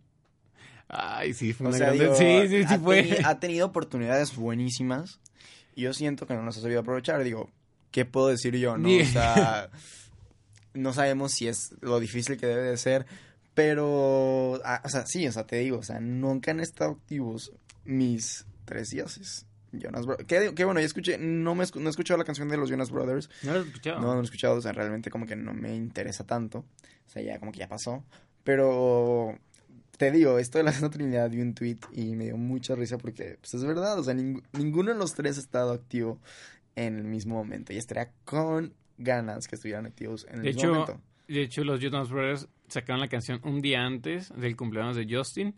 Ay, 0.88 1.32
sí, 1.32 1.52
fue 1.52 1.66
O 1.66 1.68
una 1.70 1.78
sea, 1.78 1.90
digo, 1.92 2.14
Sí, 2.14 2.48
sí, 2.48 2.64
sí 2.64 2.74
ha, 2.74 2.78
fue. 2.78 3.04
teni- 3.08 3.24
ha 3.24 3.38
tenido 3.40 3.66
oportunidades 3.66 4.34
buenísimas. 4.36 5.20
Y 5.74 5.82
yo 5.82 5.94
siento 5.94 6.26
que 6.26 6.34
no 6.34 6.42
las 6.44 6.58
ha 6.58 6.60
sabido 6.60 6.80
aprovechar. 6.80 7.22
Digo, 7.24 7.50
¿qué 7.92 8.04
puedo 8.04 8.28
decir 8.28 8.54
yo? 8.56 8.76
No, 8.76 8.88
Ni- 8.88 9.00
o 9.00 9.06
sea, 9.06 9.70
no 10.74 10.92
sabemos 10.92 11.32
si 11.32 11.48
es 11.48 11.74
lo 11.80 11.98
difícil 12.00 12.36
que 12.36 12.46
debe 12.46 12.62
de 12.62 12.76
ser. 12.76 13.06
Pero, 13.54 14.60
ah, 14.64 14.82
o 14.84 14.88
sea, 14.88 15.06
sí, 15.06 15.26
o 15.26 15.32
sea, 15.32 15.46
te 15.46 15.56
digo, 15.56 15.78
o 15.78 15.82
sea, 15.82 16.00
nunca 16.00 16.50
han 16.50 16.60
estado 16.60 16.92
activos 16.92 17.52
mis 17.84 18.44
tres 18.64 18.88
dioses. 18.90 19.46
Jonas 19.72 20.06
Brothers. 20.06 20.26
Que, 20.26 20.54
que 20.54 20.64
bueno, 20.64 20.80
ya 20.80 20.86
escuché, 20.86 21.18
no, 21.18 21.54
me, 21.54 21.64
no 21.76 21.86
he 21.86 21.90
escuchado 21.90 22.18
la 22.18 22.24
canción 22.24 22.48
de 22.48 22.56
los 22.56 22.70
Jonas 22.70 22.90
Brothers. 22.90 23.30
No 23.42 23.52
lo 23.52 23.60
he 23.60 23.66
escuchado. 23.66 24.00
No, 24.00 24.06
no 24.08 24.14
lo 24.14 24.20
he 24.20 24.24
escuchado, 24.24 24.56
o 24.56 24.60
sea, 24.60 24.72
realmente 24.72 25.10
como 25.10 25.26
que 25.26 25.36
no 25.36 25.54
me 25.54 25.74
interesa 25.74 26.24
tanto. 26.24 26.58
O 27.06 27.08
sea, 27.08 27.22
ya 27.22 27.38
como 27.38 27.52
que 27.52 27.58
ya 27.60 27.68
pasó. 27.68 28.04
Pero 28.44 29.38
te 29.96 30.10
digo, 30.10 30.38
esto 30.38 30.58
de 30.58 30.64
la 30.64 30.72
Santa 30.72 30.90
Trinidad 30.90 31.30
vi 31.30 31.40
un 31.40 31.54
tweet 31.54 31.78
y 31.92 32.16
me 32.16 32.24
dio 32.24 32.36
mucha 32.36 32.74
risa 32.74 32.98
porque 32.98 33.38
pues 33.40 33.54
es 33.54 33.64
verdad, 33.64 33.98
o 33.98 34.04
sea, 34.04 34.14
ning- 34.14 34.42
ninguno 34.52 34.92
de 34.92 34.98
los 34.98 35.14
tres 35.14 35.36
ha 35.36 35.40
estado 35.40 35.72
activo 35.72 36.20
en 36.74 36.96
el 36.98 37.04
mismo 37.04 37.34
momento 37.34 37.72
y 37.72 37.76
estaría 37.76 38.10
con 38.24 38.74
ganas 38.98 39.46
que 39.46 39.54
estuvieran 39.56 39.86
activos 39.86 40.26
en 40.28 40.36
el 40.36 40.42
De 40.42 40.48
mismo 40.54 40.60
hecho, 40.62 40.72
momento. 40.72 41.00
de 41.28 41.42
hecho, 41.42 41.64
los 41.64 41.80
Jonas 41.80 42.08
Brothers 42.10 42.48
sacaron 42.68 43.00
la 43.00 43.08
canción 43.08 43.40
un 43.44 43.60
día 43.60 43.84
antes 43.84 44.32
del 44.36 44.56
cumpleaños 44.56 44.96
de 44.96 45.06
Justin 45.08 45.54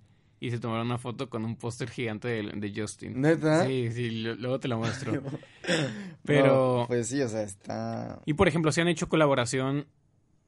y 0.47 0.51
se 0.51 0.59
tomaron 0.59 0.87
una 0.87 0.99
foto 0.99 1.31
con 1.31 1.45
un 1.45 1.57
póster 1.57 1.89
gigante 1.91 2.29
de, 2.29 2.43
de 2.55 2.73
Justin. 2.81 3.21
¿Neta? 3.21 3.67
Sí, 3.67 3.91
sí, 3.93 4.11
lo- 4.23 4.35
luego 4.35 4.61
te 4.61 4.69
lo 4.69 4.79
muestro. 4.79 5.23
Pero- 6.25 6.81
No, 6.83 6.87
pues 6.89 7.09
sí, 7.09 7.21
o 7.21 7.29
sea, 7.29 7.43
está... 7.43 8.21
Y 8.27 8.35
por 8.35 8.49
ejemplo, 8.49 8.73
se 8.73 8.81
han 8.81 8.89
hecho 8.89 9.09
colaboración 9.09 9.87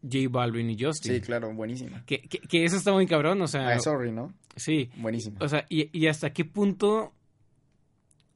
J 0.03 0.29
Balvin 0.31 0.71
y 0.71 0.83
Justin. 0.83 1.15
Sí, 1.15 1.21
claro, 1.21 1.53
buenísima. 1.55 2.05
Que, 2.05 2.21
que, 2.23 2.39
que 2.41 2.65
eso 2.65 2.77
está 2.77 2.93
muy 2.93 3.07
cabrón, 3.07 3.41
o 3.43 3.47
sea, 3.49 3.71
I'm 3.71 3.81
sorry, 3.81 4.13
¿no? 4.13 4.33
sí. 4.57 4.91
Buenísima. 4.97 5.39
O 5.41 5.49
sea, 5.49 5.67
y, 5.69 5.89
y 5.99 6.07
hasta 6.09 6.33
qué 6.33 6.45
punto, 6.45 7.13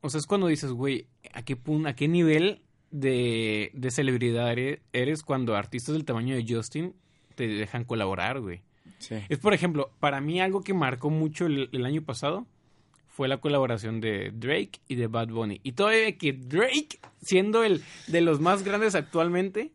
o 0.01 0.11
sea, 0.11 0.19
es 0.19 0.27
cuando 0.27 0.47
dices, 0.49 0.71
güey, 0.73 1.07
¿a 1.33 1.43
qué, 1.45 1.57
pun- 1.57 1.87
a 1.87 1.95
qué 1.95 2.09
nivel 2.09 2.63
de, 2.91 3.71
de 3.75 3.91
celebridad 3.91 4.53
eres 4.93 5.23
cuando 5.23 5.55
artistas 5.57 5.95
del 5.95 6.05
tamaño 6.05 6.35
de 6.35 6.45
Justin 6.49 6.95
te 7.35 7.47
dejan 7.47 7.85
colaborar, 7.85 8.41
güey? 8.41 8.63
Sí. 9.01 9.17
Es, 9.29 9.39
por 9.39 9.53
ejemplo, 9.55 9.91
para 9.99 10.21
mí 10.21 10.41
algo 10.41 10.63
que 10.63 10.73
marcó 10.73 11.11
mucho 11.11 11.47
el, 11.47 11.69
el 11.73 11.85
año 11.85 12.03
pasado 12.03 12.47
fue 13.09 13.29
la 13.29 13.39
colaboración 13.39 14.01
de 14.01 14.31
Drake 14.33 14.81
y 14.89 14.95
de 14.95 15.07
Bad 15.07 15.29
Bunny. 15.29 15.61
Y 15.63 15.73
todavía 15.73 16.17
que 16.17 16.33
Drake, 16.33 17.01
siendo 17.21 17.65
el 17.65 17.83
de 18.07 18.21
los 18.21 18.41
más 18.41 18.63
grandes 18.63 18.95
actualmente, 18.95 19.73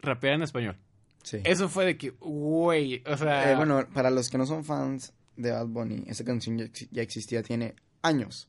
rapea 0.00 0.34
en 0.34 0.42
español. 0.42 0.76
sí. 1.22 1.40
Eso 1.44 1.68
fue 1.68 1.84
de 1.84 1.98
que, 1.98 2.10
güey, 2.20 3.02
o 3.06 3.16
sea... 3.16 3.52
Eh, 3.52 3.56
bueno, 3.56 3.86
para 3.92 4.10
los 4.10 4.30
que 4.30 4.38
no 4.38 4.46
son 4.46 4.64
fans 4.64 5.12
de 5.36 5.50
Bad 5.50 5.66
Bunny, 5.66 6.04
esa 6.06 6.24
canción 6.24 6.70
ya 6.90 7.02
existía, 7.02 7.42
tiene 7.42 7.74
años. 8.02 8.48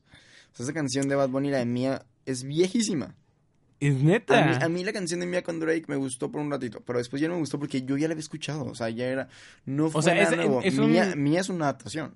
O 0.52 0.56
sea, 0.56 0.64
esa 0.64 0.72
canción 0.72 1.08
de 1.08 1.14
Bad 1.14 1.28
Bunny, 1.28 1.50
la 1.50 1.58
de 1.58 1.66
Mía, 1.66 2.06
es 2.24 2.44
viejísima. 2.44 3.14
Es 3.88 3.96
A 3.96 3.98
neta. 4.04 4.44
mí, 4.46 4.64
a 4.64 4.68
mí 4.68 4.84
la 4.84 4.92
canción 4.92 5.20
de 5.20 5.26
Mía 5.26 5.42
con 5.42 5.58
Drake 5.60 5.84
me 5.88 5.96
gustó 5.96 6.30
por 6.30 6.40
un 6.40 6.50
ratito, 6.50 6.80
pero 6.84 6.98
después 6.98 7.20
ya 7.20 7.28
no 7.28 7.34
me 7.34 7.40
gustó 7.40 7.58
porque 7.58 7.82
yo 7.82 7.96
ya 7.96 8.08
la 8.08 8.12
había 8.12 8.20
escuchado. 8.22 8.64
O 8.64 8.74
sea, 8.74 8.88
ya 8.90 9.06
era. 9.06 9.28
No 9.64 9.90
fue 9.90 10.02
sea, 10.02 10.14
nada 10.14 10.30
es- 10.30 10.36
nuevo. 10.36 10.60
es 10.62 10.78
un- 10.78 10.90
Mía 11.22 11.40
es 11.40 11.48
una 11.48 11.64
adaptación. 11.66 12.14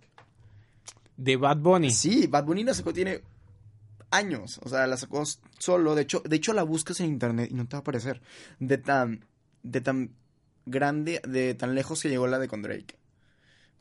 De 1.17 1.37
Bad 1.37 1.59
Bunny. 1.59 1.91
Sí, 1.91 2.27
Bad 2.27 2.45
Bunny 2.45 2.65
la 2.65 2.75
sacó, 2.75 2.93
tiene 2.93 3.23
años. 4.11 4.61
O 4.63 4.69
sea, 4.69 4.87
la 4.87 4.97
sacó 4.97 5.23
solo. 5.59 5.95
De 5.95 6.03
hecho, 6.03 6.23
de 6.25 6.37
hecho 6.37 6.53
la 6.53 6.63
buscas 6.63 7.01
en 7.01 7.07
internet 7.07 7.49
y 7.51 7.55
no 7.55 7.67
te 7.67 7.73
va 7.77 7.79
a 7.79 7.81
aparecer. 7.81 8.21
De 8.59 8.79
tan. 8.79 9.25
De 9.63 9.81
tan 9.81 10.11
grande, 10.67 11.21
de 11.27 11.55
tan 11.55 11.75
lejos 11.75 12.03
que 12.03 12.09
llegó 12.09 12.27
la 12.27 12.39
de 12.39 12.49
con 12.49 12.63
Drake. 12.63 12.97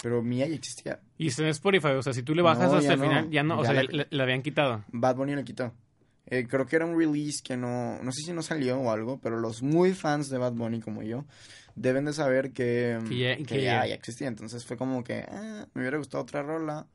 Pero 0.01 0.21
Mía 0.21 0.47
ya 0.47 0.55
existía. 0.55 0.99
Y 1.17 1.27
está 1.27 1.43
en 1.43 1.49
Spotify, 1.49 1.87
o 1.89 2.01
sea, 2.03 2.13
si 2.13 2.21
tú 2.23 2.35
le 2.35 2.41
bajas 2.41 2.69
No, 2.71 2.77
hasta 2.77 2.93
el 2.93 2.99
no. 2.99 3.05
final, 3.05 3.29
ya 3.31 3.43
no, 3.43 3.59
o 3.59 3.63
sea, 3.63 3.73
la- 3.73 3.83
la, 3.83 4.07
la 4.09 4.23
habían 4.23 4.41
quitado. 4.41 4.83
Bad 4.91 5.15
Bunny 5.15 5.35
la 5.35 5.43
quitó. 5.43 5.73
Eh, 6.27 6.47
creo 6.49 6.65
que 6.65 6.75
era 6.75 6.85
un 6.85 6.97
release 6.97 7.41
que 7.43 7.55
no, 7.55 8.01
no 8.01 8.11
sé 8.11 8.21
si 8.25 8.33
no 8.33 8.41
salió 8.41 8.79
o 8.79 8.91
algo, 8.91 9.19
pero 9.21 9.39
los 9.39 9.61
muy 9.61 9.93
fans 9.93 10.29
de 10.29 10.38
Bad 10.39 10.53
Bunny 10.53 10.79
como 10.81 11.03
yo 11.03 11.25
deben 11.75 12.05
de 12.05 12.13
saber 12.13 12.51
que, 12.51 12.97
Que 13.07 13.17
ya- 13.17 13.38
que 13.38 13.43
que 13.43 13.61
ya, 13.61 13.85
ya- 13.85 13.93
existía. 13.95 14.27
Entonces 14.27 14.65
fue 14.65 14.75
como 14.77 15.03
que 15.03 15.23
ah, 15.27 15.67
me 15.73 15.81
hubiera 15.81 15.97
gustado 15.97 16.23
otra 16.23 16.41
rola 16.41 16.88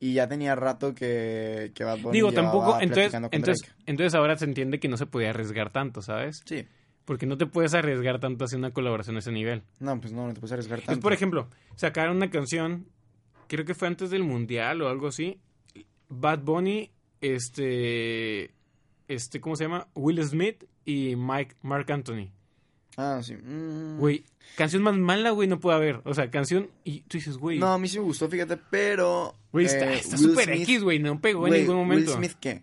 y 0.00 0.14
ya 0.14 0.26
tenía 0.26 0.56
rato 0.56 0.94
que, 0.96 1.70
que 1.76 1.84
Bad 1.84 1.98
Bunny 2.00 2.12
Digo, 2.16 2.32
tampoco, 2.32 2.80
entonces, 2.80 3.14
entonces, 3.14 3.60
Drake. 3.62 3.82
entonces 3.86 4.14
ahora 4.16 4.36
se 4.36 4.46
entiende 4.46 4.80
que 4.80 4.88
no 4.88 4.96
se 4.96 5.06
podía 5.06 5.30
arriesgar 5.30 5.70
tanto, 5.70 6.02
¿sabes? 6.02 6.42
Sí. 6.44 6.66
Porque 7.04 7.26
no 7.26 7.36
te 7.36 7.46
puedes 7.46 7.74
arriesgar 7.74 8.18
tanto 8.18 8.44
haciendo 8.44 8.66
una 8.66 8.74
colaboración 8.74 9.14
a 9.16 9.20
ese 9.20 9.30
nivel. 9.30 9.62
No, 9.78 10.00
pues 10.00 10.12
no, 10.12 10.26
no 10.26 10.34
te 10.34 10.40
puedes 10.40 10.52
arriesgar 10.52 10.80
tanto. 10.80 10.92
Es, 10.92 10.98
por 10.98 11.12
ejemplo, 11.12 11.48
sacaron 11.76 12.16
una 12.16 12.30
canción, 12.30 12.86
creo 13.46 13.64
que 13.64 13.74
fue 13.74 13.86
antes 13.86 14.10
del 14.10 14.24
Mundial 14.24 14.82
o 14.82 14.88
algo 14.88 15.06
así. 15.08 15.38
Bad 16.08 16.40
Bunny, 16.40 16.90
este, 17.20 18.50
este, 19.08 19.40
¿cómo 19.40 19.56
se 19.56 19.64
llama? 19.64 19.88
Will 19.94 20.22
Smith 20.24 20.64
y 20.84 21.14
Mike, 21.16 21.56
Mark 21.62 21.90
Anthony. 21.90 22.30
Ah, 22.96 23.20
sí. 23.22 23.34
Mm. 23.34 23.98
Güey, 23.98 24.24
canción 24.56 24.82
más 24.82 24.96
mala, 24.96 25.30
güey, 25.30 25.48
no 25.48 25.58
puede 25.60 25.76
haber. 25.76 26.00
O 26.04 26.14
sea, 26.14 26.30
canción, 26.30 26.68
y 26.84 27.00
tú 27.02 27.16
dices, 27.18 27.38
güey, 27.38 27.58
No, 27.58 27.72
a 27.72 27.78
mí 27.78 27.88
sí 27.88 27.98
me 27.98 28.04
gustó, 28.04 28.28
fíjate, 28.28 28.58
pero... 28.70 29.34
güey, 29.50 29.66
está 29.66 29.92
eh, 29.92 29.98
está 29.98 30.16
súper 30.18 30.50
X, 30.50 30.82
güey, 30.82 30.98
no 30.98 31.20
pegó 31.20 31.46
en 31.46 31.54
ningún 31.54 31.76
momento. 31.76 32.10
Will 32.10 32.18
Smith, 32.18 32.36
¿qué? 32.40 32.62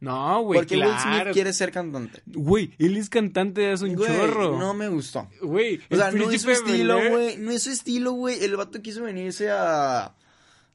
No, 0.00 0.42
güey, 0.42 0.60
Porque 0.60 0.76
Will 0.76 0.98
Smith 0.98 1.32
quiere 1.34 1.52
ser 1.52 1.70
cantante. 1.72 2.22
Güey, 2.26 2.72
él 2.78 2.96
es 2.96 3.10
cantante, 3.10 3.70
es 3.70 3.82
un 3.82 3.94
Güey, 3.94 4.08
chorro. 4.08 4.58
no 4.58 4.72
me 4.72 4.88
gustó. 4.88 5.28
Güey, 5.42 5.80
O 5.90 5.96
sea, 5.96 6.08
el 6.08 6.18
no 6.18 6.30
es 6.30 6.40
su 6.40 6.50
estilo, 6.50 6.98
güey. 7.10 7.36
No 7.36 7.50
es 7.50 7.62
su 7.64 7.70
estilo, 7.70 8.12
güey. 8.12 8.42
El 8.42 8.56
vato 8.56 8.80
quiso 8.80 9.02
venirse 9.02 9.50
a. 9.50 10.14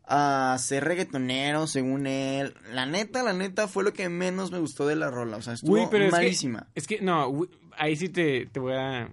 a 0.07 0.55
ser 0.59 0.83
reggaetonero, 0.83 1.67
según 1.67 2.07
él. 2.07 2.53
La 2.73 2.85
neta, 2.85 3.23
la 3.23 3.33
neta, 3.33 3.67
fue 3.67 3.83
lo 3.83 3.93
que 3.93 4.07
menos 4.09 4.51
me 4.51 4.59
gustó 4.59 4.85
de 4.87 4.95
la 4.95 5.09
rola. 5.09 5.37
O 5.37 5.41
sea, 5.41 5.53
estuvo 5.53 5.89
pero 5.89 6.05
es 6.05 6.11
que- 6.11 6.17
malísima. 6.17 6.67
Es 6.75 6.87
que, 6.87 7.01
no, 7.01 7.47
ahí 7.77 7.95
sí 7.95 8.09
te, 8.09 8.45
te 8.47 8.59
voy 8.59 8.73
a 8.73 9.09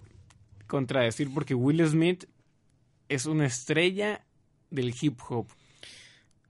contradecir 0.67 1.33
porque 1.33 1.55
Will 1.55 1.87
Smith 1.89 2.25
es 3.09 3.27
una 3.27 3.47
estrella 3.47 4.25
del 4.71 4.95
hip 5.01 5.19
hop. 5.29 5.47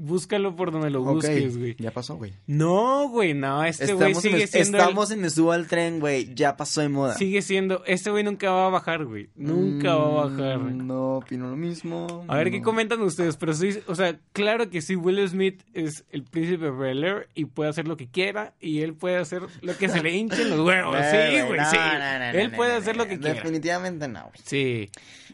Búscalo 0.04 0.56
por 0.56 0.72
donde 0.72 0.90
lo 0.90 1.02
busques, 1.02 1.56
güey. 1.56 1.76
ya 1.78 1.90
pasó, 1.92 2.16
güey. 2.16 2.32
No, 2.46 3.08
güey, 3.08 3.34
no, 3.34 3.64
este 3.64 3.92
güey 3.94 4.10
Estamos, 4.12 4.24
en, 4.24 4.32
sigue 4.32 4.46
siendo... 4.48 4.78
el- 4.78 4.82
estamos 4.82 5.10
en 5.12 5.20
Me 5.20 5.30
Subo 5.30 5.52
al 5.52 5.68
Tren, 5.68 6.00
güey. 6.00 6.34
Ya 6.34 6.56
pasó 6.56 6.80
de 6.80 6.88
moda. 6.88 7.14
Sigue 7.14 7.40
siendo... 7.42 7.84
Este 7.86 8.10
güey 8.10 8.24
nunca 8.24 8.50
va 8.50 8.66
a 8.66 8.70
bajar, 8.70 9.04
güey. 9.04 9.28
Nunca 9.36 9.94
va 9.94 10.22
a 10.24 10.26
bajar. 10.28 10.58
Mm, 10.58 10.86
No, 10.86 11.16
opino 11.18 11.48
lo 11.48 11.56
mismo. 11.56 12.24
A 12.28 12.36
ver 12.36 12.50
qué 12.50 12.62
comentan 12.62 13.00
ustedes, 13.02 13.36
pero 13.36 13.54
sí, 13.54 13.78
o 13.86 13.94
sea, 13.94 14.18
claro 14.32 14.70
que 14.70 14.82
sí, 14.82 14.96
Will 14.96 15.26
Smith 15.28 15.62
es 15.74 16.04
el 16.10 16.24
príncipe 16.24 16.70
Bel 16.70 17.02
y 17.34 17.44
puede 17.46 17.70
hacer 17.70 17.86
lo 17.88 17.96
que 17.96 18.08
quiera 18.08 18.54
y 18.60 18.80
él 18.80 18.94
puede 18.94 19.16
hacer 19.18 19.42
lo 19.60 19.76
que 19.76 19.88
se 19.88 20.02
le 20.02 20.10
hinchen 20.16 20.50
los 20.50 20.60
huevos. 20.66 20.96
Eh, 21.02 21.28
Sí, 21.42 21.46
güey, 21.46 21.60
no, 21.60 21.70
sí. 21.70 21.76
no, 21.76 21.98
no, 21.98 22.18
no, 22.18 22.38
él 22.38 22.50
puede 22.52 22.72
hacer 22.74 22.96
lo 22.96 23.06
que 23.06 23.18
quiera. 23.18 23.34
Definitivamente 23.34 24.08
no, 24.08 24.20
güey. 24.22 24.40
Sí. 24.44 24.90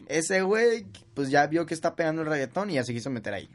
Ese 0.07 0.41
güey, 0.41 0.85
pues 1.13 1.29
ya 1.29 1.47
vio 1.47 1.65
que 1.65 1.73
está 1.73 1.95
pegando 1.95 2.21
el 2.21 2.27
reggaetón 2.27 2.69
y 2.69 2.73
ya 2.75 2.83
se 2.83 2.93
quiso 2.93 3.09
meter 3.09 3.33
ahí. 3.33 3.49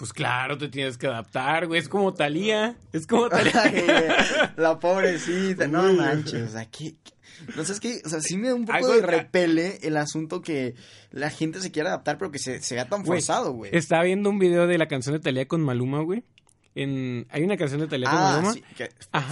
Pues 0.00 0.14
claro, 0.14 0.56
te 0.56 0.68
tienes 0.68 0.96
que 0.96 1.06
adaptar, 1.06 1.66
güey. 1.66 1.78
Es 1.78 1.86
como 1.88 2.14
Talía. 2.14 2.74
Es 2.92 3.06
como 3.06 3.28
Talía. 3.28 4.54
la 4.56 4.78
pobrecita, 4.80 5.68
no 5.68 5.92
manches, 5.92 6.48
o 6.48 6.52
sea, 6.52 6.64
¿qué, 6.64 6.94
qué? 7.04 7.12
No 7.54 7.64
sé, 7.66 7.72
es 7.74 7.80
que, 7.80 8.00
o 8.04 8.08
sea, 8.08 8.20
sí 8.20 8.36
me 8.38 8.48
da 8.48 8.54
un 8.54 8.64
poco 8.64 8.78
Algo- 8.78 8.94
de 8.96 9.02
repele 9.02 9.78
el 9.82 9.98
asunto 9.98 10.40
que 10.40 10.74
la 11.10 11.28
gente 11.28 11.60
se 11.60 11.70
quiera 11.70 11.90
adaptar, 11.90 12.16
pero 12.16 12.30
que 12.30 12.38
se, 12.38 12.62
se 12.62 12.74
vea 12.76 12.88
tan 12.88 13.04
forzado, 13.04 13.52
güey. 13.52 13.70
Estaba 13.76 14.04
viendo 14.04 14.30
un 14.30 14.38
video 14.38 14.66
de 14.66 14.78
la 14.78 14.88
canción 14.88 15.14
de 15.14 15.20
Talía 15.20 15.46
con 15.46 15.60
Maluma, 15.60 16.00
güey. 16.02 16.24
En... 16.74 17.26
Hay 17.30 17.42
una 17.42 17.56
canción 17.56 17.80
de 17.80 17.88
Talía 17.88 18.08
Ah, 18.10 18.52
sí, 18.54 18.62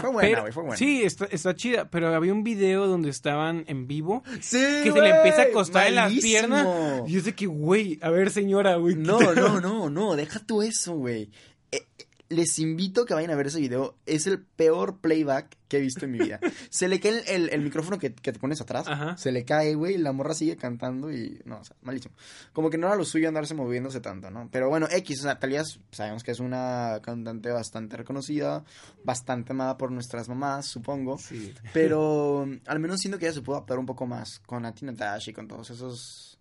fue 0.00 0.10
buena, 0.10 0.40
güey, 0.40 0.52
fue 0.52 0.62
buena. 0.64 0.76
Sí, 0.76 1.02
está, 1.04 1.26
está 1.26 1.54
chida, 1.54 1.88
pero 1.88 2.14
había 2.14 2.32
un 2.32 2.42
video 2.42 2.86
donde 2.88 3.10
estaban 3.10 3.64
en 3.68 3.86
vivo 3.86 4.24
Sí, 4.40 4.58
que 4.82 4.90
se 4.92 5.00
le 5.00 5.10
empieza 5.10 5.42
a 5.42 5.50
costar 5.52 5.86
en 5.86 5.94
las 5.94 6.04
malísimo. 6.10 6.30
piernas. 6.32 6.66
Y 7.06 7.12
yo 7.12 7.20
sé 7.20 7.34
que, 7.34 7.46
güey, 7.46 7.98
a 8.02 8.10
ver, 8.10 8.30
señora, 8.30 8.74
güey. 8.76 8.96
No, 8.96 9.20
no, 9.34 9.60
no, 9.60 9.88
no, 9.88 10.16
deja 10.16 10.40
tú 10.40 10.62
eso, 10.62 10.94
güey. 10.94 11.30
Eh, 11.70 11.82
les 12.30 12.58
invito 12.58 13.02
a 13.02 13.06
que 13.06 13.14
vayan 13.14 13.30
a 13.30 13.36
ver 13.36 13.46
ese 13.46 13.58
video. 13.60 13.96
Es 14.04 14.26
el 14.26 14.40
peor 14.42 14.98
playback 14.98 15.56
que 15.66 15.78
he 15.78 15.80
visto 15.80 16.04
en 16.04 16.10
mi 16.12 16.18
vida. 16.18 16.38
se 16.70 16.86
le 16.88 17.00
cae 17.00 17.20
el, 17.20 17.28
el- 17.28 17.48
el 17.50 17.60
micrófono 17.62 17.98
que, 17.98 18.12
que 18.14 18.32
te 18.32 18.38
pones 18.38 18.60
atrás. 18.60 18.86
Ajá. 18.86 19.16
Se 19.16 19.32
le 19.32 19.44
cae, 19.46 19.74
güey, 19.74 19.96
la 19.96 20.12
morra 20.12 20.34
sigue 20.34 20.56
cantando 20.56 21.10
y... 21.10 21.40
No, 21.46 21.58
o 21.60 21.64
sea, 21.64 21.74
malísimo. 21.82 22.14
Como 22.52 22.68
que 22.70 22.76
no 22.78 22.86
era 22.86 22.96
lo 22.96 23.04
suyo 23.04 23.28
andarse 23.28 23.54
moviéndose 23.54 24.00
tanto, 24.00 24.30
¿no? 24.30 24.48
Pero 24.52 24.68
bueno, 24.68 24.86
X, 24.90 25.20
o 25.20 25.22
sea, 25.22 25.38
Talía 25.38 25.62
sabemos 25.90 26.22
que 26.22 26.32
es 26.32 26.40
una 26.40 27.00
cantante 27.02 27.50
bastante 27.50 27.96
reconocida, 27.96 28.62
bastante 29.04 29.52
amada 29.52 29.78
por 29.78 29.90
nuestras 29.90 30.28
mamás, 30.28 30.66
supongo. 30.66 31.16
Sí. 31.18 31.54
Pero 31.72 32.46
al 32.66 32.78
menos 32.78 33.00
siento 33.00 33.18
que 33.18 33.24
ella 33.26 33.34
se 33.34 33.42
pudo 33.42 33.56
adaptar 33.56 33.78
un 33.78 33.86
poco 33.86 34.06
más 34.06 34.38
con 34.40 34.62
Nati 34.62 34.84
Natasha 34.84 35.30
y 35.30 35.34
con 35.34 35.48
todos 35.48 35.70
esos 35.70 36.38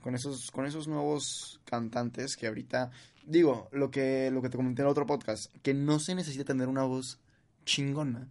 con 0.00 0.14
esos 0.14 0.50
con 0.50 0.66
esos 0.66 0.86
nuevos 0.86 1.60
cantantes 1.64 2.36
que 2.36 2.46
ahorita 2.46 2.90
digo, 3.26 3.68
lo 3.72 3.90
que 3.90 4.30
lo 4.30 4.42
que 4.42 4.48
te 4.48 4.56
comenté 4.56 4.82
en 4.82 4.86
el 4.86 4.92
otro 4.92 5.06
podcast, 5.06 5.54
que 5.62 5.74
no 5.74 5.98
se 6.00 6.14
necesita 6.14 6.44
tener 6.44 6.68
una 6.68 6.82
voz 6.84 7.18
chingona 7.64 8.28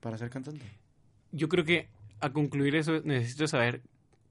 para 0.00 0.18
ser 0.18 0.30
cantante. 0.30 0.64
Yo 1.32 1.48
creo 1.48 1.64
que 1.64 1.88
a 2.20 2.30
concluir 2.32 2.76
eso 2.76 3.00
necesitas 3.04 3.50
saber 3.50 3.82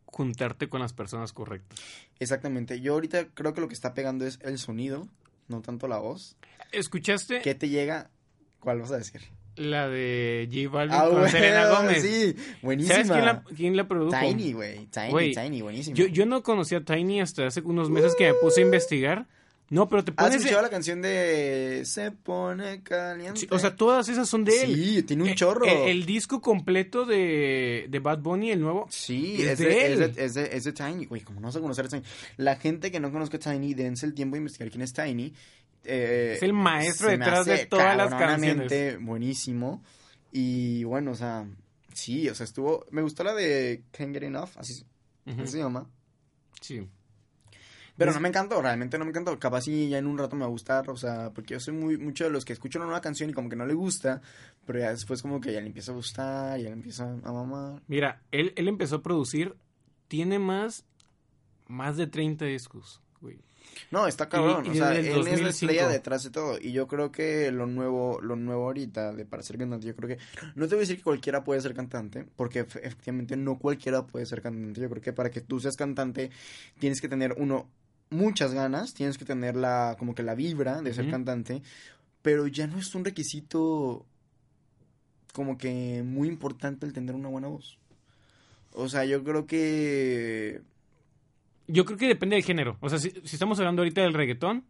juntarte 0.06 0.70
con 0.70 0.82
las 0.82 0.94
personas 0.94 1.34
correctas. 1.34 1.80
Exactamente. 2.20 2.82
Yo 2.82 2.94
ahorita 2.94 3.28
creo 3.34 3.54
que 3.54 3.62
lo 3.62 3.68
que 3.68 3.74
está 3.74 3.94
pegando 3.94 4.26
es 4.26 4.40
el 4.42 4.58
sonido, 4.58 5.08
no 5.48 5.62
tanto 5.62 5.88
la 5.88 5.98
voz. 5.98 6.36
¿Escuchaste 6.72 7.42
¿Qué 7.42 7.56
te 7.56 7.70
llega? 7.70 8.10
¿Cuál 8.60 8.80
vas 8.82 8.92
a 8.92 8.98
decir? 8.98 9.22
la 9.56 9.90
de 9.90 10.48
J 10.50 10.70
Balvin 10.74 10.96
Ah, 10.98 11.10
con 11.10 11.30
Selena 11.30 11.68
Gómez? 11.76 12.02
Sí, 12.02 12.34
buenísima. 12.62 12.96
¿Sabes 12.96 13.12
quién 13.12 13.26
la, 13.26 13.44
quién 13.44 13.76
la 13.78 13.88
produjo? 13.90 14.18
Tiny, 14.18 14.54
güey. 14.54 14.86
Tiny, 14.88 15.34
Tiny, 15.34 15.62
buenísima. 15.62 15.98
Yo, 15.98 16.08
yo 16.08 16.26
no 16.26 16.44
conocía 16.44 16.78
a 16.78 16.82
Tiny 16.86 17.20
hasta 17.20 17.46
hace 17.48 17.60
unos 17.62 17.90
meses 17.90 18.16
que 18.18 18.28
me 18.28 18.34
puse 18.36 18.62
a 18.62 18.64
investigar. 18.66 19.28
No, 19.72 19.88
pero 19.88 20.04
te 20.04 20.12
¿Has 20.12 20.16
pones... 20.18 20.36
escuchado 20.38 20.62
la 20.64 20.70
canción 20.70 21.02
de 21.02 21.84
Se 21.86 22.12
pone 22.12 22.82
caliente? 22.82 23.40
Sí, 23.42 23.48
o 23.52 23.60
sea, 23.60 23.76
todas 23.76 24.10
esas 24.10 24.28
son 24.28 24.44
de 24.44 24.64
él. 24.64 24.76
Sí, 24.76 25.04
tiene 25.04 25.24
un 25.24 25.30
Eh, 25.30 25.36
chorro. 25.36 25.66
El, 25.66 25.90
el 25.90 26.06
disco 26.06 26.42
completo 26.42 27.06
de, 27.06 27.86
de 27.90 28.00
Bad 28.00 28.20
Bunny, 28.20 28.52
el 28.52 28.62
nuevo. 28.62 28.88
Sí, 28.90 29.42
es 29.42 29.52
es, 29.52 29.60
de 29.60 29.66
de, 29.66 29.86
él. 29.86 30.02
es, 30.02 30.16
de, 30.16 30.26
es, 30.26 30.34
de, 30.64 30.70
es 30.70 30.74
Tiny. 30.74 31.06
Güey, 31.06 31.22
como 31.22 31.40
no 31.40 31.48
vas 31.48 31.56
a 31.56 31.60
conocer 31.62 31.86
a 31.86 31.90
Tiny. 31.90 32.04
La 32.38 32.56
gente 32.56 32.92
que 32.92 33.00
no 33.00 33.12
conozca 33.12 33.38
a 33.38 33.40
Tiny, 33.40 33.74
dense 33.76 34.06
el 34.06 34.14
tiempo 34.14 34.36
de 34.36 34.40
investigar 34.40 34.72
quién 34.72 34.82
es 34.82 34.94
Tiny. 34.94 35.34
Eh, 35.84 36.34
Es 36.36 36.44
el 36.44 36.54
maestro 36.54 37.10
detrás 37.10 37.46
de 37.46 37.66
todas 37.68 37.96
las 37.96 38.10
cabronamente 38.10 38.98
buenísimo. 38.98 39.84
Y 40.32 40.84
bueno, 40.84 41.12
o 41.12 41.16
sea, 41.16 41.48
sí, 41.94 42.28
o 42.30 42.36
sea, 42.36 42.44
estuvo... 42.44 42.86
Me 42.92 43.02
gustó 43.02 43.24
la 43.24 43.34
de 43.34 43.84
Can't 43.92 44.14
Get 44.14 44.24
Enough, 44.24 44.50
así, 44.58 44.84
así 45.26 45.48
se 45.48 45.58
llama. 45.60 45.88
Sí. 46.62 46.88
Pero 48.00 48.14
no 48.14 48.20
me 48.20 48.30
encantó, 48.30 48.60
realmente 48.62 48.98
no 48.98 49.06
me 49.06 49.12
encantó. 49.12 49.38
Capaz 49.38 49.62
sí 49.62 49.90
ya 49.90 49.98
en 50.00 50.08
un 50.08 50.18
rato 50.18 50.36
me 50.36 50.42
va 50.42 50.48
a 50.48 50.50
gustar, 50.50 50.90
o 50.90 50.98
sea, 50.98 51.32
porque 51.32 51.54
yo 51.54 51.60
soy 51.60 51.76
muy 51.76 51.98
mucho 51.98 52.24
de 52.24 52.32
los 52.32 52.46
que 52.46 52.54
escuchan 52.54 52.82
una 52.82 52.88
nueva 52.88 53.02
canción 53.02 53.30
y 53.30 53.34
como 53.34 53.50
que 53.50 53.56
no 53.56 53.66
le 53.68 53.74
gusta, 53.76 54.22
pero 54.66 54.80
ya 54.80 54.90
después 54.90 55.22
como 55.22 55.40
que 55.40 55.54
ya 55.54 55.60
le 55.62 55.68
empieza 55.68 55.92
a 55.92 55.96
gustar, 55.96 56.58
ya 56.58 56.66
le 56.70 56.74
empieza 56.74 57.04
a 57.24 57.32
mamar. 57.32 57.82
Mira, 57.88 58.22
él, 58.32 58.54
él 58.56 58.68
empezó 58.68 58.96
a 58.98 59.04
producir, 59.04 59.56
tiene 60.08 60.40
más, 60.40 60.86
más 61.68 61.98
de 61.98 62.08
30 62.08 62.46
discos, 62.46 63.02
güey. 63.22 63.38
No, 63.92 64.08
está 64.08 64.28
cabrón, 64.28 64.66
Y- 64.66 64.70
y 64.70 64.72
o 64.72 64.76
sea, 64.76 64.92
él 64.94 65.06
es 65.06 65.10
la 65.10 65.14
2005. 65.18 65.50
estrella 65.50 65.88
detrás 65.88 66.24
de 66.24 66.32
todo 66.32 66.58
y 66.60 66.72
yo 66.72 66.88
creo 66.88 67.12
que 67.12 67.52
lo 67.52 67.68
nuevo 67.68 68.20
lo 68.20 68.36
nuevo 68.36 68.64
ahorita 68.66 69.14
de 69.14 69.26
para 69.26 69.44
ser 69.44 69.58
cantante, 69.60 69.86
yo 69.86 69.96
creo 69.96 70.10
que 70.10 70.18
no 70.56 70.68
te 70.68 70.74
voy 70.74 70.80
a 70.80 70.82
decir 70.82 70.98
que 70.98 71.04
cualquiera 71.04 71.44
puede 71.44 71.62
ser 71.62 71.76
cantante, 71.76 72.26
porque 72.36 72.66
efe- 72.68 72.80
efectivamente 72.84 73.38
no 73.38 73.60
cualquiera 73.60 74.08
puede 74.08 74.26
ser 74.26 74.42
cantante. 74.42 74.82
Yo 74.82 74.90
creo 74.90 75.02
que 75.04 75.14
para 75.14 75.30
que 75.30 75.42
tú 75.42 75.60
seas 75.60 75.76
cantante 75.78 76.32
tienes 76.80 77.00
que 77.00 77.08
tener 77.10 77.36
uno 77.38 77.68
muchas 78.10 78.54
ganas, 78.54 78.94
tienes 78.94 79.18
que 79.18 79.26
tener 79.26 79.56
la 79.56 79.96
como 80.00 80.16
que 80.16 80.24
la 80.24 80.36
vibra 80.36 80.82
de 80.82 80.94
ser 80.94 81.10
cantante, 81.10 81.62
pero 82.22 82.48
ya 82.48 82.68
no 82.68 82.78
es 82.78 82.94
un 82.96 83.06
requisito 83.06 84.06
como 85.34 85.58
que 85.58 86.04
muy 86.04 86.28
importante 86.28 86.86
el 86.86 86.94
tener 86.94 87.16
una 87.16 87.30
buena 87.30 87.48
voz. 87.48 87.78
O 88.74 88.88
sea, 88.90 89.06
yo 89.06 89.24
creo 89.24 89.46
que 89.48 90.62
Yo 91.68 91.86
creo 91.86 91.98
que 91.98 92.08
depende 92.08 92.36
del 92.36 92.44
género. 92.44 92.78
O 92.82 92.90
sea, 92.90 93.00
si, 93.00 93.12
si 93.12 93.36
estamos 93.36 93.60
hablando 93.60 93.82
ahorita 93.82 94.02
del 94.02 94.14
reggaetón, 94.14 94.64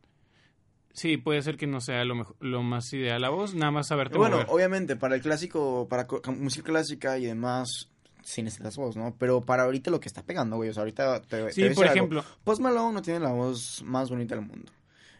sí, 0.93 1.17
puede 1.17 1.41
ser 1.41 1.57
que 1.57 1.67
no 1.67 1.79
sea 1.81 2.03
lo, 2.05 2.15
mejor, 2.15 2.35
lo 2.39 2.61
más 2.63 2.91
ideal 2.93 3.21
la 3.21 3.29
voz, 3.29 3.55
nada 3.55 3.71
más 3.71 3.87
saberte 3.87 4.17
Bueno, 4.17 4.37
mover. 4.37 4.47
obviamente, 4.49 4.95
para 4.95 5.15
el 5.15 5.21
clásico, 5.21 5.87
para 5.89 6.07
música 6.37 6.65
clásica 6.65 7.17
y 7.17 7.25
demás, 7.25 7.89
sí 8.29 8.43
necesitas 8.43 8.75
voz, 8.77 8.95
¿no? 8.95 9.15
Pero 9.17 9.41
para 9.41 9.63
ahorita 9.63 9.89
lo 9.91 9.99
que 9.99 10.07
está 10.07 10.21
pegando, 10.23 10.55
güey, 10.57 10.69
o 10.69 10.73
sea, 10.73 10.81
ahorita 10.81 11.21
te, 11.23 11.51
te 11.51 11.51
Sí, 11.51 11.61
voy 11.61 11.71
a 11.71 11.73
por 11.73 11.87
algo. 11.87 11.95
ejemplo, 11.95 12.23
Post 12.43 12.61
Malone 12.61 12.93
no 12.93 13.01
tiene 13.01 13.19
la 13.19 13.31
voz 13.31 13.81
más 13.85 14.09
bonita 14.09 14.35
del 14.35 14.45
mundo. 14.45 14.71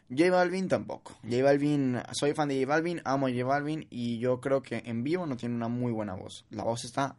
J 0.10 0.32
Balvin 0.32 0.68
tampoco. 0.68 1.18
J 1.24 1.44
Balvin, 1.44 2.00
soy 2.14 2.34
fan 2.34 2.50
de 2.50 2.56
J 2.60 2.68
Balvin, 2.68 3.02
amo 3.06 3.28
a 3.28 3.30
J 3.32 3.44
Balvin 3.44 3.86
y 3.90 4.20
yo 4.20 4.40
creo 4.42 4.62
que 4.62 4.82
en 4.86 5.04
vivo 5.04 5.26
no 5.26 5.38
tiene 5.38 5.56
una 5.56 5.68
muy 5.68 5.92
buena 5.92 6.14
voz. 6.16 6.46
La 6.50 6.64
voz 6.64 6.84
está 6.86 7.16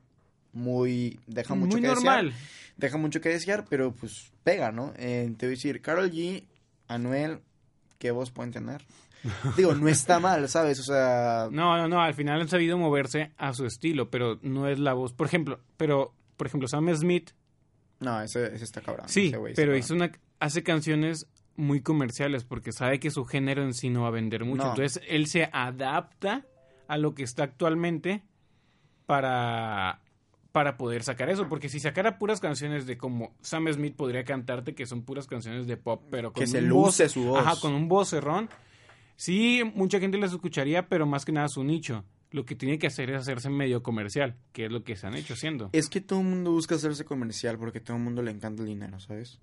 muy... 0.52 1.18
deja 1.26 1.54
mucho 1.54 1.72
muy 1.72 1.82
que 1.82 1.88
normal. 1.88 2.26
desear. 2.30 2.42
Deja 2.76 2.96
mucho 2.98 3.20
que 3.20 3.28
desear, 3.28 3.64
pero 3.68 3.92
pues 3.92 4.32
pega, 4.42 4.72
¿no? 4.72 4.92
Eh, 4.96 5.32
te 5.36 5.46
voy 5.46 5.54
a 5.54 5.56
decir, 5.56 5.80
Carol 5.82 6.10
G, 6.10 6.44
Anuel, 6.88 7.40
¿qué 7.98 8.10
voz 8.10 8.30
pueden 8.30 8.52
tener? 8.52 8.82
Digo, 9.56 9.74
no 9.74 9.88
está 9.88 10.18
mal, 10.18 10.48
¿sabes? 10.48 10.80
O 10.80 10.82
sea... 10.82 11.48
No, 11.50 11.76
no, 11.76 11.88
no, 11.88 12.00
al 12.00 12.14
final 12.14 12.40
han 12.40 12.48
sabido 12.48 12.78
moverse 12.78 13.32
a 13.36 13.52
su 13.52 13.66
estilo, 13.66 14.10
pero 14.10 14.38
no 14.42 14.66
es 14.68 14.78
la 14.78 14.92
voz. 14.94 15.12
Por 15.12 15.26
ejemplo, 15.26 15.60
pero, 15.76 16.14
por 16.36 16.46
ejemplo, 16.46 16.68
Sam 16.68 16.94
Smith, 16.94 17.30
No, 17.98 18.20
ese, 18.22 18.46
ese 18.54 18.64
está 18.64 18.80
cabrón. 18.80 19.08
sí, 19.08 19.26
ese 19.28 19.52
pero 19.54 19.76
hizo 19.76 19.94
una, 19.94 20.10
hace 20.38 20.62
canciones 20.62 21.26
muy 21.56 21.82
comerciales 21.82 22.44
porque 22.44 22.72
sabe 22.72 22.98
que 23.00 23.10
su 23.10 23.26
género 23.26 23.62
en 23.62 23.74
sí 23.74 23.90
no 23.90 24.02
va 24.02 24.08
a 24.08 24.12
vender 24.12 24.44
mucho. 24.46 24.62
No. 24.64 24.70
Entonces, 24.70 25.02
él 25.08 25.26
se 25.26 25.50
adapta 25.52 26.46
a 26.88 26.96
lo 26.96 27.14
que 27.14 27.22
está 27.22 27.42
actualmente 27.44 28.22
para, 29.06 30.00
para 30.52 30.76
poder 30.76 31.02
sacar 31.02 31.28
eso. 31.30 31.48
Porque 31.48 31.68
si 31.68 31.80
sacara 31.80 32.18
puras 32.18 32.40
canciones 32.40 32.86
de 32.86 32.96
como 32.96 33.34
Sam 33.40 33.70
Smith 33.72 33.94
podría 33.96 34.24
cantarte, 34.24 34.74
que 34.74 34.86
son 34.86 35.02
puras 35.02 35.26
canciones 35.26 35.66
de 35.66 35.76
pop, 35.76 36.02
pero 36.10 36.32
con 36.32 36.40
Que 36.40 36.46
se 36.46 36.58
un 36.58 36.68
luce 36.68 37.04
voz- 37.04 37.12
su 37.12 37.24
voz. 37.24 37.40
Ajá, 37.46 37.60
con 37.60 37.74
un 37.74 37.88
vocerrón. 37.88 38.48
Sí, 39.20 39.60
mucha 39.74 40.00
gente 40.00 40.16
les 40.16 40.32
escucharía, 40.32 40.88
pero 40.88 41.04
más 41.04 41.26
que 41.26 41.32
nada 41.32 41.46
su 41.48 41.62
nicho. 41.62 42.06
Lo 42.30 42.46
que 42.46 42.54
tiene 42.54 42.78
que 42.78 42.86
hacer 42.86 43.10
es 43.10 43.20
hacerse 43.20 43.50
medio 43.50 43.82
comercial, 43.82 44.34
que 44.50 44.64
es 44.64 44.72
lo 44.72 44.82
que 44.82 44.96
se 44.96 45.06
han 45.06 45.14
hecho 45.14 45.34
haciendo. 45.34 45.68
Es 45.74 45.90
que 45.90 46.00
todo 46.00 46.20
el 46.20 46.26
mundo 46.26 46.52
busca 46.52 46.76
hacerse 46.76 47.04
comercial 47.04 47.58
porque 47.58 47.80
todo 47.80 47.98
el 47.98 48.02
mundo 48.02 48.22
le 48.22 48.30
encanta 48.30 48.62
el 48.62 48.68
dinero, 48.68 48.98
¿sabes? 48.98 49.38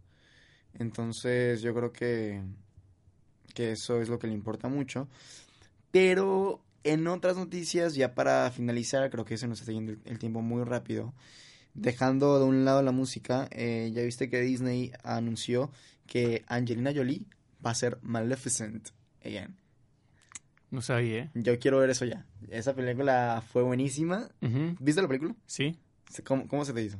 Entonces 0.73 1.61
yo 1.61 1.75
creo 1.75 1.93
que, 1.93 2.41
que 3.53 3.73
eso 3.73 4.01
es 4.01 4.09
lo 4.09 4.17
que 4.17 4.25
le 4.25 4.33
importa 4.33 4.67
mucho. 4.67 5.07
Pero 5.91 6.59
en 6.83 7.05
otras 7.05 7.37
noticias, 7.37 7.93
ya 7.93 8.15
para 8.15 8.49
finalizar, 8.49 9.07
creo 9.11 9.25
que 9.25 9.37
se 9.37 9.47
nos 9.47 9.59
está 9.59 9.73
yendo 9.73 9.91
el, 9.91 9.99
el 10.05 10.17
tiempo 10.17 10.41
muy 10.41 10.63
rápido. 10.63 11.13
Dejando 11.75 12.39
de 12.39 12.45
un 12.45 12.65
lado 12.65 12.81
la 12.81 12.91
música, 12.91 13.47
eh, 13.51 13.91
ya 13.93 14.01
viste 14.01 14.27
que 14.27 14.41
Disney 14.41 14.91
anunció 15.03 15.69
que 16.07 16.43
Angelina 16.47 16.91
Jolie 16.95 17.27
va 17.63 17.69
a 17.69 17.75
ser 17.75 17.99
Maleficent 18.01 18.89
again. 19.23 19.66
No 20.69 20.81
sabía, 20.81 21.19
¿eh? 21.23 21.29
Yo 21.33 21.57
quiero 21.59 21.79
ver 21.79 21.89
eso 21.89 22.05
ya. 22.05 22.25
Esa 22.49 22.75
película 22.75 23.41
fue 23.51 23.63
buenísima. 23.63 24.29
¿Viste 24.79 25.01
la 25.01 25.07
película? 25.07 25.33
Sí. 25.45 25.77
¿Cómo, 26.25 26.47
cómo 26.47 26.65
se 26.65 26.73
te 26.73 26.83
hizo? 26.83 26.97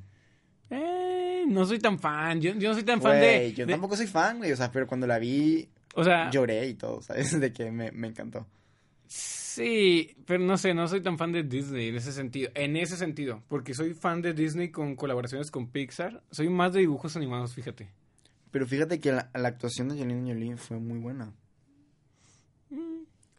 Eh, 0.69 1.43
no 1.47 1.65
soy 1.65 1.80
tan 1.80 1.99
fan. 1.99 2.39
Yo, 2.41 2.53
yo 2.56 2.69
no 2.69 2.75
soy 2.75 2.84
tan 2.84 3.01
fan 3.01 3.19
de, 3.19 3.53
yo 3.53 3.65
de- 3.65 3.73
tampoco 3.73 3.95
soy 3.97 4.08
fan, 4.08 4.38
güey. 4.38 4.51
O 4.51 4.56
sea, 4.56 4.71
pero 4.71 4.88
cuando 4.88 5.06
la 5.08 5.19
vi, 5.19 5.67
O 5.95 6.03
sea, 6.03 6.30
lloré 6.32 6.67
y 6.67 6.73
todo, 6.75 7.01
¿sabes? 7.01 7.38
De 7.39 7.51
que 7.53 7.71
me, 7.71 7.91
me 7.91 8.08
encantó. 8.08 8.47
sí, 9.08 10.15
pero 10.25 10.43
no 10.43 10.58
sé, 10.58 10.73
no 10.73 10.88
soy 10.88 11.01
tan 11.01 11.17
fan 11.17 11.32
de 11.32 11.43
Disney 11.43 11.89
en 11.89 11.95
ese 11.95 12.12
sentido. 12.12 12.51
En 12.56 12.75
ese 12.75 12.95
sentido, 12.97 13.43
porque 13.47 13.73
soy 13.73 13.93
fan 13.93 14.21
de 14.21 14.34
Disney 14.34 14.69
con 14.69 14.95
colaboraciones 14.95 15.51
con 15.51 15.67
Pixar. 15.67 16.23
Soy 16.32 16.49
más 16.49 16.73
de 16.73 16.82
dibujos 16.82 17.15
animados, 17.15 17.53
fíjate. 17.53 17.89
Pero 18.51 18.65
fíjate 18.65 18.99
que 18.99 19.12
la, 19.12 19.30
la 19.34 19.47
actuación 19.49 19.89
de 19.89 19.95
Angelina 19.95 20.27
Jolie 20.34 20.58
fue 20.58 20.77
muy 20.80 20.99
buena. 20.99 21.34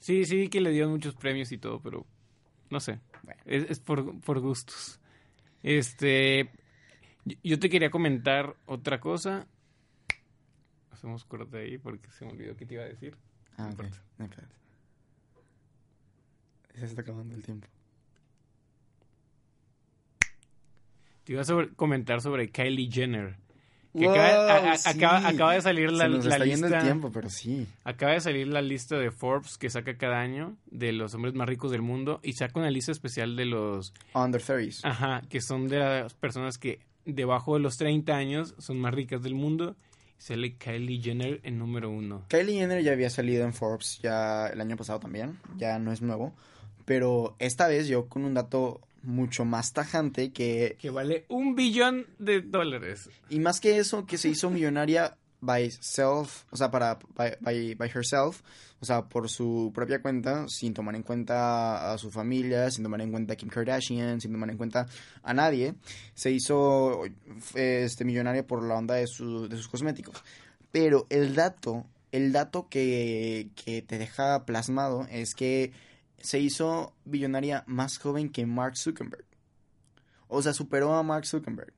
Sí, 0.01 0.25
sí, 0.25 0.49
que 0.49 0.61
le 0.61 0.71
dieron 0.71 0.93
muchos 0.93 1.15
premios 1.15 1.51
y 1.53 1.59
todo, 1.59 1.81
pero 1.81 2.07
no 2.71 2.81
sé. 2.81 3.01
Bueno. 3.23 3.41
Es, 3.47 3.71
es 3.71 3.81
por, 3.81 4.21
por 4.21 4.41
gustos. 4.41 5.01
Este. 5.63 6.51
yo- 7.43 7.59
te 7.59 7.69
quería 7.69 7.91
comentar 7.91 8.57
otra 8.67 9.01
cosa. 9.01 9.47
Hacemos 10.93 11.25
corte 11.25 11.59
ahí 11.59 11.79
porque 11.79 12.11
se 12.11 12.25
me 12.25 12.33
olvidó 12.33 12.57
que 12.57 12.67
te 12.67 12.75
iba 12.75 12.85
a 12.85 12.89
decir. 12.89 13.17
Ah, 13.57 13.65
No 13.65 13.71
importa. 13.71 14.03
No, 14.19 14.29
se 16.75 16.85
está 16.85 17.03
acabando 17.03 17.35
el 17.35 17.43
tiempo. 17.43 17.67
Te 21.25 21.33
iba 21.33 21.43
a 21.43 21.45
sobre- 21.45 21.75
comentar 21.75 22.21
sobre 22.21 22.51
Kylie 22.51 22.91
Jenner. 22.91 23.37
Que 23.99 24.07
Wow, 24.07 24.15
acaba, 24.15 24.53
a- 24.55 24.73
a- 24.73 24.79
sí. 24.79 24.89
acaba, 24.89 25.29
acaba 25.29 25.53
de 25.55 25.61
salir 25.63 25.91
la, 25.93 26.05
se 26.05 26.11
nos 26.11 26.25
la 26.25 26.35
está 26.37 26.45
yendo 26.47 26.67
lista. 26.67 26.79
el 26.79 26.85
tiempo, 26.85 27.11
pero 27.13 27.29
sí. 27.31 27.67
Acaba 27.85 28.13
de 28.13 28.21
salir 28.21 28.47
la 28.49 28.63
lista 28.63 28.97
de 28.97 29.11
Forbes 29.11 29.59
que 29.59 29.69
saca 29.71 29.97
cada 29.97 30.21
año 30.21 30.57
de 30.71 30.93
los 30.93 31.15
hombres 31.15 31.35
más 31.35 31.49
ricos 31.49 31.71
del 31.71 31.83
mundo 31.83 32.21
y 32.23 32.35
saca 32.35 32.59
una 32.61 32.71
lista 32.71 32.93
especial 32.93 33.37
de 33.37 33.45
los 33.47 33.93
Under 34.15 34.41
30s. 34.41 34.81
Ajá, 34.85 35.23
que 35.29 35.41
son 35.41 35.69
de 35.69 35.79
las 35.79 36.15
personas 36.15 36.59
que 36.59 36.81
debajo 37.05 37.55
de 37.55 37.61
los 37.61 37.77
30 37.79 38.15
años 38.17 38.55
son 38.59 38.79
más 38.81 38.95
ricas 38.95 39.23
del 39.23 39.35
mundo 39.35 39.77
Sale 40.21 40.57
Kylie 40.57 41.01
Jenner 41.01 41.41
en 41.45 41.59
número 41.61 41.91
uno. 41.91 42.25
Kylie 42.29 42.59
Jenner 42.59 42.83
ya 42.83 42.91
había 42.91 43.09
salido 43.09 43.45
en 43.45 43.53
Forbes 43.55 44.01
ya 44.03 44.49
el 44.49 44.61
año 44.61 44.77
pasado 44.77 44.99
también, 44.99 45.39
ya 45.57 45.79
no 45.79 45.93
es 45.93 46.03
nuevo, 46.03 46.35
pero 46.85 47.37
esta 47.39 47.69
vez 47.69 47.87
yo 47.87 48.09
con 48.09 48.25
un 48.25 48.35
dato 48.35 48.81
mucho 49.03 49.45
más 49.45 49.73
tajante 49.73 50.33
que... 50.33 50.77
Que 50.79 50.91
vale 50.91 51.25
un 51.29 51.55
billón 51.55 52.07
de 52.19 52.41
dólares. 52.41 53.11
Y 53.29 53.41
más 53.41 53.61
que 53.61 53.79
eso, 53.79 54.07
que 54.07 54.19
se 54.19 54.29
hizo 54.29 54.51
millonaria 54.51 55.17
by 55.41 55.71
self, 55.71 56.45
o 56.51 56.57
sea, 56.57 56.71
para, 56.71 56.99
by, 57.15 57.37
by, 57.41 57.75
by, 57.75 57.89
herself, 57.89 58.43
o 58.81 58.85
sea, 58.85 59.03
por 59.03 59.29
su 59.29 59.71
propia 59.75 60.03
cuenta, 60.03 60.47
sin 60.49 60.75
tomar 60.75 60.95
en 60.97 61.03
cuenta 61.03 61.93
a 61.93 61.99
su 61.99 62.11
familia, 62.11 62.71
sin 62.71 62.83
tomar 62.85 63.01
en 63.01 63.11
cuenta 63.11 63.35
a 63.35 63.37
Kim 63.37 63.49
Kardashian, 63.49 64.21
sin 64.21 64.33
tomar 64.33 64.51
en 64.51 64.57
cuenta 64.57 64.87
a 65.23 65.35
nadie, 65.35 65.75
se 66.15 66.31
hizo 66.31 67.03
este 67.55 68.05
millonaria 68.05 68.47
por 68.47 68.63
la 68.63 68.75
onda 68.75 68.97
de, 68.97 69.07
su, 69.07 69.49
de 69.49 69.57
sus 69.57 69.69
cosméticos. 69.69 70.23
Pero 70.73 71.07
el 71.09 71.35
dato, 71.35 71.87
el 72.13 72.33
dato 72.33 72.69
que, 72.69 73.49
que 73.55 73.83
te 73.83 73.99
deja 73.99 74.45
plasmado 74.45 75.07
es 75.11 75.35
que 75.35 75.73
se 76.21 76.39
hizo 76.39 76.95
billonaria 77.05 77.65
más 77.67 77.99
joven 77.99 78.31
que 78.31 78.47
Mark 78.47 78.77
Zuckerberg. 78.77 79.25
O 80.29 80.43
sea, 80.43 80.53
superó 80.53 80.95
a 80.95 81.03
Mark 81.03 81.27
Zuckerberg. 81.27 81.73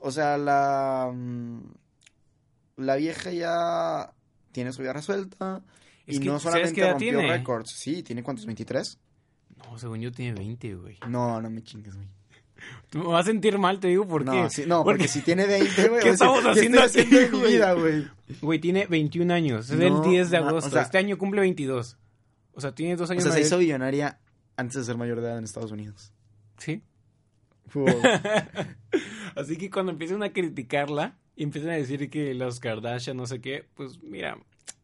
O 0.00 0.10
sea, 0.10 0.38
la 0.38 1.12
la 2.76 2.96
vieja 2.96 3.32
ya 3.32 4.12
tiene 4.52 4.72
su 4.72 4.82
vida 4.82 4.92
resuelta. 4.92 5.62
y 6.06 6.18
no 6.20 6.38
solamente 6.40 6.88
rompió 6.88 7.20
récords. 7.20 7.72
Sí, 7.72 8.02
¿tiene 8.02 8.22
cuántos? 8.22 8.46
¿23? 8.46 8.96
No, 9.56 9.78
según 9.78 10.00
yo 10.00 10.12
tiene 10.12 10.38
20, 10.38 10.74
güey. 10.76 10.98
No, 11.08 11.42
no 11.42 11.50
me 11.50 11.62
chingues, 11.62 11.94
güey. 11.94 12.08
Me 12.92 13.04
vas 13.04 13.24
a 13.24 13.30
sentir 13.30 13.56
mal, 13.56 13.78
te 13.78 13.86
digo, 13.88 14.06
¿por 14.06 14.24
no, 14.24 14.32
qué? 14.32 14.50
Sí, 14.50 14.64
no, 14.66 14.82
porque, 14.82 15.06
si 15.06 15.20
tiene 15.20 15.46
20, 15.46 15.88
güey. 15.90 16.02
¿Qué 16.02 16.08
estamos 16.10 16.44
haciendo, 16.44 16.82
aquí, 16.82 17.00
en 17.00 17.32
mi 17.32 17.42
vida, 17.46 17.72
güey? 17.72 18.08
Güey, 18.40 18.58
tiene 18.58 18.86
21 18.86 19.32
años. 19.32 19.70
Es 19.70 19.78
del 19.78 20.00
10 20.02 20.30
de 20.30 20.36
agosto. 20.38 20.68
o 20.68 20.72
sea, 20.72 20.82
este 20.82 20.98
año 20.98 21.18
cumple 21.18 21.40
22. 21.42 21.96
O 22.58 22.60
sea, 22.60 22.74
tiene 22.74 22.96
dos 22.96 23.08
años. 23.08 23.24
O 23.24 23.28
sea, 23.28 23.36
se 23.36 23.42
hizo 23.42 23.56
billonaria 23.56 24.18
antes 24.56 24.74
de 24.74 24.82
ser 24.82 24.96
mayor 24.96 25.20
de 25.20 25.28
edad 25.28 25.38
en 25.38 25.44
Estados 25.44 25.70
Unidos. 25.70 26.12
Sí. 26.56 26.82
Así 29.36 29.56
que 29.56 29.70
cuando 29.70 29.92
empiecen 29.92 30.24
a 30.24 30.32
criticarla, 30.32 31.16
y 31.36 31.44
empiezan 31.44 31.70
a 31.70 31.74
decir 31.74 32.10
que 32.10 32.34
los 32.34 32.58
Kardashian, 32.58 33.16
no 33.16 33.26
sé 33.26 33.40
qué, 33.40 33.68
pues 33.76 34.02
mira, 34.02 34.38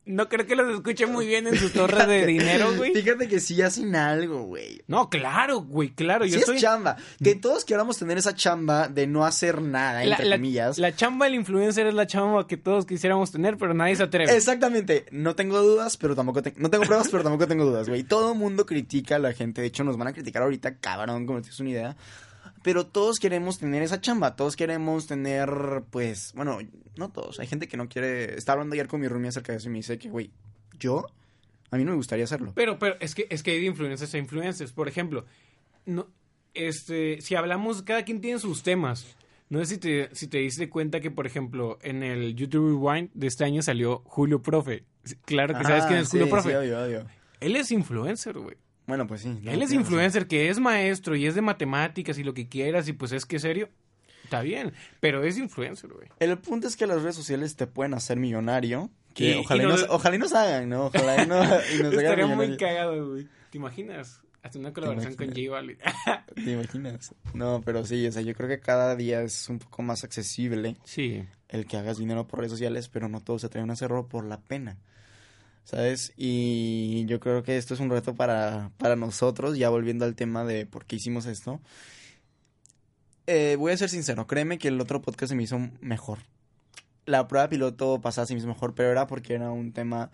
no 0.07 0.29
creo 0.29 0.47
que 0.47 0.55
los 0.55 0.75
escuche 0.75 1.07
muy 1.07 1.27
bien 1.27 1.47
en 1.47 1.57
su 1.57 1.71
torre 1.73 2.07
de 2.07 2.27
dinero, 2.27 2.75
güey. 2.77 2.93
Fíjate 2.93 3.29
que 3.29 3.41
sí 3.41 3.61
hacen 3.63 3.97
algo, 3.97 4.43
güey. 4.43 4.83
No, 4.87 5.09
claro, 5.09 5.61
güey, 5.61 5.91
claro. 5.91 6.25
Yo 6.25 6.41
sí 6.41 6.53
es 6.53 6.61
chamba. 6.61 6.97
Que 7.23 7.35
todos 7.35 7.65
queramos 7.65 7.99
tener 7.99 8.19
esa 8.19 8.35
chamba 8.35 8.89
de 8.89 9.07
no 9.07 9.25
hacer 9.25 9.63
nada, 9.63 10.05
entre 10.05 10.31
comillas. 10.31 10.79
La 10.79 10.95
chamba 10.95 11.27
del 11.27 11.35
influencer 11.35 11.87
es 11.87 11.95
la 11.95 12.07
chamba 12.07 12.47
que 12.47 12.57
todos 12.57 12.87
quisiéramos 12.87 13.31
tener, 13.33 13.57
pero 13.57 13.75
nadie 13.75 13.97
se 13.97 14.03
atreve. 14.03 14.35
Exactamente. 14.37 15.07
No 15.11 15.35
tengo 15.35 15.61
dudas, 15.61 15.97
pero 15.97 16.15
tampoco 16.15 16.43
tengo... 16.43 16.57
No 16.61 16.71
tengo 16.71 16.85
pruebas, 16.85 17.09
pero 17.11 17.23
tampoco 17.23 17.47
tengo 17.47 17.65
dudas, 17.65 17.89
güey. 17.89 18.03
Todo 18.03 18.33
el 18.33 18.39
mundo 18.39 18.67
critica 18.67 19.17
a 19.17 19.19
la 19.19 19.33
gente. 19.33 19.61
De 19.61 19.69
hecho, 19.69 19.85
nos 19.85 19.97
van 19.97 20.09
a 20.09 20.13
criticar 20.13 20.43
ahorita, 20.43 20.77
cabrón, 20.77 21.27
como 21.27 21.41
tienes 21.41 21.61
una 21.61 21.71
idea 21.71 21.97
pero 22.65 22.87
todos 22.87 23.19
queremos 23.19 23.59
tener 23.59 23.83
esa 23.83 24.01
chamba, 24.01 24.37
todos 24.37 24.57
queremos 24.57 25.07
tener, 25.07 25.83
pues, 25.91 26.33
bueno, 26.35 26.59
no 26.97 27.11
todos, 27.11 27.39
hay 27.39 27.47
gente 27.47 27.69
que 27.69 27.77
no 27.77 27.91
quiere, 27.91 28.37
estaba 28.37 28.55
hablando 28.55 28.73
ayer 28.73 28.89
con 28.89 29.03
mi 29.03 29.07
roomie 29.07 29.29
acerca 29.29 29.53
de 29.53 29.59
eso 29.59 29.69
y 29.69 29.73
me 29.73 29.79
dice 29.79 29.99
que, 29.99 30.09
güey, 30.09 30.31
yo, 30.79 31.05
a 31.71 31.77
mí 31.77 31.85
no 31.85 31.91
me 31.91 31.99
gustaría 31.99 32.25
hacerlo. 32.25 32.53
Pero, 32.55 32.79
pero, 32.79 32.97
es 33.01 33.15
que, 33.15 33.27
es 33.29 33.43
que 33.43 33.51
hay 33.51 33.61
de 33.61 33.67
influencers 33.67 34.15
a 34.15 34.19
influencers, 34.19 34.73
por 34.73 34.89
ejemplo, 34.89 35.27
no, 35.85 36.09
este, 36.55 37.21
si 37.21 37.35
hablamos, 37.35 37.83
cada 37.83 38.03
quien 38.03 38.23
tiene 38.23 38.39
sus 38.39 38.63
temas. 38.63 39.15
No 39.51 39.59
sé 39.59 39.67
si 39.67 39.79
te, 39.79 40.09
si 40.15 40.27
te 40.27 40.39
diste 40.39 40.71
cuenta 40.71 41.01
que, 41.01 41.11
por 41.11 41.27
ejemplo, 41.27 41.79
en 41.83 42.03
el 42.03 42.35
YouTube 42.35 42.83
Rewind 42.83 43.11
de 43.13 43.27
este 43.27 43.45
año 43.45 43.61
salió 43.61 43.99
Julio 44.07 44.41
Profe. 44.41 44.85
Claro 45.27 45.55
que 45.55 45.65
sabes 45.65 45.85
quién 45.85 45.99
es 45.99 46.09
Julio 46.09 46.31
Profe. 46.31 46.55
Él 47.41 47.57
es 47.57 47.71
influencer, 47.71 48.39
güey. 48.39 48.57
Bueno, 48.87 49.07
pues 49.07 49.23
sí. 49.23 49.39
Él 49.45 49.63
es 49.63 49.73
influencer, 49.73 50.27
que 50.27 50.49
es 50.49 50.59
maestro 50.59 51.17
y 51.17 51.27
es 51.27 51.35
de 51.35 51.41
matemáticas 51.41 52.19
y 52.19 52.25
lo 52.25 52.35
que 52.35 52.49
quieras 52.49 52.87
y 52.89 52.93
pues 52.93 53.13
es 53.13 53.25
que 53.25 53.39
serio. 53.39 53.69
Está 54.25 54.41
bien, 54.41 54.73
pero 55.01 55.23
es 55.23 55.39
influencer, 55.39 55.91
güey. 55.91 56.09
El 56.19 56.39
punto 56.39 56.67
es 56.67 56.77
que 56.77 56.87
las 56.87 57.03
redes 57.03 57.15
sociales 57.15 57.57
te 57.57 57.67
pueden 57.67 57.95
hacer 57.95 58.19
millonario. 58.19 58.91
Que 59.13 59.37
ojalá, 59.37 59.63
y 59.63 59.67
nos, 59.67 59.87
ojalá 59.89 60.17
y 60.17 60.19
nos 60.19 60.33
hagan, 60.33 60.69
¿no? 60.69 60.87
Ojalá 60.87 61.23
y, 61.23 61.27
no, 61.27 61.43
y 61.75 61.83
nos 61.83 61.95
Estaría 61.95 62.27
muy 62.27 62.57
cagado, 62.57 63.11
güey. 63.11 63.29
¿Te 63.51 63.59
imaginas? 63.59 64.23
Hacer 64.43 64.61
una 64.61 64.73
colaboración 64.73 65.15
con 65.15 65.29
J 65.29 65.51
Balvin. 65.51 65.79
¿Te 66.35 66.51
imaginas? 66.51 67.15
No, 67.33 67.63
pero 67.65 67.87
sí, 67.87 68.07
o 68.07 68.13
sea, 68.13 68.23
yo 68.23 68.35
creo 68.35 68.49
que 68.49 68.61
cada 68.61 68.97
día 68.97 69.23
es 69.23 69.49
un 69.49 69.59
poco 69.59 69.83
más 69.83 70.05
accesible. 70.05 70.77
Sí. 70.85 71.25
El 71.49 71.67
que 71.67 71.77
hagas 71.77 71.99
dinero 71.99 72.27
por 72.27 72.41
redes 72.41 72.53
sociales, 72.53 72.89
pero 72.89 73.09
no 73.09 73.21
todos 73.21 73.43
se 73.43 73.47
atreven 73.47 73.71
a 73.71 73.75
hacerlo 73.75 74.07
por 74.07 74.25
la 74.25 74.41
pena. 74.41 74.77
¿Sabes? 75.65 76.13
Y 76.17 77.05
yo 77.07 77.21
creo 77.21 77.43
que 77.43 77.57
esto 77.57 77.75
es 77.75 77.81
un 77.81 77.91
reto 77.91 78.15
para, 78.15 78.71
para 78.79 78.97
nosotros, 78.97 79.59
ya 79.59 79.69
volviendo 79.71 80.05
al 80.05 80.15
tema 80.15 80.45
de 80.45 80.67
por 80.67 80.85
qué 80.85 80.97
hicimos 80.97 81.27
esto. 81.27 81.61
Eh, 83.27 83.57
voy 83.59 83.73
a 83.73 83.77
ser 83.77 83.89
sincero, 83.89 84.27
créeme 84.27 84.59
que 84.59 84.69
el 84.69 84.81
otro 84.81 85.01
podcast 85.03 85.31
se 85.31 85.37
me 85.37 85.43
hizo 85.43 85.59
mejor. 85.81 86.19
La 87.07 87.27
prueba 87.27 87.49
piloto 87.49 88.01
pasada 88.01 88.27
se 88.27 88.35
me 88.35 88.39
hizo 88.39 88.49
mejor, 88.49 88.75
pero 88.75 88.91
era 88.91 89.07
porque 89.07 89.35
era 89.35 89.51
un 89.51 89.73
tema 89.73 90.11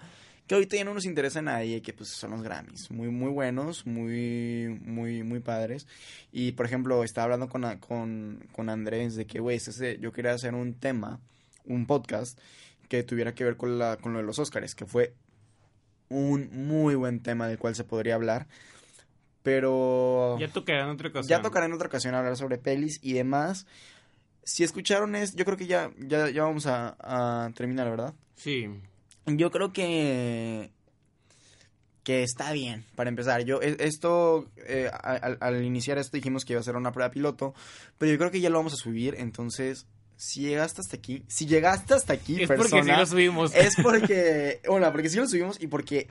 que 0.46 0.54
ahorita 0.54 0.76
ya 0.76 0.84
no 0.84 0.94
nos 0.94 1.04
interesa 1.04 1.40
nadie, 1.42 1.80
que 1.80 1.92
pues 1.92 2.08
son 2.08 2.32
los 2.32 2.42
Grammys, 2.42 2.90
muy 2.90 3.08
muy 3.08 3.30
buenos, 3.30 3.86
muy 3.86 4.80
muy 4.84 5.22
muy 5.22 5.38
padres. 5.38 5.86
Y 6.32 6.52
por 6.52 6.66
ejemplo, 6.66 7.04
estaba 7.04 7.26
hablando 7.26 7.48
con, 7.48 7.78
con, 7.78 8.48
con 8.52 8.68
Andrés 8.68 9.14
de 9.14 9.26
que, 9.26 9.38
güey, 9.38 9.60
yo 10.00 10.12
quería 10.12 10.32
hacer 10.32 10.54
un 10.54 10.74
tema, 10.74 11.20
un 11.64 11.86
podcast 11.86 12.36
que 12.88 13.04
tuviera 13.04 13.32
que 13.32 13.44
ver 13.44 13.56
con, 13.56 13.78
la, 13.78 13.96
con 13.98 14.12
lo 14.12 14.18
de 14.18 14.24
los 14.24 14.40
Oscars, 14.40 14.74
que 14.74 14.86
fue 14.86 15.14
un 16.10 16.50
muy 16.52 16.94
buen 16.94 17.20
tema 17.20 17.48
del 17.48 17.58
cual 17.58 17.74
se 17.74 17.84
podría 17.84 18.16
hablar. 18.16 18.46
Pero... 19.42 20.36
Ya 20.38 20.48
tocará 20.48 20.82
en 20.82 20.90
otra 20.90 21.08
ocasión. 21.08 21.28
Ya 21.28 21.42
tocará 21.42 21.66
en 21.66 21.72
otra 21.72 21.88
ocasión 21.88 22.14
hablar 22.14 22.36
sobre 22.36 22.58
pelis 22.58 22.98
y 23.02 23.14
demás. 23.14 23.66
Si 24.44 24.64
escucharon 24.64 25.16
es, 25.16 25.34
yo 25.34 25.44
creo 25.46 25.56
que 25.56 25.66
ya, 25.66 25.90
ya, 25.96 26.28
ya 26.28 26.42
vamos 26.42 26.66
a, 26.66 27.50
terminar, 27.54 27.88
¿verdad? 27.88 28.14
Sí. 28.36 28.68
Yo 29.26 29.50
creo 29.50 29.72
que 29.72 30.70
que 32.02 32.22
está 32.22 32.52
bien 32.52 32.84
para 32.96 33.10
empezar. 33.10 33.44
Yo 33.44 33.60
e, 33.60 33.76
esto 33.80 34.48
eh, 34.56 34.90
al, 35.02 35.36
al, 35.40 35.64
iniciar 35.64 35.98
esto 35.98 36.16
dijimos 36.16 36.44
que 36.44 36.54
iba 36.54 36.60
a 36.60 36.64
ser 36.64 36.76
una 36.76 36.92
prueba 36.92 37.10
piloto, 37.10 37.54
pero 37.98 38.10
yo 38.10 38.18
creo 38.18 38.30
que 38.30 38.40
ya 38.40 38.48
lo 38.48 38.56
vamos 38.56 38.72
a 38.72 38.76
subir, 38.76 39.14
entonces 39.18 39.86
si 40.20 40.40
llegaste 40.42 40.82
hasta 40.82 40.96
aquí, 40.98 41.24
si 41.28 41.46
llegaste 41.46 41.94
hasta 41.94 42.12
aquí, 42.12 42.42
es 42.42 42.46
porque 42.46 42.82
sí 42.82 42.90
lo 42.90 43.06
subimos. 43.06 43.54
Es 43.54 43.74
porque, 43.82 44.60
bueno, 44.68 44.92
porque 44.92 45.08
sí 45.08 45.16
lo 45.16 45.26
subimos 45.26 45.58
y 45.62 45.66
porque 45.66 46.08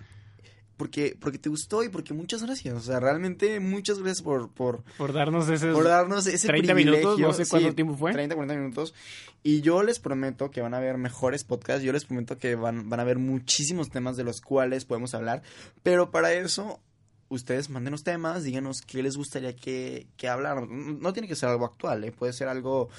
porque 0.78 1.16
porque 1.20 1.38
te 1.38 1.47
gustó 1.47 1.84
y 1.84 1.89
porque 1.89 2.16
muchas 2.16 2.41
gracias, 2.41 2.74
o 2.74 2.80
sea, 2.80 2.99
realmente 2.99 3.60
muchas 3.60 3.99
gracias 3.99 4.24
por 4.24 4.49
por 4.49 4.84
por 4.97 5.14
darnos 5.14 5.47
ese 5.47 5.72
por 5.72 5.84
darnos 5.84 6.26
ese 6.26 6.47
30 6.47 6.74
minutos, 6.74 7.20
no 7.20 7.34
sé 7.34 7.45
cuánto 7.45 7.76
tiempo 7.76 7.95
fue. 7.95 8.12
30 8.12 8.34
40 8.34 8.55
minutos 8.55 8.95
y 9.43 9.62
yo 9.62 9.84
les 9.84 9.99
prometo 9.99 10.49
que 10.49 10.62
van 10.62 10.74
a 10.74 10.78
haber 10.78 10.97
mejores 10.97 11.43
podcasts, 11.43 11.84
yo 11.84 11.93
les 11.93 12.05
prometo 12.05 12.39
que 12.39 12.55
van 12.55 12.89
van 12.89 12.99
a 12.99 13.03
haber 13.03 13.20
muchísimos 13.20 13.91
temas 13.91 14.18
de 14.18 14.24
los 14.24 14.41
cuales 14.41 14.86
podemos 14.86 15.14
hablar, 15.14 15.43
pero 15.84 16.10
para 16.10 16.34
eso 16.34 16.80
ustedes 17.28 17.70
mándenos 17.70 18.03
temas, 18.03 18.43
díganos 18.43 18.82
qué 18.82 19.03
les 19.03 19.18
gustaría 19.18 19.55
que, 19.55 20.07
que 20.18 20.28
hablar. 20.28 20.68
No 20.68 21.14
tiene 21.14 21.28
que 21.28 21.36
ser 21.36 21.49
algo 21.49 21.66
actual, 21.66 22.03
¿eh? 22.03 22.12
puede 22.12 22.34
ser 22.34 22.47
algo 22.47 22.89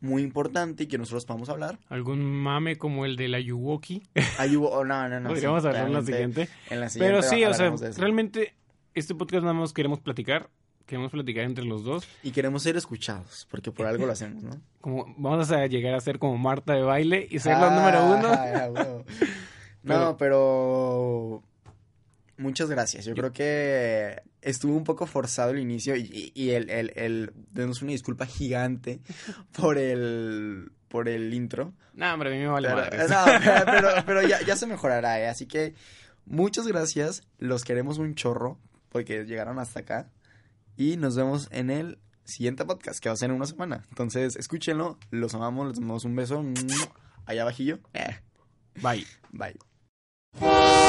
muy 0.00 0.22
importante 0.22 0.84
y 0.84 0.86
que 0.86 0.98
nosotros 0.98 1.24
podamos 1.24 1.48
hablar. 1.48 1.78
¿Algún 1.88 2.24
mame 2.24 2.76
como 2.76 3.04
el 3.04 3.16
de 3.16 3.28
la 3.28 3.40
Yuwoki? 3.40 4.02
oh, 4.16 4.84
no, 4.84 5.08
no, 5.08 5.20
no. 5.20 5.28
Podríamos 5.28 5.64
hablar 5.64 5.86
en 5.86 5.92
la 5.92 6.02
siguiente. 6.02 6.48
En 6.70 6.80
la 6.80 6.88
siguiente 6.88 7.18
Pero 7.18 7.22
sí, 7.22 7.44
o 7.44 7.54
sea, 7.54 7.74
realmente 7.96 8.54
este 8.94 9.14
podcast 9.14 9.42
nada 9.42 9.54
más 9.54 9.72
queremos 9.72 10.00
platicar. 10.00 10.48
Queremos 10.86 11.10
platicar 11.10 11.44
entre 11.44 11.64
los 11.64 11.82
dos. 11.82 12.06
Y 12.22 12.30
queremos 12.30 12.62
ser 12.62 12.76
escuchados, 12.76 13.48
porque 13.50 13.72
por 13.72 13.86
algo 13.86 14.06
lo 14.06 14.12
hacemos, 14.12 14.44
¿no? 14.44 14.60
Como 14.80 15.12
vamos 15.18 15.50
a 15.50 15.66
llegar 15.66 15.94
a 15.94 16.00
ser 16.00 16.20
como 16.20 16.38
Marta 16.38 16.74
de 16.74 16.82
baile 16.82 17.26
y 17.28 17.40
ser 17.40 17.58
la 17.58 17.70
número 17.70 18.06
uno. 18.06 19.04
no, 19.82 20.16
pero 20.16 21.42
muchas 22.38 22.68
gracias. 22.70 23.04
Yo 23.04 23.14
creo 23.14 23.32
que 23.32 24.22
estuvo 24.40 24.76
un 24.76 24.84
poco 24.84 25.06
forzado 25.06 25.50
el 25.50 25.58
inicio 25.58 25.96
y, 25.96 26.32
y 26.34 26.50
el, 26.50 26.70
el, 26.70 26.92
el, 26.96 27.32
una 27.54 27.92
disculpa 27.92 28.26
gigante 28.26 29.00
por 29.52 29.78
el, 29.78 30.72
por 30.88 31.08
el 31.08 31.32
intro. 31.34 31.74
No, 31.94 32.12
hombre, 32.12 32.30
a 32.30 32.32
mí 32.32 32.38
me 32.38 32.48
vale 32.48 32.68
pero, 32.90 33.08
No, 33.08 33.24
pero, 33.66 33.88
pero 34.06 34.22
ya, 34.22 34.40
ya, 34.42 34.56
se 34.56 34.66
mejorará, 34.66 35.20
¿eh? 35.20 35.28
Así 35.28 35.46
que 35.46 35.74
muchas 36.24 36.66
gracias. 36.66 37.22
Los 37.38 37.64
queremos 37.64 37.98
un 37.98 38.14
chorro 38.14 38.58
porque 38.90 39.24
llegaron 39.24 39.58
hasta 39.58 39.80
acá. 39.80 40.10
Y 40.76 40.96
nos 40.96 41.16
vemos 41.16 41.48
en 41.52 41.70
el 41.70 41.98
siguiente 42.24 42.64
podcast 42.64 43.00
que 43.00 43.08
va 43.08 43.14
a 43.14 43.16
ser 43.16 43.30
en 43.30 43.36
una 43.36 43.46
semana. 43.46 43.84
Entonces, 43.88 44.36
escúchenlo. 44.36 44.98
Los 45.10 45.34
amamos. 45.34 45.68
Les 45.68 45.80
damos 45.80 46.04
un 46.04 46.16
beso. 46.16 46.44
Allá 47.24 47.42
abajillo. 47.42 47.78
Bye. 48.82 49.06
Bye. 49.32 50.85